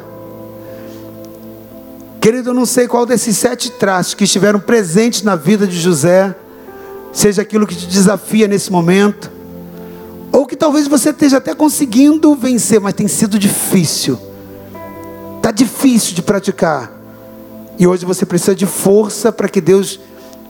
Querido, 2.19 2.49
eu 2.49 2.53
não 2.53 2.65
sei 2.65 2.87
qual 2.87 3.05
desses 3.05 3.37
sete 3.37 3.71
traços 3.71 4.13
que 4.13 4.25
estiveram 4.25 4.59
presentes 4.59 5.23
na 5.23 5.35
vida 5.35 5.65
de 5.65 5.79
José, 5.79 6.35
seja 7.11 7.41
aquilo 7.41 7.65
que 7.65 7.75
te 7.75 7.87
desafia 7.87 8.47
nesse 8.47 8.71
momento, 8.71 9.31
ou 10.31 10.45
que 10.45 10.55
talvez 10.55 10.87
você 10.87 11.09
esteja 11.09 11.37
até 11.37 11.55
conseguindo 11.55 12.35
vencer, 12.35 12.79
mas 12.79 12.93
tem 12.93 13.07
sido 13.07 13.39
difícil. 13.39 14.19
Está 15.37 15.51
difícil 15.51 16.13
de 16.13 16.21
praticar. 16.21 16.91
E 17.79 17.87
hoje 17.87 18.05
você 18.05 18.25
precisa 18.25 18.53
de 18.53 18.65
força 18.65 19.31
para 19.31 19.49
que 19.49 19.59
Deus 19.59 19.99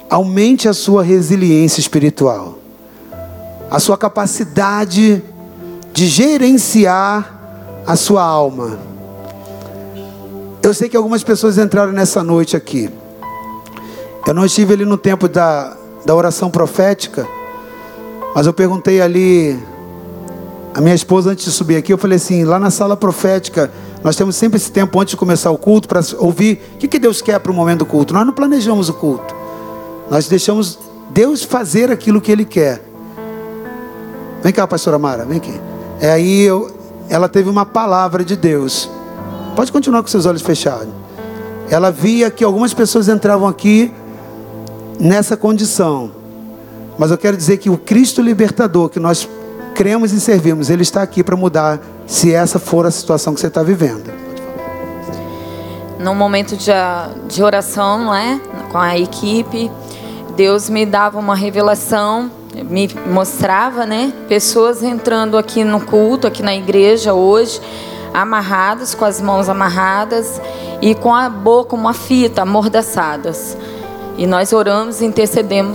aumente 0.10 0.68
a 0.68 0.73
sua 0.73 1.02
resiliência 1.03 1.80
espiritual, 1.80 2.60
a 3.69 3.80
sua 3.80 3.98
capacidade 3.98 5.23
de 5.94 6.08
gerenciar 6.08 7.40
a 7.86 7.96
sua 7.96 8.24
alma. 8.24 8.80
Eu 10.64 10.74
sei 10.74 10.88
que 10.88 10.96
algumas 10.96 11.24
pessoas 11.24 11.58
entraram 11.58 11.92
nessa 11.92 12.24
noite 12.24 12.56
aqui. 12.56 12.90
Eu 14.28 14.34
não 14.34 14.46
estive 14.46 14.74
ali 14.74 14.86
no 14.86 14.98
tempo 14.98 15.28
da, 15.28 15.76
da 16.06 16.16
oração 16.16 16.52
profética, 16.52 17.28
mas 18.36 18.46
eu 18.46 18.54
perguntei 18.54 19.02
ali, 19.02 19.60
a 20.74 20.80
minha 20.80 20.94
esposa 20.94 21.32
antes 21.32 21.46
de 21.46 21.52
subir 21.52 21.76
aqui, 21.76 21.92
eu 21.92 21.98
falei 21.98 22.18
assim, 22.18 22.44
lá 22.44 22.60
na 22.60 22.70
sala 22.70 22.96
profética, 22.96 23.72
nós 24.04 24.16
temos 24.16 24.36
sempre 24.36 24.58
esse 24.58 24.72
tempo 24.72 25.00
antes 25.00 25.12
de 25.12 25.18
começar 25.18 25.52
o 25.52 25.58
culto 25.58 25.88
para 25.88 26.02
ouvir 26.20 26.62
o 26.76 26.78
que, 26.78 26.88
que 26.88 27.00
Deus 27.00 27.22
quer 27.22 27.40
para 27.40 27.52
o 27.52 27.56
momento 27.56 27.80
do 27.80 27.86
culto. 27.86 28.14
Nós 28.14 28.26
não 28.26 28.34
planejamos 28.34 28.88
o 28.90 28.94
culto, 28.94 29.36
nós 30.10 30.28
deixamos 30.28 30.78
Deus 31.10 31.44
fazer 31.44 31.92
aquilo 31.92 32.22
que 32.22 32.32
Ele 32.32 32.46
quer. 32.46 32.82
Vem 34.44 34.54
cá, 34.54 34.68
pastora 34.68 34.98
Mara, 34.98 35.26
vem 35.26 35.38
aqui. 35.38 35.70
É 36.02 36.11
aí 36.11 36.41
eu, 36.41 36.76
ela 37.07 37.30
teve 37.30 37.48
uma 37.48 37.64
palavra 37.64 38.26
de 38.26 38.36
Deus. 38.36 38.90
Pode 39.56 39.72
continuar 39.72 40.02
com 40.02 40.07
seus 40.07 40.26
olhos 40.26 40.41
fechados. 40.41 40.90
Ela 41.69 41.91
via 41.91 42.32
que 42.32 42.44
algumas 42.44 42.73
pessoas 42.73 43.07
entravam 43.07 43.48
aqui 43.48 43.94
nessa 44.99 45.38
condição. 45.38 46.11
Mas 46.98 47.11
eu 47.11 47.19
quero 47.19 47.38
dizer 47.38 47.57
que 47.57 47.69
o 47.69 47.78
Cristo 47.78 48.19
libertador 48.19 48.90
que 48.90 48.99
nós 48.99 49.30
cremos 49.76 50.11
e 50.11 50.19
servimos, 50.19 50.72
ele 50.72 50.82
está 50.82 51.03
aqui 51.03 51.23
para 51.23 51.36
mudar, 51.36 51.80
se 52.07 52.34
essa 52.34 52.57
for 52.57 52.86
a 52.86 52.91
situação 52.91 53.34
que 53.34 53.40
você 53.40 53.48
está 53.48 53.61
vivendo. 53.61 54.11
Num 55.99 56.15
momento 56.15 56.57
de, 56.57 56.72
de 57.28 57.44
oração, 57.44 58.06
não 58.06 58.15
é? 58.15 58.41
Com 58.72 58.80
a 58.80 58.98
equipe, 58.98 59.72
Deus 60.36 60.68
me 60.68 60.84
dava 60.84 61.19
uma 61.19 61.36
revelação, 61.36 62.32
me 62.69 62.90
mostrava, 63.07 63.86
né? 63.86 64.14
Pessoas 64.28 64.84
entrando 64.84 65.38
aqui 65.38 65.64
no 65.64 65.82
culto, 65.82 66.28
aqui 66.28 66.44
na 66.44 66.56
igreja 66.56 67.14
hoje 67.14 67.61
amarrados, 68.14 68.94
com 68.94 69.06
as 69.06 69.22
mãos 69.22 69.48
amarradas 69.49 70.41
e 70.82 70.94
com 70.94 71.14
a 71.14 71.30
boca 71.30 71.76
uma 71.76 71.94
fita, 71.94 72.41
amordaçadas. 72.41 73.57
E 74.18 74.28
nós 74.28 74.52
oramos 74.53 75.02
e 75.02 75.06
intercedemos 75.06 75.69